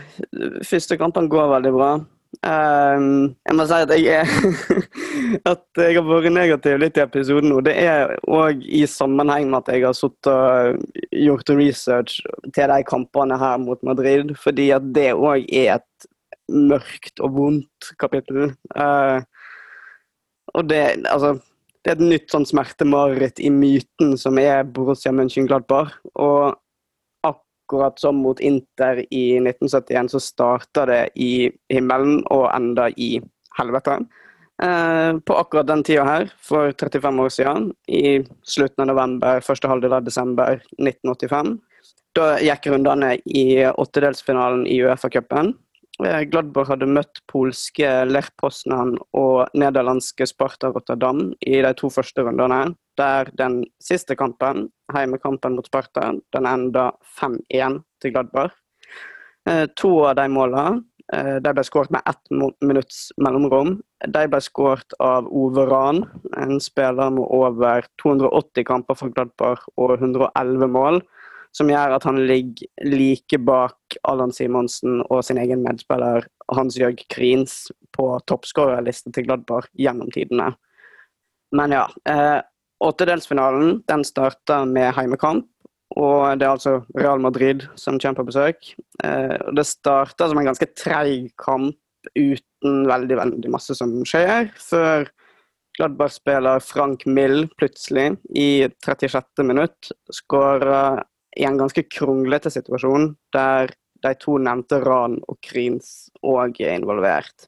første 0.62 0.98
kampen 1.02 1.30
går 1.30 1.50
veldig 1.56 1.74
bra. 1.74 1.94
Ehm, 2.42 3.36
jeg 3.46 3.56
må 3.56 3.66
si 3.70 3.78
at 3.78 3.92
jeg 4.02 4.26
At 5.52 5.80
jeg 5.80 5.96
har 5.96 6.08
vært 6.08 6.34
negativ 6.34 6.80
litt 6.82 6.98
i 6.98 7.04
episoden 7.04 7.52
nå. 7.52 7.62
Det 7.66 7.76
er 7.80 8.16
òg 8.26 8.64
i 8.66 8.84
sammenheng 8.90 9.52
med 9.52 9.62
at 9.62 9.72
jeg 9.76 9.86
har 9.86 9.96
sittet 9.98 10.32
og 10.32 10.82
gjort 11.14 11.54
research 11.54 12.18
til 12.56 12.74
de 12.74 12.80
kampene 12.90 13.38
her 13.40 13.62
mot 13.62 13.80
Madrid. 13.86 14.34
Fordi 14.40 14.72
at 14.76 14.90
det 14.96 15.12
òg 15.14 15.48
er 15.48 15.78
et 15.78 16.10
mørkt 16.52 17.24
og 17.24 17.38
vondt 17.38 17.94
kapittel. 18.02 18.52
Uh, 18.76 19.24
og 20.54 20.68
det, 20.70 20.84
altså, 21.10 21.38
det 21.84 21.94
er 21.94 21.98
et 21.98 22.10
nytt 22.12 22.34
sånn 22.34 22.48
smertemareritt 22.48 23.40
i 23.42 23.50
myten 23.54 24.18
som 24.20 24.38
er 24.42 24.68
Borussia 24.68 25.14
Mönchengladbach. 25.16 25.96
Og 26.14 26.60
akkurat 27.74 28.00
som 28.00 28.16
mot 28.22 28.40
Inter 28.40 29.02
i 29.10 29.38
1971, 29.38 30.12
så 30.12 30.20
starta 30.20 30.86
det 30.86 31.10
i 31.16 31.50
himmelen 31.74 32.22
og 32.32 32.50
enda 32.54 32.90
i 32.90 33.18
helvete. 33.58 34.00
Eh, 34.64 35.18
på 35.26 35.36
akkurat 35.36 35.68
den 35.68 35.84
tida 35.84 36.06
her, 36.06 36.30
for 36.38 36.72
35 36.72 37.20
år 37.20 37.30
siden, 37.30 37.72
i 37.88 38.22
slutten 38.46 38.86
av 38.86 38.92
november, 38.94 39.42
første 39.42 39.68
halvdel 39.68 39.98
av 39.98 40.06
desember 40.06 40.62
1985, 40.78 41.58
da 42.14 42.38
gikk 42.38 42.70
rundene 42.70 43.16
i 43.26 43.66
åttedelsfinalen 43.66 44.68
i 44.70 44.80
Uefa-cupen. 44.86 45.56
Gladborg 46.30 46.70
hadde 46.70 46.90
møtt 46.90 47.22
polske 47.30 47.90
Lech 48.10 48.30
og 48.42 49.50
nederlandske 49.54 50.26
Sparta 50.26 50.72
Rotterdam 50.74 51.34
i 51.42 51.62
de 51.62 51.74
to 51.78 51.90
første 51.94 52.22
rundene, 52.26 52.76
der 53.00 53.30
den 53.38 53.64
siste 53.82 54.16
kampen, 54.16 54.68
heimekampen 54.94 55.56
mot 55.58 55.68
Sparta, 55.68 56.12
den 56.34 56.46
enda 56.50 56.92
5-1 57.20 57.82
til 58.02 58.14
Gladbach. 58.14 58.56
Eh, 59.50 59.66
to 59.76 59.92
av 60.08 60.16
de 60.16 60.28
målene 60.32 60.84
eh, 61.12 61.40
de 61.44 61.52
ble 61.52 61.64
skåret 61.68 61.92
med 61.92 62.06
ett 62.08 62.32
minutts 62.64 63.10
mellomrom. 63.20 63.76
De 64.08 64.28
ble 64.32 64.40
skåret 64.44 64.96
av 65.04 65.28
Ove 65.28 65.66
Rahn, 65.68 66.06
en 66.40 66.62
spiller 66.64 67.12
med 67.12 67.28
over 67.28 67.88
280 68.04 68.68
kamper 68.70 69.00
for 69.00 69.12
Gladbar 69.16 69.60
og 69.76 69.98
111 69.98 70.72
mål, 70.72 71.02
som 71.54 71.70
gjør 71.70 71.98
at 71.98 72.08
han 72.08 72.22
ligger 72.26 72.88
like 72.88 73.38
bak 73.46 73.98
Allan 74.10 74.32
Simonsen 74.34 75.04
og 75.10 75.26
sin 75.28 75.38
egen 75.42 75.62
medspiller 75.66 76.26
Hans-Jørg 76.54 77.04
Krins 77.14 77.68
på 77.94 78.08
toppskårerlista 78.30 79.12
til 79.14 79.28
Gladbar 79.28 79.68
gjennom 79.78 80.10
tidene. 80.14 80.54
Men 81.54 81.76
ja. 81.76 81.86
Åttedelsfinalen 82.84 83.82
den 83.88 84.04
starter 84.08 84.66
med 84.70 84.94
heimekamp. 84.98 85.48
Og 85.94 86.40
det 86.40 86.48
er 86.48 86.56
altså 86.56 86.80
Real 86.98 87.22
Madrid 87.22 87.68
som 87.78 88.00
kommer 88.02 88.24
på 88.24 88.30
besøk. 88.32 88.72
Eh, 89.06 89.36
det 89.54 89.66
starter 89.70 90.30
som 90.30 90.40
en 90.42 90.50
ganske 90.50 90.68
treig 90.74 91.30
kamp 91.38 91.78
uten 92.18 92.88
veldig 92.90 93.20
veldig 93.20 93.52
masse 93.54 93.76
som 93.78 93.94
skjer, 94.08 94.50
før 94.60 95.06
Gladbach-spiller 95.78 96.60
Frank 96.62 97.06
Mill 97.06 97.48
plutselig, 97.58 98.18
i 98.30 98.68
36. 98.86 99.46
minutt, 99.48 99.90
skårer 100.14 101.02
i 101.40 101.48
en 101.48 101.58
ganske 101.58 101.86
kronglete 101.90 102.52
situasjon, 102.54 103.14
der 103.34 103.74
de 104.04 104.14
to 104.20 104.38
nevnte 104.42 104.82
Ran 104.84 105.18
og 105.32 105.40
Krins 105.46 106.12
òg 106.22 106.60
er 106.62 106.76
involvert. 106.78 107.48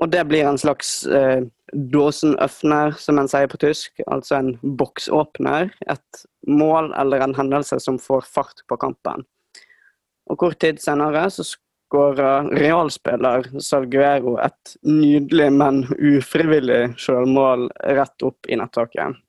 Og 0.00 0.10
det 0.10 0.24
blir 0.30 0.46
en 0.48 0.58
slags 0.58 1.04
eh, 1.06 1.44
Dawson-øfner, 1.72 2.92
som 3.00 3.18
en 3.18 3.28
sier 3.30 3.48
på 3.50 3.60
tysk. 3.62 4.02
Altså 4.06 4.36
en 4.38 4.54
boksåpner. 4.78 5.72
Et 5.90 6.24
mål 6.46 6.92
eller 7.00 7.24
en 7.24 7.36
hendelse 7.36 7.80
som 7.80 7.98
får 8.00 8.26
fart 8.28 8.64
på 8.68 8.78
kampen. 8.80 9.24
Og 10.30 10.40
kort 10.40 10.60
tid 10.60 10.80
senere 10.80 11.26
så 11.32 11.44
skårer 11.46 12.48
realspiller 12.56 13.48
Salguero 13.60 14.36
et 14.42 14.76
nydelig, 14.86 15.50
men 15.52 15.84
ufrivillig 15.98 16.94
selvmål 17.00 17.68
rett 17.96 18.24
opp 18.26 18.48
i 18.48 18.58
nettaket. 18.60 19.20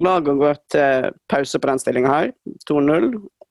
Laget 0.00 0.38
går 0.40 0.60
til 0.72 1.10
pause 1.28 1.58
på 1.60 1.68
den 1.68 1.82
stillinga 1.82 2.12
her, 2.14 2.32
2-0. 2.70 3.10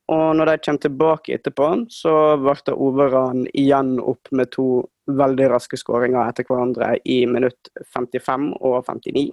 Og 0.09 0.23
når 0.35 0.49
de 0.49 0.61
kommer 0.65 0.81
tilbake 0.81 1.35
etterpå, 1.35 1.67
så 1.93 2.13
varter 2.41 2.73
Ove 2.73 3.11
Ran 3.11 3.43
igjen 3.53 3.99
opp 4.01 4.31
med 4.33 4.49
to 4.55 4.87
veldig 5.17 5.49
raske 5.51 5.79
skåringer 5.79 6.29
etter 6.29 6.47
hverandre 6.47 6.95
i 7.05 7.23
minutt 7.29 7.71
55 7.93 8.51
og 8.59 8.81
59. 8.87 9.29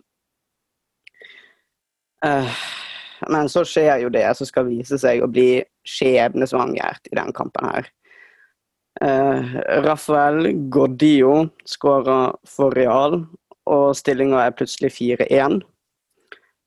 Eh, 2.27 2.65
men 3.33 3.49
så 3.49 3.65
skjer 3.67 4.05
jo 4.05 4.13
det 4.13 4.27
som 4.37 4.49
skal 4.49 4.69
vise 4.69 4.99
seg 5.01 5.23
å 5.25 5.31
bli 5.31 5.63
skjebnesvangert 5.89 7.09
i 7.13 7.17
den 7.19 7.33
kampen 7.37 7.69
her. 7.71 7.89
Uh, 8.97 9.61
Rafael 9.85 10.55
Gordillo 10.73 11.51
skårer 11.69 12.33
for 12.49 12.73
Real, 12.77 13.19
og 13.69 13.91
stillinga 13.99 14.47
er 14.47 14.55
plutselig 14.57 14.95
4-1. 14.95 15.61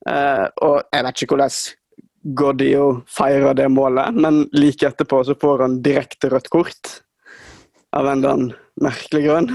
Eh, 0.09 0.45
og 0.65 0.75
jeg 0.93 1.05
vet 1.05 1.21
ikke 1.23 1.35
hvordan 1.35 1.55
Gordillo 2.39 2.87
feirer 3.09 3.55
det 3.55 3.69
målet, 3.71 4.15
men 4.15 4.41
like 4.55 4.87
etterpå 4.87 5.21
så 5.27 5.35
får 5.39 5.63
han 5.65 5.79
direkte 5.83 6.31
rødt 6.33 6.49
kort. 6.51 6.91
Av 7.95 8.05
en 8.05 8.19
eller 8.19 8.35
annen 8.35 8.51
merkelig 8.83 9.25
grunn. 9.27 9.49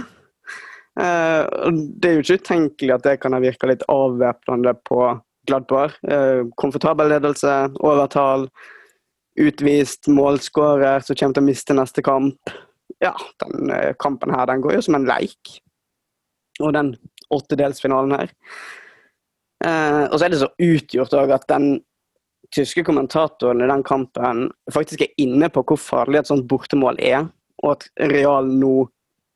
Eh, 1.00 1.70
det 1.72 2.08
er 2.08 2.16
jo 2.16 2.24
ikke 2.24 2.38
utenkelig 2.42 2.94
at 2.94 3.06
det 3.06 3.16
kan 3.22 3.34
ha 3.34 3.42
virka 3.42 3.70
litt 3.70 3.84
avvæpnende 3.90 4.76
på 4.86 5.00
Gladbar. 5.48 5.96
Eh, 6.08 6.44
komfortabel 6.60 7.10
ledelse, 7.12 7.56
overtall, 7.84 8.48
utvist 9.40 10.08
målskårer 10.08 11.02
som 11.02 11.18
kommer 11.18 11.36
til 11.36 11.44
å 11.44 11.48
miste 11.48 11.76
neste 11.76 12.04
kamp. 12.06 12.54
Ja, 13.02 13.12
den 13.42 13.72
eh, 13.74 13.92
kampen 14.00 14.32
her 14.34 14.46
den 14.48 14.62
går 14.64 14.78
jo 14.78 14.86
som 14.86 14.98
en 14.98 15.08
leik. 15.08 15.58
Og 16.62 16.72
den 16.76 16.94
åttedelsfinalen 17.34 18.14
her. 18.14 18.32
Eh, 19.64 20.04
og 20.06 20.16
så 20.18 20.26
er 20.26 20.32
det 20.32 20.42
så 20.42 20.52
utgjort 20.62 21.16
òg 21.18 21.34
at 21.34 21.48
den 21.50 21.78
tyske 22.54 22.84
kommentatoren 22.86 23.64
i 23.64 23.68
den 23.70 23.82
kampen 23.86 24.46
faktisk 24.72 25.02
er 25.06 25.14
inne 25.20 25.48
på 25.50 25.64
hvor 25.66 25.80
farlig 25.80 26.20
et 26.20 26.30
sånt 26.30 26.46
bortemål 26.50 27.00
er, 27.02 27.26
og 27.64 27.72
at 27.74 27.88
Real 28.12 28.46
nå 28.46 28.84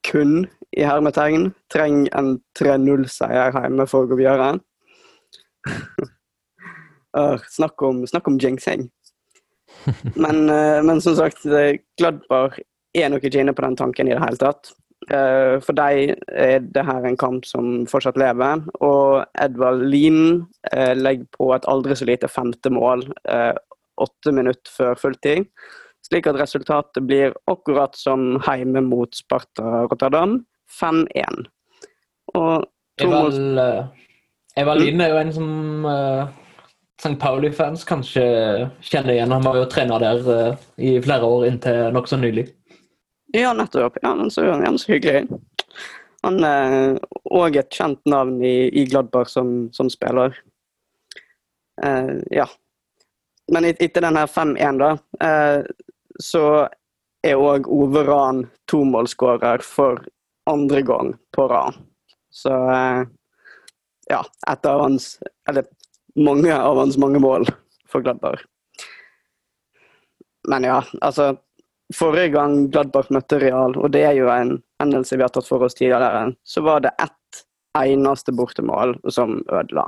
kun, 0.06 0.46
i 0.76 0.84
hermetegn, 0.84 1.50
trenger 1.72 2.12
en 2.18 2.36
3-0-seier 2.58 3.54
hjemme 3.56 3.86
for 3.90 4.04
å 4.04 4.10
gå 4.10 4.20
videre. 4.20 4.58
Snakk 7.58 7.82
om, 7.82 8.04
snakk 8.06 8.28
om 8.30 8.36
jinxing. 8.38 8.84
Men, 10.14 10.48
eh, 10.50 10.82
men 10.82 11.00
som 11.00 11.16
sagt, 11.16 11.42
Gladbar 11.98 12.58
er 12.96 13.10
nok 13.12 13.24
ikke 13.24 13.42
inne 13.42 13.54
på 13.56 13.64
den 13.64 13.78
tanken 13.78 14.08
i 14.08 14.14
det 14.14 14.22
hele 14.22 14.40
tatt. 14.40 14.72
Eh, 15.08 15.56
For 15.64 15.76
dem 15.76 16.14
er 16.28 16.64
det 16.64 16.84
her 16.84 17.06
en 17.06 17.18
kamp 17.20 17.46
som 17.48 17.86
fortsatt 17.90 18.18
lever. 18.20 18.64
Og 18.84 19.24
Edvard 19.40 19.84
Lien 19.88 20.46
eh, 20.72 20.94
legger 20.96 21.28
på 21.36 21.52
et 21.56 21.68
aldri 21.70 21.96
så 21.98 22.08
lite 22.08 22.30
femte 22.32 22.72
mål 22.74 23.06
åtte 23.98 24.30
minutter 24.30 24.70
før 24.70 24.98
fulltid. 24.98 25.48
Slik 26.08 26.26
at 26.30 26.38
resultatet 26.40 27.04
blir 27.04 27.34
akkurat 27.50 27.96
som 27.96 28.38
hjemme 28.46 28.80
mot 28.86 29.14
Sparta 29.14 29.84
Rotterdam, 29.90 30.38
5-1. 30.80 31.48
Og 32.34 32.64
to 32.98 33.08
Evald 33.08 33.34
Eval, 33.36 33.58
eh, 33.58 34.06
Eval 34.62 34.80
Lien 34.80 35.00
er 35.04 35.12
jo 35.12 35.18
en 35.20 35.32
som 35.36 35.50
uh, 35.84 36.30
St. 36.98 37.16
Pauli-fans 37.20 37.84
kanskje 37.88 38.24
kjenner 38.80 39.14
igjen. 39.14 39.34
Han 39.36 39.44
var 39.44 39.58
jo 39.60 39.68
trener 39.68 40.00
der 40.02 40.24
uh, 40.24 40.62
i 40.80 40.96
flere 41.04 41.28
år 41.28 41.44
inntil 41.50 41.92
nokså 41.94 42.16
nylig. 42.20 42.48
Ja, 43.36 43.52
nettopp. 43.52 44.00
Ja, 44.02 44.14
men 44.16 44.32
så, 44.32 44.46
ja, 44.48 44.56
men 44.56 44.80
så 44.80 44.94
hyggelig. 44.94 45.26
Han 46.24 46.40
er 46.44 46.96
òg 47.28 47.60
et 47.60 47.76
kjent 47.76 48.00
navn 48.08 48.40
i, 48.40 48.70
i 48.72 48.86
Gladbach 48.88 49.28
som, 49.30 49.68
som 49.76 49.92
spiller. 49.92 50.32
Uh, 51.84 52.16
ja. 52.32 52.48
Men 53.52 53.68
etter 53.70 54.04
den 54.04 54.16
her 54.18 54.26
5-1, 54.28 54.80
da, 54.80 54.90
eh, 55.24 55.62
så 56.22 56.68
er 57.26 57.38
òg 57.38 57.68
Ove 57.72 58.04
Rahn 58.06 58.44
tomålsskårer 58.70 59.64
for 59.64 60.02
andre 60.50 60.82
gang 60.82 61.14
på 61.34 61.48
rad. 61.50 61.78
Så 62.30 62.52
eh, 62.72 63.02
ja, 64.08 64.22
et 64.50 64.66
av 64.66 64.80
hans 64.84 65.18
Eller 65.48 65.64
mange 66.16 66.54
av 66.54 66.76
hans 66.76 66.96
mange 67.00 67.20
mål 67.22 67.46
for 67.88 68.04
Gladbar. 68.04 68.40
Men 70.48 70.64
ja, 70.64 70.82
altså 71.00 71.36
Forrige 71.96 72.34
gang 72.34 72.66
Gladbach 72.68 73.08
møtte 73.14 73.38
Real, 73.40 73.72
og 73.80 73.94
det 73.94 74.02
er 74.04 74.18
jo 74.18 74.26
en 74.28 74.58
hendelse 74.82 75.16
vi 75.16 75.24
har 75.24 75.32
tatt 75.32 75.48
for 75.48 75.64
oss 75.64 75.76
tidligere, 75.78 76.34
så 76.44 76.60
var 76.66 76.82
det 76.84 76.92
ett 77.00 77.40
eneste 77.78 78.34
bortemål 78.36 78.92
som 79.08 79.38
ødela. 79.48 79.86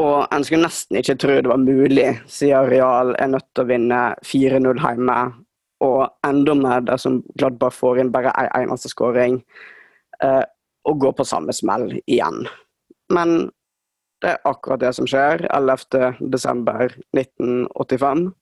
Og 0.00 0.24
en 0.32 0.44
skulle 0.46 0.64
nesten 0.64 0.96
ikke 1.00 1.16
tro 1.20 1.34
det 1.42 1.50
var 1.50 1.60
mulig, 1.60 2.08
siden 2.30 2.68
Real 2.70 3.08
er 3.20 3.28
nødt 3.34 3.48
til 3.52 3.64
å 3.64 3.68
vinne 3.68 4.00
4-0 4.24 4.80
hjemme, 4.80 5.18
og 5.84 6.00
enda 6.26 6.54
mer 6.56 6.96
som 7.00 7.22
Gladbach 7.36 7.74
får 7.76 8.00
inn 8.00 8.12
bare 8.14 8.32
én 8.40 8.48
eneste 8.62 8.88
skåring, 8.92 9.34
eh, 10.24 10.44
og 10.88 10.94
går 11.02 11.12
på 11.18 11.28
samme 11.28 11.52
smell 11.52 11.86
igjen. 12.06 12.38
Men 13.12 13.28
det 14.22 14.30
er 14.34 14.48
akkurat 14.48 14.80
det 14.82 14.92
som 14.96 15.06
skjer 15.08 15.36
11.12.1985. 15.48 18.32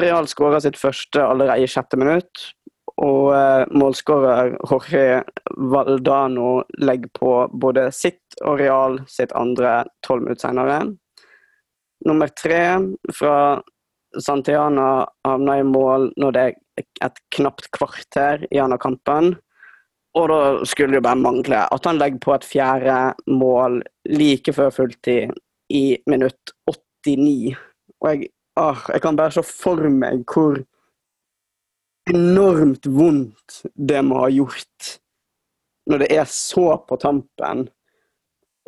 Real 0.00 0.26
skårer 0.30 0.60
sitt 0.62 0.78
første 0.78 1.20
allerede 1.24 1.62
i 1.64 1.66
sjette 1.70 1.96
minutt. 1.98 2.32
Og 3.00 3.30
eh, 3.32 3.64
målskårer 3.72 4.56
Jorge 4.68 5.04
Valdano 5.72 6.60
legger 6.78 7.12
på 7.16 7.34
både 7.52 7.88
sitt 7.96 8.40
og 8.44 8.60
Real 8.60 8.98
sitt 9.08 9.32
andre 9.36 9.84
tolv 10.04 10.26
minutter 10.26 10.50
senere. 10.50 10.80
Nummer 12.08 12.32
tre 12.32 12.62
fra 13.12 13.36
Santiana 14.20 15.06
havna 15.24 15.58
i 15.60 15.64
mål 15.66 16.10
når 16.20 16.34
det 16.36 16.42
er 16.48 16.84
et 17.06 17.22
knapt 17.36 17.70
kvarter 17.76 18.44
igjen 18.50 18.74
av 18.74 18.80
kampen. 18.82 19.34
Og 20.18 20.26
da 20.32 20.40
skulle 20.66 20.98
det 20.98 21.04
bare 21.06 21.20
mangle 21.20 21.62
at 21.70 21.86
han 21.86 22.00
legger 22.00 22.22
på 22.24 22.34
et 22.34 22.46
fjerde 22.48 22.98
mål 23.30 23.78
like 24.10 24.52
før 24.56 24.72
fulltid 24.74 25.30
i 25.70 25.84
minutt 26.10 26.54
89. 26.66 27.54
Og 28.00 28.08
jeg, 28.10 28.30
ah, 28.58 28.80
jeg 28.90 29.04
kan 29.04 29.18
bare 29.20 29.36
se 29.36 29.44
for 29.46 29.86
meg 29.92 30.24
hvor 30.26 30.58
enormt 32.10 32.86
vondt 32.86 33.60
det 33.74 34.00
må 34.06 34.20
ha 34.24 34.30
gjort 34.32 34.96
når 35.90 36.04
det 36.04 36.10
er 36.14 36.26
så 36.30 36.76
på 36.86 36.96
tampen, 37.02 37.64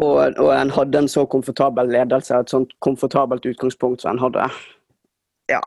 og, 0.03 0.39
og 0.41 0.49
en 0.57 0.71
hadde 0.75 0.99
en 1.05 1.09
så 1.13 1.23
komfortabel 1.31 1.91
ledelse, 1.93 2.35
et 2.35 2.51
sånt 2.51 2.73
komfortabelt 2.83 3.45
utgangspunkt 3.47 4.03
som 4.03 4.17
en 4.17 4.23
hadde. 4.25 4.47
Ja. 5.53 5.61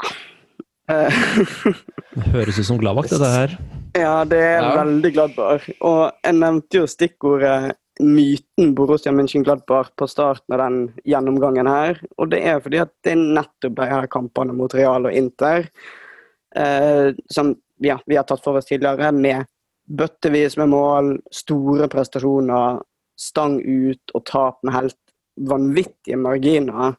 Eh, 0.91 1.21
Det 2.15 2.31
høres 2.33 2.59
ut 2.59 2.67
som 2.67 2.79
gladvakt, 2.81 3.13
dette 3.13 3.29
her. 3.31 3.55
ja, 3.95 4.17
det 4.27 4.41
er 4.41 4.61
Ja. 4.65 4.73
veldig 4.81 5.13
gladbar. 5.15 5.63
Og 5.81 6.01
jeg 6.25 6.35
nevnte 6.41 6.81
jo 6.81 6.85
stikkordet 6.91 7.75
myten 8.01 8.73
Borussia 8.75 9.13
Mönchengladbach 9.15 9.93
på 9.95 10.07
starten 10.11 10.55
av 10.57 10.59
den 10.65 10.79
gjennomgangen 11.07 11.67
her. 11.71 12.01
Og 12.19 12.31
det 12.33 12.41
er 12.43 12.59
fordi 12.59 12.81
at 12.83 12.91
det 13.05 13.13
er 13.15 13.21
nettopp 13.37 13.75
de 13.79 13.87
her 13.93 14.07
kampene 14.11 14.55
mot 14.57 14.73
Real 14.75 15.07
og 15.07 15.15
Inter 15.15 15.69
eh, 16.55 17.13
som 17.31 17.55
ja, 17.83 17.99
vi 18.05 18.17
har 18.17 18.23
tatt 18.27 18.43
for 18.43 18.57
oss 18.59 18.69
tidligere, 18.69 19.11
med 19.11 19.45
bøttevis 19.85 20.57
med 20.57 20.71
mål, 20.73 21.15
store 21.33 21.89
prestasjoner, 21.91 22.81
stang 23.19 23.59
ut 23.61 24.15
og 24.15 24.25
tap 24.27 24.61
med 24.63 24.75
helt 24.75 24.99
vanvittige 25.49 26.17
marginer. 26.19 26.95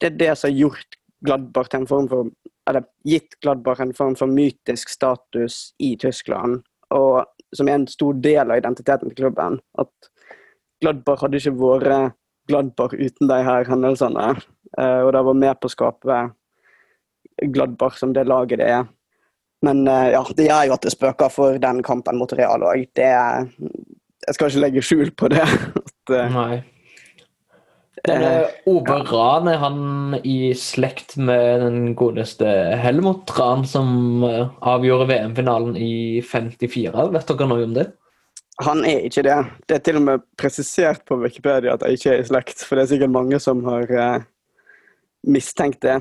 Det 0.00 0.12
er 0.12 0.18
det 0.20 0.34
som 0.38 0.50
har 0.50 0.58
gjort 0.58 0.98
Gladbach 1.22 1.68
til 1.70 1.82
en 1.82 1.86
form 1.86 2.08
for 2.10 2.30
eller 2.70 2.84
gitt 3.06 3.34
Gladbach 3.42 3.80
en 3.82 3.94
form 3.94 4.14
for 4.18 4.30
mytisk 4.30 4.90
status 4.92 5.72
i 5.82 5.96
Tyskland, 5.98 6.62
og 6.94 7.24
som 7.56 7.68
er 7.68 7.80
en 7.80 7.88
stor 7.90 8.14
del 8.22 8.50
av 8.50 8.60
identiteten 8.60 9.10
til 9.10 9.24
klubben. 9.24 9.58
At 9.78 10.10
Gladbach 10.82 11.24
hadde 11.24 11.40
ikke 11.40 11.56
vært 11.58 12.14
Gladbach 12.50 12.94
uten 12.94 13.30
de 13.30 13.40
her 13.46 13.66
hendelsene, 13.68 14.28
eh, 14.78 15.00
og 15.02 15.12
det 15.14 15.24
var 15.26 15.38
med 15.38 15.60
på 15.60 15.70
å 15.70 15.74
skape 15.74 16.20
Gladbach 17.54 17.98
som 17.98 18.14
det 18.14 18.28
laget 18.28 18.62
det 18.62 18.70
er. 18.70 18.86
Men 19.62 19.86
eh, 19.86 20.10
ja, 20.16 20.24
det 20.36 20.48
gjør 20.48 20.68
jo 20.68 20.76
at 20.76 20.84
det 20.86 20.94
spøker 20.94 21.32
for 21.32 21.62
den 21.62 21.82
kampen 21.86 22.18
mot 22.18 22.34
Real 22.34 22.64
òg. 22.66 22.84
Jeg 22.98 24.36
skal 24.36 24.50
ikke 24.50 24.64
legge 24.66 24.84
skjul 24.84 25.10
på 25.18 25.30
det. 25.32 25.46
At, 25.82 26.14
eh, 26.14 26.36
Nei. 26.36 26.62
Denne 28.02 28.30
Ove 28.66 28.96
Ran, 29.06 29.46
er 29.46 29.60
han 29.62 30.16
i 30.26 30.50
slekt 30.58 31.14
med 31.22 31.62
den 31.62 31.92
godeste 31.94 32.48
Helmut 32.82 33.30
Ran, 33.36 33.62
som 33.68 34.24
eh, 34.26 34.48
avgjorde 34.58 35.06
VM-finalen 35.12 35.76
i 35.78 36.18
54? 36.26 37.12
Vet 37.14 37.30
dere 37.30 37.50
noe 37.52 37.68
om 37.68 37.76
det? 37.76 37.86
Han 38.62 38.82
er 38.84 39.06
ikke 39.06 39.22
det. 39.26 39.38
Det 39.70 39.78
er 39.78 39.84
til 39.86 40.00
og 40.00 40.06
med 40.08 40.26
presisert 40.38 41.06
på 41.08 41.20
Wikipedia 41.22 41.76
at 41.76 41.86
jeg 41.86 42.00
ikke 42.00 42.10
er 42.16 42.24
i 42.24 42.26
slekt, 42.26 42.66
for 42.66 42.76
det 42.76 42.84
er 42.84 42.92
sikkert 42.96 43.14
mange 43.14 43.38
som 43.42 43.62
har 43.70 43.94
eh, 43.94 44.26
mistenkt 45.30 45.84
det. 45.86 46.00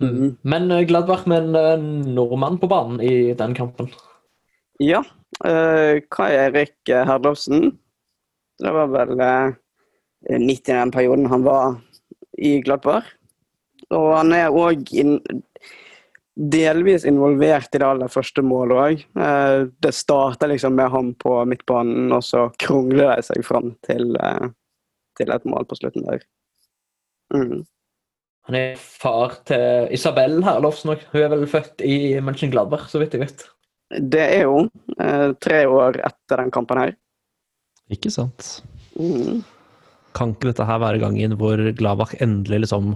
Mhm. 0.00 0.36
Men 0.42 0.70
eh, 0.70 0.84
Gladbach 0.86 1.26
med 1.26 1.42
en 1.42 1.54
eh, 1.54 2.12
nordmann 2.14 2.58
på 2.58 2.66
banen 2.66 3.00
i 3.00 3.34
den 3.34 3.54
kampen. 3.54 3.90
Ja. 4.78 5.02
Kai 6.10 6.30
Erik 6.34 6.88
eh, 6.88 7.04
Herlovsen. 7.06 7.72
Det 8.58 8.70
var 8.74 8.88
vel 8.90 9.14
midt 10.42 10.68
i 10.68 10.74
den 10.74 10.90
perioden 10.90 11.28
han 11.30 11.44
var 11.46 11.76
i 12.38 12.58
Gladbach. 12.62 13.06
Og 13.94 14.08
han 14.16 14.32
er 14.34 14.50
òg 14.50 14.90
delvis 16.34 17.06
involvert 17.06 17.74
i 17.74 17.78
det 17.78 17.86
aller 17.86 18.10
første 18.10 18.42
målet 18.42 18.80
òg. 18.82 19.04
Det 19.78 19.92
starter 19.94 20.50
liksom 20.50 20.74
med 20.74 20.90
ham 20.90 21.12
på 21.22 21.36
midtbanen, 21.46 22.10
og 22.12 22.26
så 22.26 22.48
krongler 22.58 23.14
de 23.14 23.28
seg 23.30 23.46
fram 23.46 23.70
til, 23.86 24.18
til 25.18 25.34
et 25.34 25.46
mål 25.46 25.70
på 25.70 25.78
slutten 25.78 26.10
der. 26.10 26.26
Mm. 27.34 27.62
Han 28.48 28.56
er 28.56 28.78
far 28.80 29.34
til 29.48 29.90
Isabel 29.92 30.38
Herlovsen 30.46 30.94
òg. 30.94 31.02
Hun 31.12 31.20
er 31.20 31.32
vel 31.34 31.44
født 31.50 31.82
i 31.84 31.98
Mönchengladbach, 32.24 32.86
så 32.88 33.00
vidt 33.02 33.12
jeg 33.12 33.26
vet. 33.26 33.44
Det 34.08 34.22
er 34.24 34.46
jo 34.46 34.62
eh, 35.00 35.34
tre 35.40 35.62
år 35.68 35.98
etter 36.08 36.40
den 36.42 36.52
kampen 36.54 36.80
her. 36.80 36.94
Ikke 37.92 38.10
sant? 38.12 38.62
Mm. 38.96 39.42
Kan 40.16 40.32
ikke 40.32 40.50
dette 40.50 40.64
her 40.68 40.80
være 40.80 41.00
gangen 41.04 41.36
hvor 41.40 41.60
Gladbach 41.76 42.16
endelig 42.24 42.64
liksom 42.64 42.94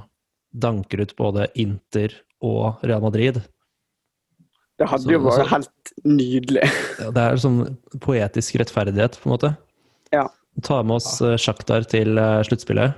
danker 0.53 1.05
ut 1.05 1.15
både 1.21 1.47
Inter 1.61 2.17
og 2.45 2.81
Real 2.85 3.05
Madrid? 3.05 3.43
Det 4.81 4.89
hadde 4.89 5.05
Så- 5.05 5.13
jo 5.13 5.21
vært 5.21 5.45
så- 5.45 5.51
helt 5.53 5.93
nydelig. 6.09 6.65
Det 7.15 7.23
er 7.29 7.37
sånn 7.37 7.77
poetisk 8.01 8.57
rettferdighet, 8.57 9.21
på 9.21 9.29
en 9.29 9.37
måte. 9.37 9.57
Ja. 10.13 10.27
Ta 10.65 10.83
med 10.83 10.97
oss 10.97 11.19
Sjaktar 11.21 11.39
Shakhtar 11.45 11.89
til 11.93 12.17
eh, 12.19 12.41
sluttspillet, 12.49 12.95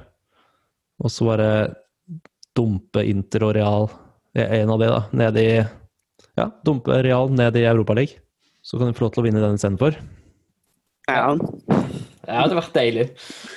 og 1.02 1.10
så 1.10 1.26
bare 1.34 1.50
dumpe 2.56 3.02
Inter 3.06 3.44
og 3.48 3.54
Real, 3.56 3.88
eh, 4.36 4.60
en 4.60 4.70
av 4.74 4.78
de, 4.82 4.90
da, 4.92 5.00
ned 5.12 5.38
i 5.42 5.48
Ja, 6.34 6.48
dumpe 6.66 7.02
Real 7.04 7.28
ned 7.30 7.56
i 7.56 7.64
Europaligaen. 7.68 8.20
Så 8.64 8.78
kan 8.80 8.88
de 8.88 8.96
få 8.96 9.04
lov 9.04 9.12
til 9.12 9.20
å 9.22 9.26
vinne 9.26 9.42
den 9.42 9.58
istedenfor. 9.58 9.96
Ja. 11.06 11.34
Det 12.24 12.32
hadde 12.32 12.56
vært 12.56 12.72
deilig. 12.72 13.04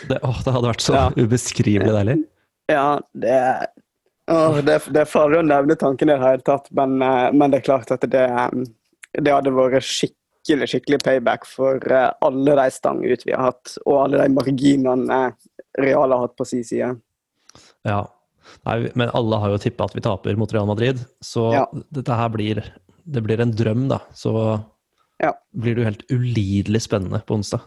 Det, 0.10 0.18
åh, 0.20 0.42
det 0.44 0.52
hadde 0.52 0.68
vært 0.68 0.84
så 0.84 0.94
Ja. 0.98 1.06
ubeskrivelig 1.16 1.94
deilig. 1.96 2.18
Ja, 2.68 3.00
det 3.16 3.68
Åh, 4.30 4.58
det, 4.60 4.82
det 4.92 5.00
er 5.06 5.08
farlig 5.08 5.38
å 5.40 5.46
nevne 5.48 5.78
tanken 5.80 6.10
i 6.10 6.12
det 6.18 6.20
hele 6.20 6.44
tatt, 6.44 6.66
men, 6.76 6.98
eh, 7.02 7.32
men 7.32 7.50
det 7.54 7.62
er 7.62 7.68
klart 7.70 7.92
at 7.96 8.02
det, 8.12 8.26
eh, 8.28 9.22
det 9.24 9.32
hadde 9.32 9.54
vært 9.56 9.80
skikkelig 9.88 10.68
skikkelig 10.68 11.00
payback 11.04 11.46
for 11.48 11.80
alle 11.88 12.56
de 12.60 12.66
stangene 12.76 13.16
ut 13.16 13.24
vi 13.24 13.32
har 13.32 13.46
hatt, 13.54 13.78
og 13.86 14.02
alle 14.04 14.26
de 14.26 14.34
marginene 14.36 15.22
Real 15.80 16.12
har 16.12 16.26
hatt 16.26 16.36
på 16.36 16.46
sin 16.46 16.64
side. 16.68 16.92
Ja. 17.88 18.02
Nei, 18.66 18.92
men 18.96 19.12
alle 19.14 19.40
har 19.40 19.50
jo 19.54 19.58
tippa 19.62 19.86
at 19.88 19.96
vi 19.96 20.02
taper 20.06 20.38
mot 20.40 20.52
Real 20.54 20.68
Madrid, 20.70 21.00
så 21.24 21.52
Ja. 21.54 21.66
dette 21.94 22.14
her 22.16 22.30
blir 22.30 22.64
Det 23.10 23.22
blir 23.24 23.40
en 23.40 23.54
drøm, 23.54 23.88
da. 23.88 24.00
Så 24.14 24.64
Ja. 25.24 25.32
blir 25.56 25.76
det 25.76 25.78
jo 25.78 25.90
helt 25.90 26.04
ulidelig 26.12 26.82
spennende 26.82 27.24
på 27.26 27.36
onsdag. 27.38 27.62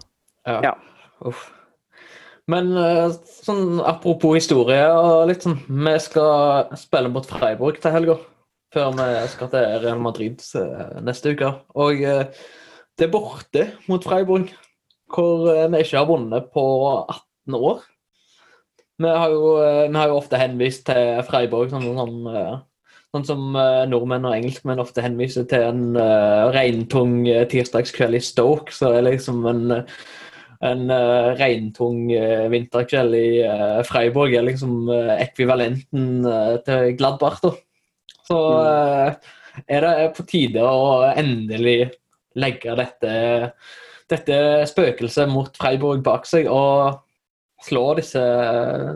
Ja. 0.47 0.61
Ja. 0.63 0.75
Uff. 1.25 1.51
Men 2.47 2.77
eh, 2.77 3.09
sånn 3.45 3.81
apropos 3.81 4.35
historie 4.35 4.85
og 4.91 5.29
litt 5.29 5.43
sånn 5.43 5.59
Vi 5.67 5.99
skal 5.99 6.69
spille 6.77 7.09
mot 7.13 7.25
Freiburg 7.25 7.81
til 7.81 7.93
helga. 7.95 8.19
Før 8.75 8.93
vi 8.95 9.29
skal 9.33 9.49
til 9.49 9.81
Real 9.83 9.99
Madrid 9.99 10.39
neste 11.03 11.33
uke. 11.35 11.51
Og 11.75 12.03
eh, 12.03 12.25
det 12.99 13.09
er 13.09 13.13
borte 13.13 13.65
mot 13.89 14.05
Freiburg, 14.05 14.53
hvor 15.11 15.49
eh, 15.55 15.67
vi 15.73 15.81
ikke 15.83 15.99
har 15.99 16.07
vunnet 16.07 16.53
på 16.53 16.65
18 17.09 17.57
år. 17.59 17.81
Vi 19.01 19.09
har 19.09 19.31
jo, 19.33 19.45
eh, 19.65 19.87
vi 19.89 19.97
har 19.97 20.11
jo 20.11 20.19
ofte 20.21 20.41
henvist 20.41 20.85
til 20.91 21.23
Freiburg 21.29 21.73
sånn, 21.73 21.89
sånn 21.97 22.67
Sånn 23.11 23.25
som 23.27 23.57
eh, 23.59 23.85
nordmenn 23.91 24.27
og 24.29 24.37
engelskmenn 24.37 24.79
ofte 24.79 25.03
henviser 25.03 25.43
til 25.51 25.65
en 25.67 25.97
uh, 25.99 26.47
regntung 26.55 27.25
tirsdagskveld 27.51 28.15
i 28.15 28.21
Stoke, 28.23 28.71
så 28.71 28.93
det 28.93 29.01
er 29.01 29.07
liksom 29.09 29.41
en, 29.51 29.81
en 30.69 30.85
uh, 30.95 31.33
regntung 31.35 32.05
vinterkveld 32.53 33.19
i 33.19 33.43
uh, 33.43 33.81
Freiburg 33.89 34.37
er 34.39 34.47
liksom 34.47 34.93
ekvivalenten 35.17 36.23
til 36.69 36.95
Gladbart. 37.01 37.43
Da. 37.43 38.15
Så 38.31 38.41
er 39.67 39.89
det 39.89 40.09
på 40.15 40.29
tide 40.31 40.63
å 40.63 41.03
endelig 41.11 41.91
legge 42.39 42.79
dette, 42.79 43.13
dette 44.07 44.43
spøkelset 44.71 45.35
mot 45.35 45.51
Freiburg 45.59 46.07
bak 46.07 46.31
seg 46.31 46.47
og 46.47 47.01
slå 47.65 47.85
disse, 47.99 48.23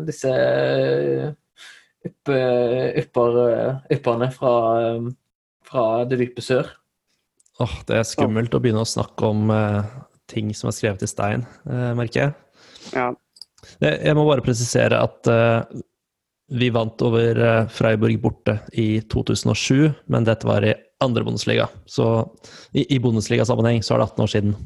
disse 0.08 0.32
ypper, 2.04 2.94
ypper, 3.00 3.38
ypperne 3.92 4.30
fra, 4.34 4.54
fra 5.66 5.84
det 6.08 6.20
dype 6.22 6.44
sør. 6.44 6.70
Åh, 7.62 7.74
det 7.88 8.00
er 8.00 8.08
skummelt 8.08 8.54
å 8.56 8.60
begynne 8.62 8.82
å 8.82 8.88
snakke 8.88 9.30
om 9.30 9.52
uh, 9.52 9.84
ting 10.30 10.50
som 10.56 10.70
er 10.70 10.76
skrevet 10.76 11.04
i 11.06 11.10
stein, 11.10 11.44
uh, 11.70 11.92
merker 11.96 12.24
jeg. 12.24 12.34
Ja. 12.96 13.10
Jeg, 13.78 14.00
jeg 14.00 14.16
må 14.18 14.24
bare 14.26 14.44
presisere 14.44 14.98
at 15.06 15.30
uh, 15.30 15.62
vi 16.52 16.70
vant 16.70 17.02
over 17.04 17.38
eh, 17.40 17.68
Freiburg 17.72 18.18
borte 18.20 18.58
i 18.72 19.00
2007, 19.10 19.92
men 20.12 20.26
dette 20.26 20.46
var 20.46 20.64
i 20.66 20.74
andre 21.04 21.24
Bundesliga. 21.24 21.68
Så 21.86 22.06
i, 22.72 22.84
i 22.84 23.00
Bundesliga-sammenheng 23.00 23.82
så 23.84 23.94
er 23.94 24.02
det 24.02 24.08
18 24.10 24.24
år 24.24 24.32
siden. 24.32 24.56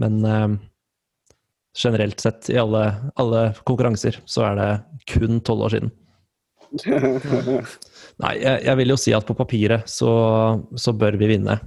Men 0.00 0.24
eh, 0.24 0.46
generelt 1.74 2.20
sett 2.22 2.50
i 2.52 2.58
alle, 2.60 2.84
alle 3.20 3.44
konkurranser 3.66 4.20
så 4.30 4.46
er 4.50 4.58
det 4.60 4.70
kun 5.10 5.40
12 5.40 5.64
år 5.66 5.74
siden. 5.74 5.94
Nei, 8.22 8.34
jeg, 8.40 8.60
jeg 8.66 8.78
vil 8.80 8.92
jo 8.94 8.98
si 8.98 9.14
at 9.14 9.26
på 9.26 9.36
papiret 9.38 9.90
så, 9.90 10.10
så 10.78 10.94
bør 10.96 11.18
vi 11.20 11.30
vinne. 11.34 11.58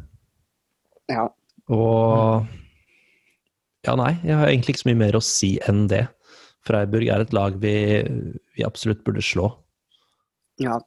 ja. 1.12 1.28
Og 1.68 2.48
Ja, 3.84 3.94
nei, 4.00 4.14
jeg 4.24 4.36
har 4.36 4.48
egentlig 4.48 4.74
ikke 4.74 4.82
så 4.82 4.88
mye 4.90 5.00
mer 5.00 5.16
å 5.20 5.24
si 5.24 5.50
enn 5.68 5.86
det. 5.92 6.06
Freiburg 6.68 7.08
er 7.12 7.24
et 7.24 7.34
lag 7.36 7.56
vi, 7.60 7.74
vi 8.56 8.66
absolutt 8.68 9.04
burde 9.08 9.24
slå. 9.24 9.52
ja. 10.64 10.80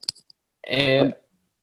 Jeg 0.69 1.15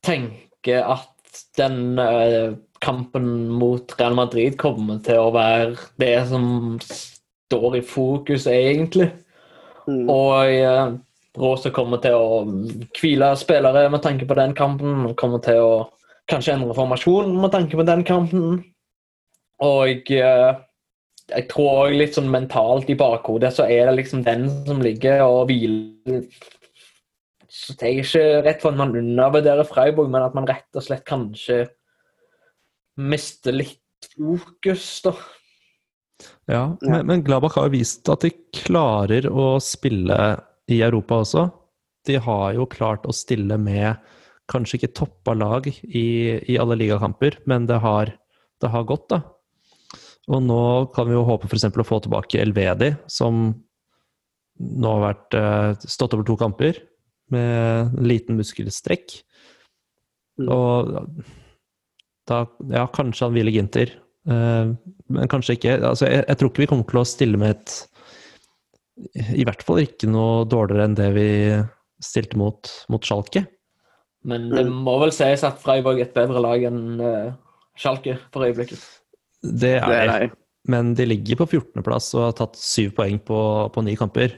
tenker 0.05 0.81
at 0.89 1.41
den 1.57 1.99
eh, 2.01 2.55
kampen 2.81 3.27
mot 3.53 3.93
Real 3.99 4.15
Madrid 4.17 4.57
kommer 4.59 4.97
til 5.05 5.21
å 5.21 5.33
være 5.35 5.75
det 6.01 6.15
som 6.31 6.77
står 7.47 7.79
i 7.79 7.83
fokus, 7.85 8.47
egentlig. 8.51 9.09
Mm. 9.87 10.05
Og 10.11 10.53
uh, 10.67 10.95
Rose 11.37 11.71
kommer 11.71 12.01
til 12.03 12.17
å 12.17 12.41
hvile 12.97 13.31
spillere 13.39 13.87
med 13.93 14.03
tanke 14.03 14.27
på 14.27 14.37
den 14.37 14.55
kampen. 14.57 15.13
Kommer 15.19 15.43
til 15.43 15.61
å 15.63 15.75
kanskje 16.27 16.57
endre 16.57 16.75
formasjon 16.75 17.35
med 17.39 17.53
tanke 17.53 17.77
på 17.79 17.85
den 17.87 18.03
kampen. 18.07 18.57
Og 19.63 20.11
eh, 20.13 20.57
jeg 21.27 21.47
tror 21.51 21.69
også 21.85 21.97
litt 21.97 22.17
sånn 22.17 22.29
mentalt 22.31 22.89
i 22.93 22.97
bakhodet 22.97 23.53
så 23.55 23.65
er 23.65 23.89
det 23.89 23.97
liksom 23.97 24.21
den 24.25 24.47
som 24.67 24.83
ligger 24.83 25.23
og 25.25 25.47
hviler. 25.49 26.27
Så 27.47 27.73
det 27.79 27.87
er 27.87 28.01
ikke 28.03 28.25
rett 28.45 28.61
for 28.61 28.73
at 28.73 28.79
man 28.79 28.95
undervurderer 28.97 29.67
Freiburg, 29.67 30.11
men 30.13 30.25
at 30.25 30.35
man 30.37 30.47
rett 30.49 30.77
og 30.77 30.85
slett 30.85 31.05
kanskje 31.07 31.63
mister 32.97 33.55
litt 33.55 34.09
fokus, 34.13 34.85
da. 35.05 35.13
Ja, 36.47 36.77
Ja. 36.81 36.89
Men, 36.89 37.07
men 37.07 37.23
Gladbach 37.27 37.57
har 37.59 37.67
jo 37.67 37.75
vist 37.75 38.07
at 38.09 38.23
de 38.23 38.31
klarer 38.55 39.27
å 39.27 39.57
spille 39.63 40.17
i 40.71 40.81
Europa 40.81 41.21
også. 41.23 41.47
De 42.07 42.15
har 42.23 42.53
jo 42.55 42.67
klart 42.71 43.07
å 43.07 43.15
stille 43.15 43.57
med 43.59 43.99
kanskje 44.47 44.79
ikke 44.79 44.93
toppa 44.95 45.35
lag 45.35 45.67
i, 45.67 46.07
i 46.47 46.55
alle 46.59 46.77
ligakamper, 46.79 47.41
men 47.51 47.67
det 47.67 47.81
har, 47.83 48.13
det 48.63 48.71
har 48.71 48.87
gått, 48.87 49.09
da. 49.11 49.21
Og 50.27 50.43
nå 50.43 50.61
kan 50.95 51.07
vi 51.07 51.15
jo 51.15 51.25
håpe 51.27 51.47
f.eks. 51.47 51.67
å 51.67 51.87
få 51.87 52.01
tilbake 52.03 52.39
Elvedi, 52.43 52.93
som 53.11 53.49
nå 54.57 54.93
har 54.95 55.03
vært, 55.03 55.37
eh, 55.37 55.87
stått 55.87 56.15
over 56.17 56.27
to 56.27 56.35
kamper 56.39 56.79
med 57.31 57.97
en 57.99 58.07
liten 58.07 58.39
muskelstrekk. 58.39 59.19
Mm. 60.39 60.49
Og 60.53 60.91
da 62.27 62.43
Ja, 62.69 62.87
kanskje 62.91 63.27
han 63.27 63.35
hviler 63.35 63.55
Ginter, 63.55 63.93
men 64.27 65.29
kanskje 65.31 65.55
ikke. 65.57 65.77
Altså, 65.87 66.07
jeg, 66.09 66.25
jeg 66.27 66.39
tror 66.39 66.51
ikke 66.51 66.63
vi 66.65 66.69
kommer 66.71 66.87
til 66.89 66.99
å 66.99 67.07
stille 67.07 67.39
med 67.39 67.55
et 67.55 67.75
I 69.37 69.45
hvert 69.47 69.63
fall 69.63 69.83
ikke 69.83 70.09
noe 70.11 70.45
dårligere 70.49 70.87
enn 70.89 70.97
det 70.97 71.11
vi 71.15 71.29
stilte 72.03 72.37
mot, 72.39 72.69
mot 72.91 73.03
Schalke. 73.05 73.45
Men 74.27 74.49
det 74.51 74.65
må 74.67 74.97
vel 75.01 75.13
sies 75.15 75.45
at 75.47 75.61
Freiburg 75.61 76.01
er 76.01 76.09
et 76.09 76.17
bedre 76.17 76.41
lag 76.43 76.65
enn 76.67 76.99
uh, 76.99 77.31
Schalke 77.79 78.17
for 78.33 78.43
øyeblikket. 78.47 78.81
Det 79.41 79.77
er, 79.77 79.87
Det 79.87 80.01
er. 80.17 80.27
Men 80.67 80.91
de 80.97 81.05
ligger 81.07 81.39
på 81.39 81.47
14.-plass 81.47 82.09
og 82.17 82.25
har 82.25 82.35
tatt 82.41 82.57
syv 82.59 82.91
poeng 82.97 83.21
på, 83.23 83.39
på 83.71 83.83
ni 83.87 83.95
kamper. 83.95 84.35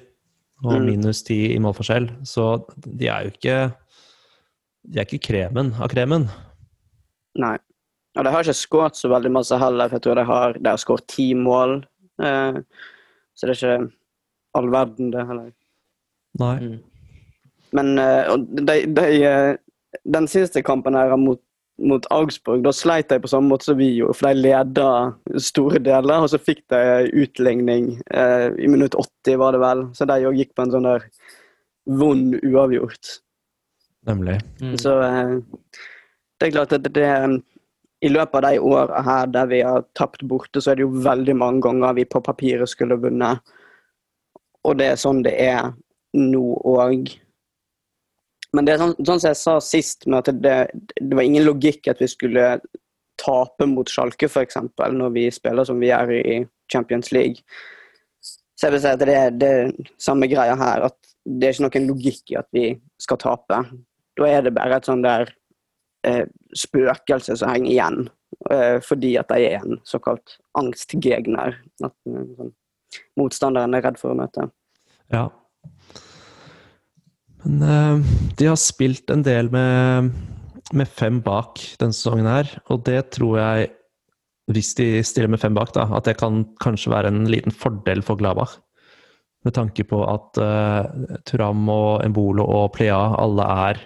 Og 0.60 0.76
Mm. 0.76 0.86
minus 0.90 1.24
ti 1.24 1.54
i 1.56 1.60
målforskjell. 1.64 2.10
Så 2.28 2.68
de 2.84 3.08
er 3.08 3.24
jo 3.24 3.32
ikke 3.32 3.58
De 4.90 5.00
er 5.00 5.06
ikke 5.08 5.22
kremen 5.30 5.74
av 5.80 5.88
kremen. 5.92 6.28
Nei. 7.40 7.58
Og 8.18 8.26
de 8.26 8.34
har 8.34 8.44
ikke 8.44 8.58
skåret 8.58 8.98
så 8.98 9.10
veldig 9.12 9.32
masse 9.32 9.58
heller. 9.62 9.90
for 9.90 10.00
Jeg 10.00 10.06
tror 10.06 10.20
de 10.20 10.26
har, 10.26 10.58
de 10.58 10.70
har 10.70 10.82
skåret 10.82 11.08
ti 11.12 11.34
mål. 11.38 11.80
Eh, 12.22 12.62
så 13.36 13.48
det 13.48 13.56
er 13.56 13.60
ikke 13.60 13.92
all 14.58 14.72
verden, 14.74 15.12
det 15.14 15.28
heller. 15.30 15.52
Nei. 16.40 16.56
Mm. 16.64 16.80
Men 17.78 18.00
eh, 18.02 18.32
og 18.34 18.48
de, 18.58 18.82
de, 18.98 19.06
eh, 19.30 20.00
den 20.10 20.28
siste 20.28 20.64
kampen 20.66 20.98
her 20.98 21.14
mot, 21.22 21.42
mot 21.80 22.06
Augsburg, 22.12 22.64
da 22.66 22.74
sleit 22.76 23.12
de 23.14 23.20
på 23.22 23.30
samme 23.32 23.54
måte 23.54 23.70
som 23.70 23.78
vi 23.80 23.92
gjorde. 23.94 24.18
For 24.20 24.30
de 24.30 24.44
leda 24.44 24.90
store 25.40 25.82
deler, 25.86 26.26
og 26.26 26.34
så 26.34 26.42
fikk 26.42 26.66
de 26.74 27.10
utligning 27.24 27.94
eh, 28.10 28.50
i 28.58 28.72
minutt 28.72 28.98
80, 28.98 29.40
var 29.42 29.56
det 29.56 29.64
vel. 29.64 29.86
Så 29.98 30.10
de 30.10 30.20
òg 30.28 30.42
gikk 30.42 30.56
på 30.58 30.66
en 30.66 30.76
sånn 30.76 30.90
der 30.90 31.08
vond 32.00 32.36
uavgjort. 32.42 33.16
Nemlig. 34.10 34.40
Mm. 34.64 34.76
Så 34.82 34.98
eh, 35.06 35.38
det 36.40 36.50
er 36.50 36.56
klart 36.56 36.76
at 36.76 36.86
det, 36.86 36.94
det 36.96 37.08
I 38.02 38.10
løpet 38.12 38.38
av 38.38 38.46
de 38.46 38.60
åra 38.64 39.02
her 39.04 39.32
der 39.34 39.48
vi 39.52 39.62
har 39.66 39.88
tapt 39.98 40.24
borte, 40.24 40.62
så 40.62 40.72
er 40.72 40.80
det 40.80 40.86
jo 40.86 41.02
veldig 41.04 41.36
mange 41.36 41.64
ganger 41.66 41.98
vi 41.98 42.06
på 42.08 42.22
papiret 42.24 42.72
skulle 42.72 43.00
vunnet. 43.00 43.42
Og 44.68 44.78
det 44.80 44.92
er 44.94 45.02
sånn 45.02 45.24
det 45.26 45.36
er 45.44 45.74
nå 46.16 46.44
òg. 46.68 47.12
Men 48.56 48.66
det 48.66 48.74
er 48.74 48.82
sånn, 48.82 48.96
sånn 49.04 49.20
som 49.22 49.30
jeg 49.30 49.40
sa 49.40 49.58
sist, 49.62 50.08
med 50.08 50.24
at 50.24 50.40
det, 50.42 50.56
det 50.96 51.18
var 51.18 51.28
ingen 51.28 51.46
logikk 51.46 51.92
at 51.92 52.00
vi 52.02 52.08
skulle 52.10 52.46
tape 53.20 53.68
mot 53.68 53.92
Sjalke, 53.92 54.30
f.eks., 54.30 54.58
når 54.96 55.12
vi 55.16 55.28
spiller 55.34 55.68
som 55.68 55.80
vi 55.82 55.92
gjør 55.92 56.16
i 56.16 56.40
Champions 56.72 57.12
League. 57.12 57.44
Så 58.24 58.68
jeg 58.68 58.76
vil 58.76 58.84
si 58.84 58.92
at 58.92 59.04
det 59.04 59.16
er 59.16 59.36
det 59.36 59.54
samme 60.02 60.28
greia 60.32 60.56
her, 60.60 60.88
at 60.90 60.98
det 61.24 61.48
er 61.48 61.56
ikke 61.56 61.68
noen 61.68 61.92
logikk 61.92 62.34
i 62.34 62.40
at 62.40 62.48
vi 62.56 62.66
skal 63.02 63.20
tape. 63.22 63.60
Da 64.20 64.28
er 64.28 64.44
det 64.44 64.56
bare 64.56 64.80
et 64.80 64.88
sånn 64.88 65.04
der 65.06 65.30
spøkelse 66.56 67.36
som 67.40 67.52
henger 67.52 67.72
igjen, 67.72 68.00
eh, 68.52 68.78
fordi 68.84 69.16
at 69.20 69.32
de 69.32 69.50
er 69.50 69.60
en 69.64 69.80
såkalt 69.88 70.38
angstgegner. 70.60 71.58
At 71.84 71.96
eh, 72.08 72.24
sånn, 72.38 72.54
motstanderen 73.20 73.76
er 73.78 73.86
redd 73.86 74.00
for 74.02 74.14
å 74.14 74.20
møte. 74.20 74.48
Ja. 75.14 75.28
Men 77.44 77.66
eh, 77.66 78.14
de 78.40 78.50
har 78.50 78.60
spilt 78.60 79.12
en 79.14 79.26
del 79.26 79.52
med, 79.54 80.14
med 80.76 80.96
fem 81.02 81.20
bak 81.26 81.62
denne 81.82 81.96
sesongen 81.96 82.30
her, 82.30 82.56
og 82.70 82.86
det 82.88 83.04
tror 83.16 83.38
jeg, 83.42 83.70
hvis 84.50 84.74
de 84.80 84.88
stiller 85.06 85.30
med 85.30 85.42
fem 85.42 85.54
bak, 85.54 85.76
da, 85.76 85.86
at 85.94 86.08
det 86.10 86.18
kan 86.18 86.42
kanskje 86.64 86.96
være 86.96 87.12
en 87.12 87.28
liten 87.30 87.54
fordel 87.54 88.02
for 88.06 88.18
Gladbach. 88.18 88.58
Med 89.46 89.54
tanke 89.56 89.86
på 89.88 90.02
at 90.04 90.40
uh, 90.42 91.14
Turam 91.30 91.62
og 91.72 92.02
Embolo 92.04 92.44
og 92.44 92.74
Plea 92.76 92.98
alle 93.22 93.46
er, 93.70 93.78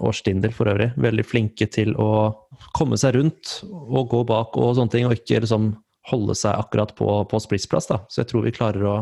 og 0.00 0.14
Stindel 0.14 0.52
for 0.54 0.70
øvrig, 0.70 0.92
veldig 1.00 1.24
flinke 1.26 1.66
til 1.72 1.94
å 2.00 2.10
komme 2.76 2.98
seg 3.00 3.16
rundt 3.18 3.58
og 3.66 4.08
gå 4.12 4.22
bak 4.28 4.56
og 4.60 4.76
sånne 4.78 4.92
ting, 4.92 5.08
og 5.08 5.16
ikke 5.16 5.42
liksom 5.44 5.72
holde 6.10 6.36
seg 6.38 6.54
akkurat 6.54 6.94
på, 6.96 7.08
på 7.28 7.40
splitsplass. 7.42 7.88
da. 7.90 8.00
Så 8.08 8.22
jeg 8.22 8.30
tror 8.30 8.46
vi 8.46 8.54
klarer 8.54 8.86
å 8.86 8.96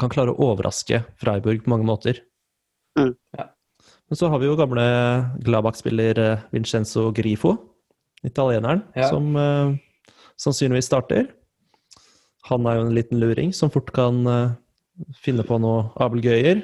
kan 0.00 0.10
klare 0.12 0.32
å 0.32 0.50
overraske 0.50 1.02
Freiburg 1.20 1.64
på 1.64 1.72
mange 1.72 1.86
måter. 1.88 2.22
Mm. 2.98 3.12
Ja. 3.36 3.50
Men 4.08 4.18
så 4.18 4.30
har 4.32 4.40
vi 4.40 4.48
jo 4.48 4.58
gamle 4.58 4.84
Gladbach-spiller 5.44 6.20
eh, 6.22 6.44
Vincenzo 6.54 7.10
Grifo, 7.14 7.56
italieneren, 8.24 8.84
Ja. 8.96 9.10
som 9.10 9.34
uh, 9.36 9.74
sannsynligvis 10.40 10.88
starter. 10.88 11.28
Han 12.48 12.66
er 12.66 12.78
jo 12.78 12.86
en 12.86 12.94
liten 12.94 13.20
luring 13.20 13.52
som 13.54 13.70
fort 13.70 13.92
kan 13.94 14.22
uh, 14.26 14.54
finne 15.20 15.44
på 15.46 15.58
noe 15.62 15.90
abelgøyer. 16.02 16.62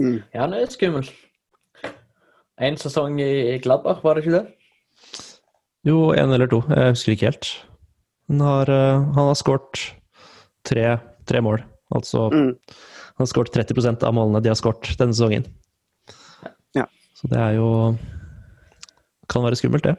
Mm. 0.00 0.22
Ja, 0.34 0.40
han 0.44 0.54
er 0.56 0.66
skummel. 0.72 1.08
En 2.60 2.76
sesong 2.78 3.18
i 3.22 3.58
Gladbach, 3.62 4.02
var 4.04 4.14
det 4.14 4.24
ikke 4.24 4.38
det? 4.40 4.46
Jo, 5.84 6.12
en 6.16 6.32
eller 6.32 6.48
to, 6.50 6.62
jeg 6.70 6.94
husker 6.94 7.12
ikke 7.14 7.28
helt. 7.30 7.50
Han 8.30 8.40
har, 8.40 8.70
eh, 8.70 9.02
han 9.14 9.28
har 9.28 9.34
skåret 9.38 9.82
tre, 10.64 10.98
tre 11.26 11.40
mål. 11.44 11.62
Altså 11.94 12.30
Mm. 12.32 12.56
han 12.56 13.22
har 13.22 13.26
skåret 13.26 13.52
30% 13.52 14.02
av 14.02 14.14
målene 14.14 14.42
de 14.42 14.48
har 14.48 14.56
skåret 14.56 14.96
denne 14.98 15.12
sesongen. 15.14 15.46
Så 17.14 17.28
det 17.30 17.38
er 17.38 17.54
jo 17.56 17.96
Kan 19.30 19.42
være 19.46 19.56
skummelt, 19.56 19.84
det. 19.84 19.96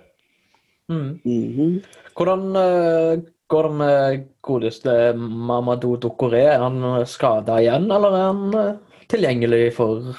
Mm. 0.90 1.20
Mhm. 1.26 1.84
Hvordan 2.14 2.44
uh, 2.56 3.22
går 3.50 3.64
det 3.64 3.72
med 3.80 4.26
godeste 4.46 5.16
Mamadou 5.18 5.96
Dokore? 5.98 6.44
Er 6.44 6.60
han 6.62 7.06
skada 7.10 7.58
igjen, 7.58 7.90
eller 7.92 8.14
er 8.14 8.26
han 8.28 8.54
eh, 8.54 8.78
tilgjengelig 9.12 9.70
for 9.78 10.16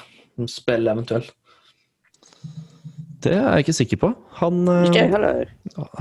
spill 0.49 0.87
eventuelt? 0.91 1.33
Det 3.25 3.33
er 3.33 3.47
jeg 3.57 3.65
ikke 3.65 3.75
sikker 3.79 3.99
på. 4.01 4.09
Han, 4.39 4.67
eh, 4.69 4.83
Ikke 4.87 5.07
heller. 5.09 5.47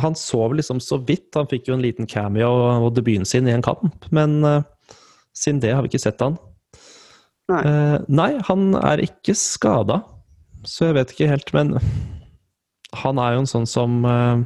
han 0.02 0.14
sov 0.14 0.54
liksom 0.54 0.80
så 0.80 0.98
vidt. 1.00 1.30
Han 1.34 1.48
fikk 1.48 1.68
jo 1.68 1.74
en 1.74 1.84
liten 1.84 2.06
cameo 2.06 2.50
og 2.84 2.94
debuten 2.94 3.24
sin 3.24 3.48
i 3.48 3.54
en 3.54 3.64
kamp, 3.64 4.04
men 4.12 4.44
uh, 4.44 4.62
siden 5.34 5.60
det 5.60 5.72
har 5.72 5.82
vi 5.82 5.88
ikke 5.88 6.02
sett 6.04 6.20
han. 6.20 6.36
Nei. 7.48 7.62
uh, 7.62 7.98
nei, 8.08 8.32
han 8.48 8.74
er 8.74 9.00
ikke 9.00 9.34
skada, 9.38 10.02
så 10.66 10.90
jeg 10.90 10.98
vet 10.98 11.14
ikke 11.14 11.30
helt, 11.30 11.52
men 11.54 11.76
han 13.00 13.18
er 13.22 13.36
jo 13.36 13.44
en 13.44 13.50
sånn 13.50 13.68
som 13.70 14.04
uh, 14.04 14.42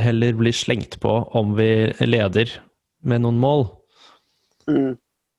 heller 0.00 0.36
blir 0.38 0.54
slengt 0.54 0.98
på 1.02 1.16
om 1.36 1.54
vi 1.58 1.92
leder 2.06 2.50
med 3.04 3.24
noen 3.26 3.40
mål. 3.42 3.66
Mm. 4.70 4.94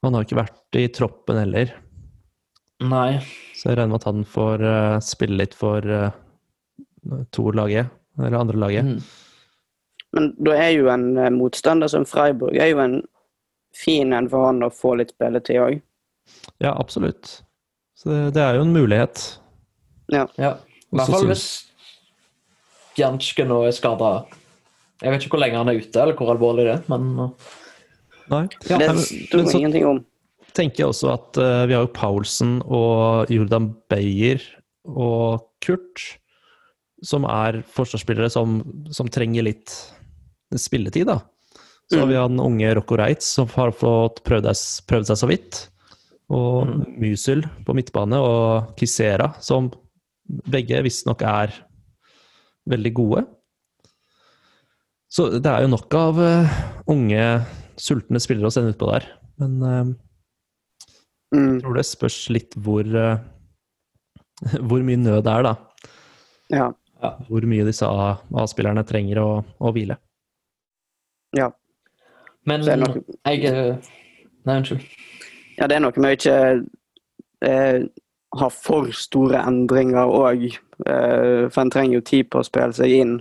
Han 0.05 0.13
har 0.13 0.27
ikke 0.27 0.37
vært 0.43 0.77
i 0.77 0.85
troppen 0.93 1.39
heller, 1.41 1.71
Nei. 2.83 3.21
så 3.55 3.69
jeg 3.69 3.77
regner 3.79 3.93
med 3.93 4.01
at 4.01 4.07
han 4.09 4.25
får 4.27 4.63
uh, 4.65 4.97
spille 5.03 5.37
litt 5.39 5.55
for 5.55 5.85
uh, 5.87 6.11
laget, 7.55 7.91
eller 8.19 8.39
andre 8.39 8.59
laget. 8.59 8.89
Mm. 8.89 8.99
Men 10.15 10.29
da 10.43 10.55
er 10.59 10.71
jo 10.75 10.89
en 10.91 11.07
uh, 11.17 11.29
motstander 11.31 11.91
som 11.91 12.07
Freiburg 12.07 12.57
er 12.59 12.73
jo 12.73 12.81
en 12.83 12.97
fin 13.75 14.13
en 14.15 14.27
for 14.31 14.47
han 14.47 14.63
å 14.63 14.71
få 14.71 14.95
litt 14.99 15.13
spilletid 15.15 15.61
òg. 15.61 15.79
Ja, 16.63 16.73
absolutt. 16.73 17.41
Så 17.95 18.11
det, 18.11 18.19
det 18.35 18.43
er 18.43 18.59
jo 18.59 18.65
en 18.65 18.75
mulighet. 18.75 19.23
Ja. 20.11 20.27
I 20.37 20.51
hvert 20.95 21.11
fall 21.11 21.27
hvis 21.29 21.45
Janske 22.95 23.43
nå 23.47 23.61
er 23.67 23.75
skada. 23.75 24.25
Jeg 25.03 25.11
vet 25.11 25.23
ikke 25.25 25.35
hvor 25.35 25.43
lenge 25.43 25.59
han 25.59 25.71
er 25.71 25.79
ute, 25.81 25.99
eller 25.99 26.15
hvor 26.15 26.31
alvorlig 26.31 26.67
det 26.67 26.75
er, 26.77 26.83
men 26.91 27.33
Nei. 28.31 28.45
Ja, 28.69 28.77
det 28.81 28.87
men- 28.87 29.03
sto 29.03 29.41
ingenting 29.57 29.85
om. 29.85 30.05
Tenker 30.55 30.83
jeg 30.83 30.91
også 30.91 31.11
at 31.13 31.39
uh, 31.41 31.65
vi 31.69 31.75
har 31.75 31.85
jo 31.85 31.93
Paulsen 31.95 32.57
og 32.63 33.31
Jordan 33.33 33.71
Beyer 33.91 34.41
og 34.85 35.45
Kurt, 35.63 36.01
som 37.05 37.25
er 37.29 37.61
forsvarsspillere 37.75 38.31
som, 38.33 38.59
som 38.93 39.09
trenger 39.11 39.45
litt 39.47 39.73
spilletid, 40.55 41.09
da. 41.09 41.19
Så 41.91 41.99
har 42.01 42.09
vi 42.09 42.17
han 42.17 42.41
unge 42.41 42.71
Rocco 42.73 42.97
Reitz, 42.97 43.27
som 43.37 43.49
har 43.53 43.73
fått 43.75 44.23
prøvd, 44.25 44.47
prøvd 44.89 45.09
seg 45.11 45.19
så 45.21 45.29
vidt. 45.29 45.59
Og 46.33 46.71
Musil 46.97 47.43
på 47.67 47.75
midtbane, 47.77 48.17
og 48.17 48.71
Kisera, 48.79 49.29
som 49.45 49.69
begge 50.25 50.81
visstnok 50.85 51.21
er 51.29 51.53
veldig 52.71 52.93
gode. 52.97 53.25
Så 55.13 55.27
det 55.37 55.51
er 55.51 55.63
jo 55.63 55.73
nok 55.75 55.93
av 55.99 56.17
uh, 56.17 56.57
unge, 56.91 57.27
sultne 57.77 58.21
spillere 58.23 58.49
å 58.49 58.55
sende 58.55 58.73
utpå 58.73 58.89
der. 58.89 59.05
Men 59.41 59.55
eh, 59.67 59.87
Mm. 61.33 61.55
jeg 61.55 61.61
tror 61.63 61.77
det 61.79 61.85
spørs 61.89 62.17
litt 62.29 62.53
hvor 62.63 62.85
eh, 62.85 63.17
hvor 64.59 64.83
mye 64.83 64.99
nød 64.99 65.23
det 65.25 65.31
er, 65.31 65.47
da. 65.47 65.53
Ja. 66.53 66.69
Hvor 67.27 67.45
mye 67.47 67.65
disse 67.67 67.87
A-spillerne 67.87 68.83
trenger 68.87 69.21
å, 69.21 69.29
å 69.59 69.71
hvile. 69.75 69.97
ja. 71.37 71.51
Men 72.45 72.61
er 72.69 72.77
nok, 72.77 72.97
jeg 73.25 73.45
eh, 73.49 73.77
Nei, 74.45 74.57
unnskyld. 74.59 74.81
ja, 75.57 75.65
det 75.65 75.75
er 75.75 75.81
noe 75.81 75.97
med 75.97 76.11
å 76.11 76.17
ikke 76.19 76.35
eh, 77.41 77.87
ha 78.37 78.49
for 78.53 78.91
store 78.93 79.41
endringer 79.49 80.05
òg. 80.05 80.45
Eh, 80.85 81.47
for 81.49 81.63
en 81.63 81.71
trenger 81.73 81.97
jo 81.97 82.03
tid 82.05 82.29
på 82.29 82.43
å 82.43 82.45
spille 82.45 82.75
seg 82.77 82.93
inn. 82.93 83.15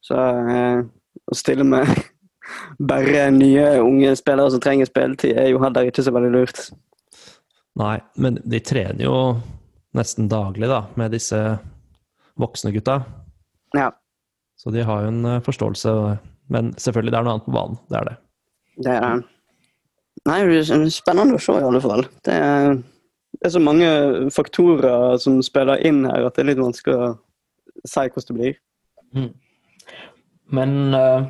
Så 0.00 0.16
eh, 0.16 0.80
å 1.28 1.36
stille 1.36 1.66
med 1.68 1.90
bare 2.90 3.26
nye 3.36 3.66
unge 3.82 4.14
spillere 4.16 4.54
som 4.54 4.64
trenger 4.64 4.88
spilletid, 4.88 5.36
er 5.36 5.52
jo 5.52 5.60
heller 5.60 5.90
ikke 5.90 6.06
så 6.06 6.14
veldig 6.16 6.32
lurt. 6.32 6.64
Nei, 7.80 7.98
men 8.22 8.38
de 8.44 8.60
trener 8.62 9.06
jo 9.06 9.16
nesten 9.94 10.28
daglig, 10.30 10.68
da, 10.70 10.84
med 10.98 11.14
disse 11.14 11.38
voksne 12.38 12.70
gutta. 12.74 13.00
Ja, 13.74 13.90
Så 14.56 14.70
de 14.70 14.82
har 14.86 15.02
jo 15.02 15.10
en 15.10 15.24
eh, 15.24 15.42
forståelse. 15.42 15.90
Men 16.52 16.74
selvfølgelig, 16.78 17.12
det 17.12 17.18
er 17.18 17.26
noe 17.26 17.34
annet 17.34 17.46
på 17.46 17.54
banen. 17.54 17.78
Det 17.90 17.98
er 17.98 18.08
det. 18.08 18.16
det 18.86 18.92
er 18.94 19.04
det. 19.04 19.28
Nei, 20.28 20.40
det 20.48 20.60
er 20.62 20.84
spennende 20.94 21.38
å 21.38 21.42
se, 21.42 21.56
i 21.58 21.66
alle 21.66 21.80
fall. 21.82 22.04
Det 22.26 22.34
er, 22.34 22.76
det 23.34 23.48
er 23.48 23.54
så 23.54 23.62
mange 23.62 23.88
faktorer 24.34 25.16
som 25.20 25.40
spiller 25.44 25.82
inn 25.86 26.04
her, 26.06 26.26
at 26.28 26.36
det 26.36 26.44
er 26.44 26.50
litt 26.52 26.62
vanskelig 26.62 26.94
å 26.96 27.08
si 27.82 28.04
hvordan 28.06 28.28
det 28.28 28.36
blir. 28.38 28.60
Men 30.54 30.76
uh, 30.94 31.26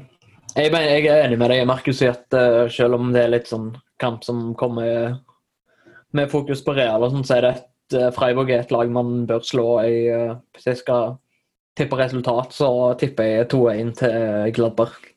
jeg, 0.54 0.70
mener, 0.70 0.90
jeg 0.90 1.08
er 1.08 1.24
enig 1.24 1.38
med 1.40 1.52
deg, 1.54 1.64
Markus, 1.68 2.02
i 2.04 2.10
at 2.10 2.36
uh, 2.36 2.66
selv 2.72 2.98
om 2.98 3.12
det 3.14 3.24
er 3.24 3.32
litt 3.32 3.50
sånn 3.50 3.72
kamp 4.02 4.26
som 4.26 4.50
kommer 4.58 5.16
med 6.14 6.30
fokus 6.30 6.62
på 6.64 6.74
Real, 6.76 7.02
og 7.02 7.12
sånn, 7.12 7.26
så 7.26 7.38
er 7.38 7.46
det 7.46 7.52
et 7.58 7.96
eh, 7.98 8.10
Freiburg 8.14 8.52
er 8.52 8.62
et 8.64 8.72
lag 8.74 8.90
man 8.92 9.24
bør 9.28 9.44
slå 9.44 9.68
i 9.84 9.96
eh, 10.12 10.34
Hvis 10.54 10.68
jeg 10.70 10.80
skal 10.82 11.16
tippe 11.74 11.98
resultat, 11.98 12.54
så 12.54 12.68
tipper 13.00 13.26
jeg 13.26 13.48
2-1 13.50 13.90
til 13.98 14.52
Gladberg. 14.54 15.08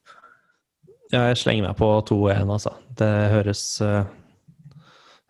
Ja, 1.14 1.28
jeg 1.30 1.38
slenger 1.40 1.68
meg 1.68 1.78
på 1.78 1.90
2-1, 2.10 2.50
altså. 2.50 2.72
Det 2.98 3.10
høres, 3.32 3.62
uh, 3.86 4.10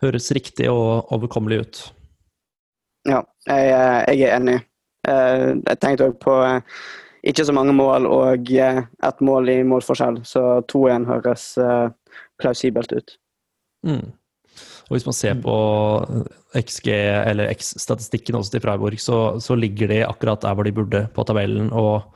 høres 0.01 0.31
riktig 0.33 0.69
og 0.71 1.11
overkommelig 1.11 1.57
ut. 1.59 1.81
Ja, 3.11 3.19
jeg, 3.45 3.67
jeg 4.15 4.23
er 4.23 4.37
enig. 4.37 4.55
Uh, 5.03 5.59
Jeg 5.67 5.81
tenkte 5.83 6.07
òg 6.07 6.15
på 6.23 6.37
uh, 6.39 6.79
ikke 7.27 7.45
så 7.45 7.53
mange 7.53 7.75
mål 7.75 8.07
og 8.07 8.49
ett 8.55 9.19
mål 9.19 9.51
i 9.51 9.57
målforskjell, 9.67 10.21
så 10.23 10.61
2-1 10.71 11.09
høres 11.11 11.45
plausibelt 12.39 12.95
ut. 12.95 13.17
Mm. 13.83 14.15
Og 14.87 14.95
hvis 14.95 15.07
man 15.07 15.15
ser 15.17 15.39
på 15.43 15.55
XG, 16.55 16.87
eller 17.27 17.51
X-statistikken 17.51 18.37
også 18.39 18.53
til 18.55 18.63
Freiburg, 18.63 18.99
så, 19.03 19.17
så 19.43 19.57
ligger 19.59 19.91
de 19.91 20.03
akkurat 20.07 20.45
der 20.45 20.55
hvor 20.55 20.67
de 20.67 20.75
burde 20.75 21.01
på 21.15 21.25
tabellen, 21.27 21.73
og 21.75 22.07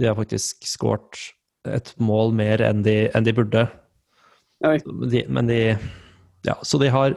de 0.00 0.08
har 0.08 0.16
faktisk 0.16 0.64
skåret 0.66 1.20
et 1.68 1.92
mål 2.00 2.32
mer 2.36 2.64
enn 2.64 2.82
de, 2.84 2.96
enn 3.12 3.26
de 3.26 3.36
burde. 3.36 3.66
De, 4.64 5.26
men 5.28 5.50
de 5.50 5.60
Ja, 6.44 6.58
så 6.60 6.76
de 6.80 6.90
har 6.92 7.14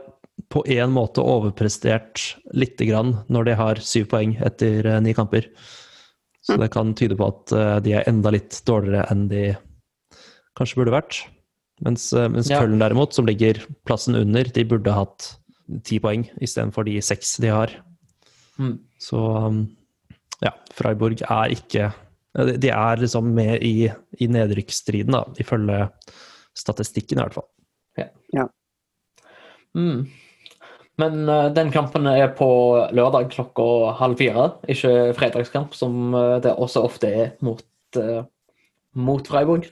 på 0.51 0.61
en 0.71 0.91
måte 0.95 1.23
overprestert 1.23 2.37
lite 2.55 2.85
grann 2.87 3.17
når 3.31 3.47
de 3.47 3.55
har 3.59 3.81
syv 3.83 4.07
poeng 4.11 4.37
etter 4.45 4.87
eh, 4.87 4.99
ni 5.03 5.15
kamper. 5.17 5.49
Så 6.45 6.55
det 6.61 6.69
kan 6.71 6.93
tyde 6.95 7.17
på 7.19 7.27
at 7.27 7.55
eh, 7.55 7.79
de 7.83 7.95
er 7.97 8.07
enda 8.07 8.31
litt 8.31 8.61
dårligere 8.67 9.07
enn 9.11 9.25
de 9.31 9.49
kanskje 10.55 10.79
burde 10.79 10.95
vært. 10.95 11.19
Mens, 11.85 12.09
eh, 12.13 12.29
mens 12.29 12.49
Ja. 12.49 12.61
Køllen 12.61 12.81
derimot, 12.81 13.13
som 13.13 13.27
ligger 13.27 13.59
plassen 13.85 14.15
under, 14.15 14.43
de 14.43 14.63
burde 14.65 14.93
hatt 14.93 15.35
ti 15.83 15.99
poeng 15.99 16.25
istedenfor 16.41 16.87
de 16.87 16.97
seks 17.01 17.37
de 17.43 17.51
har. 17.53 17.73
Mm. 18.57 18.79
Så 18.99 19.17
um, 19.17 19.59
ja, 20.41 20.53
Freiburg 20.73 21.21
er 21.21 21.53
ikke 21.53 21.91
De 22.37 22.69
er 22.69 22.99
liksom 23.01 23.31
med 23.33 23.63
i, 23.65 23.89
i 24.21 24.27
nedrykksstriden, 24.29 25.15
da, 25.15 25.23
ifølge 25.41 25.87
statistikken 26.53 27.17
i 27.17 27.23
hvert 27.23 27.33
fall. 27.33 27.47
Mm. 29.73 30.07
Men 31.01 31.29
eh, 31.29 31.47
den 31.53 31.71
kampen 31.73 32.05
er 32.09 32.29
på 32.37 32.49
lørdag 32.93 33.31
klokka 33.33 33.95
halv 33.99 34.17
fire, 34.19 34.51
ikke 34.69 35.13
fredagskamp, 35.17 35.73
som 35.77 36.13
eh, 36.17 36.37
det 36.45 36.53
også 36.53 36.85
ofte 36.85 37.09
er 37.09 37.33
mot, 37.45 37.63
mot 38.93 39.29
Freiburg. 39.29 39.69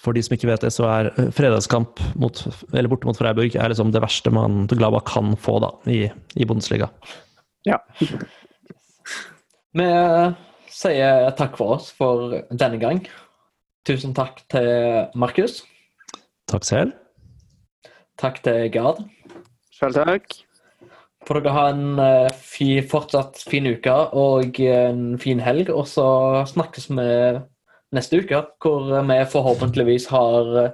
For 0.00 0.16
de 0.16 0.22
som 0.24 0.32
ikke 0.36 0.48
vet 0.48 0.64
det, 0.64 0.72
så 0.72 0.86
er 0.88 1.10
eh, 1.12 1.28
fredagskamp 1.34 2.00
mot, 2.20 2.40
eller 2.72 2.88
borte 2.88 3.08
mot 3.08 3.18
Freiburg 3.18 3.56
er 3.56 3.72
liksom 3.72 3.92
det 3.92 4.00
verste 4.04 4.32
man 4.32 4.64
Glaba 4.70 5.02
kan 5.04 5.34
få 5.36 5.58
da, 5.64 5.74
i, 5.90 6.06
i 6.40 6.46
Bundesliga. 6.48 6.88
Ja. 7.68 7.78
Vi 9.74 9.84
eh, 9.84 10.32
sier 10.72 11.28
takk 11.36 11.58
for 11.60 11.76
oss 11.76 11.90
for 11.92 12.38
denne 12.48 12.80
gang. 12.80 13.04
Tusen 13.84 14.16
takk 14.16 14.40
til 14.52 14.70
Markus. 15.20 15.60
Takk 16.48 16.64
selv. 16.64 16.96
Takk 18.20 18.40
til 18.44 18.68
Gard. 18.72 19.04
Selv 19.74 20.00
takk. 20.00 20.38
Får 21.24 21.40
dere 21.40 21.52
ha 21.56 21.64
en 21.72 22.00
eh, 22.00 22.32
fi, 22.36 22.68
fortsatt 22.88 23.40
fin 23.48 23.68
uke 23.68 23.92
og 24.16 24.60
en 24.64 25.18
fin 25.20 25.40
helg, 25.44 25.72
og 25.72 25.86
så 25.88 26.06
snakkes 26.48 26.90
vi 26.92 27.08
neste 27.94 28.20
uke, 28.22 28.42
hvor 28.62 28.92
eh, 28.92 29.06
vi 29.08 29.18
forhåpentligvis 29.32 30.08
har 30.12 30.54
eh, 30.62 30.72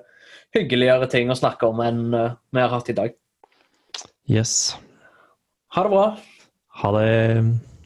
hyggeligere 0.57 1.09
ting 1.11 1.31
å 1.31 1.39
snakke 1.39 1.69
om 1.71 1.83
enn 1.85 2.07
eh, 2.17 2.37
vi 2.53 2.63
har 2.65 2.73
hatt 2.75 2.93
i 2.93 2.97
dag. 2.97 3.17
Yes. 4.31 4.77
Ha 5.75 5.85
det 5.87 5.93
bra. 5.93 6.07
Ha 6.83 6.93
det. 6.99 7.11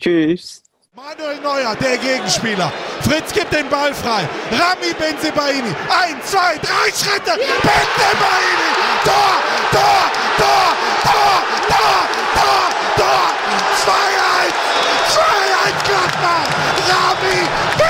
Tschüss. 0.01 0.61
Manuel 0.95 1.41
Neuer, 1.43 1.75
der 1.81 1.97
Gegenspieler. 1.99 2.71
Fritz 3.03 3.33
gibt 3.35 3.53
den 3.53 3.69
Ball 3.69 3.93
frei. 3.95 4.23
Rami 4.53 4.93
Benzebaini. 5.01 5.73
Ein, 5.91 6.17
zwei, 6.23 6.55
drei 6.67 6.87
Schritte. 6.95 7.35
Benzebaini. 7.67 8.71
Tor, 9.09 9.35
Tor, 9.75 10.05
Tor, 10.39 10.71
Tor, 11.07 11.39
Tor, 11.73 12.03
Tor, 12.37 12.69
Tor. 13.01 13.27
2-1. 13.83 14.55
2-1 15.17 15.89
Gladbach. 15.89 16.49
Rami 16.89 17.39
Benzebaini. 17.43 17.84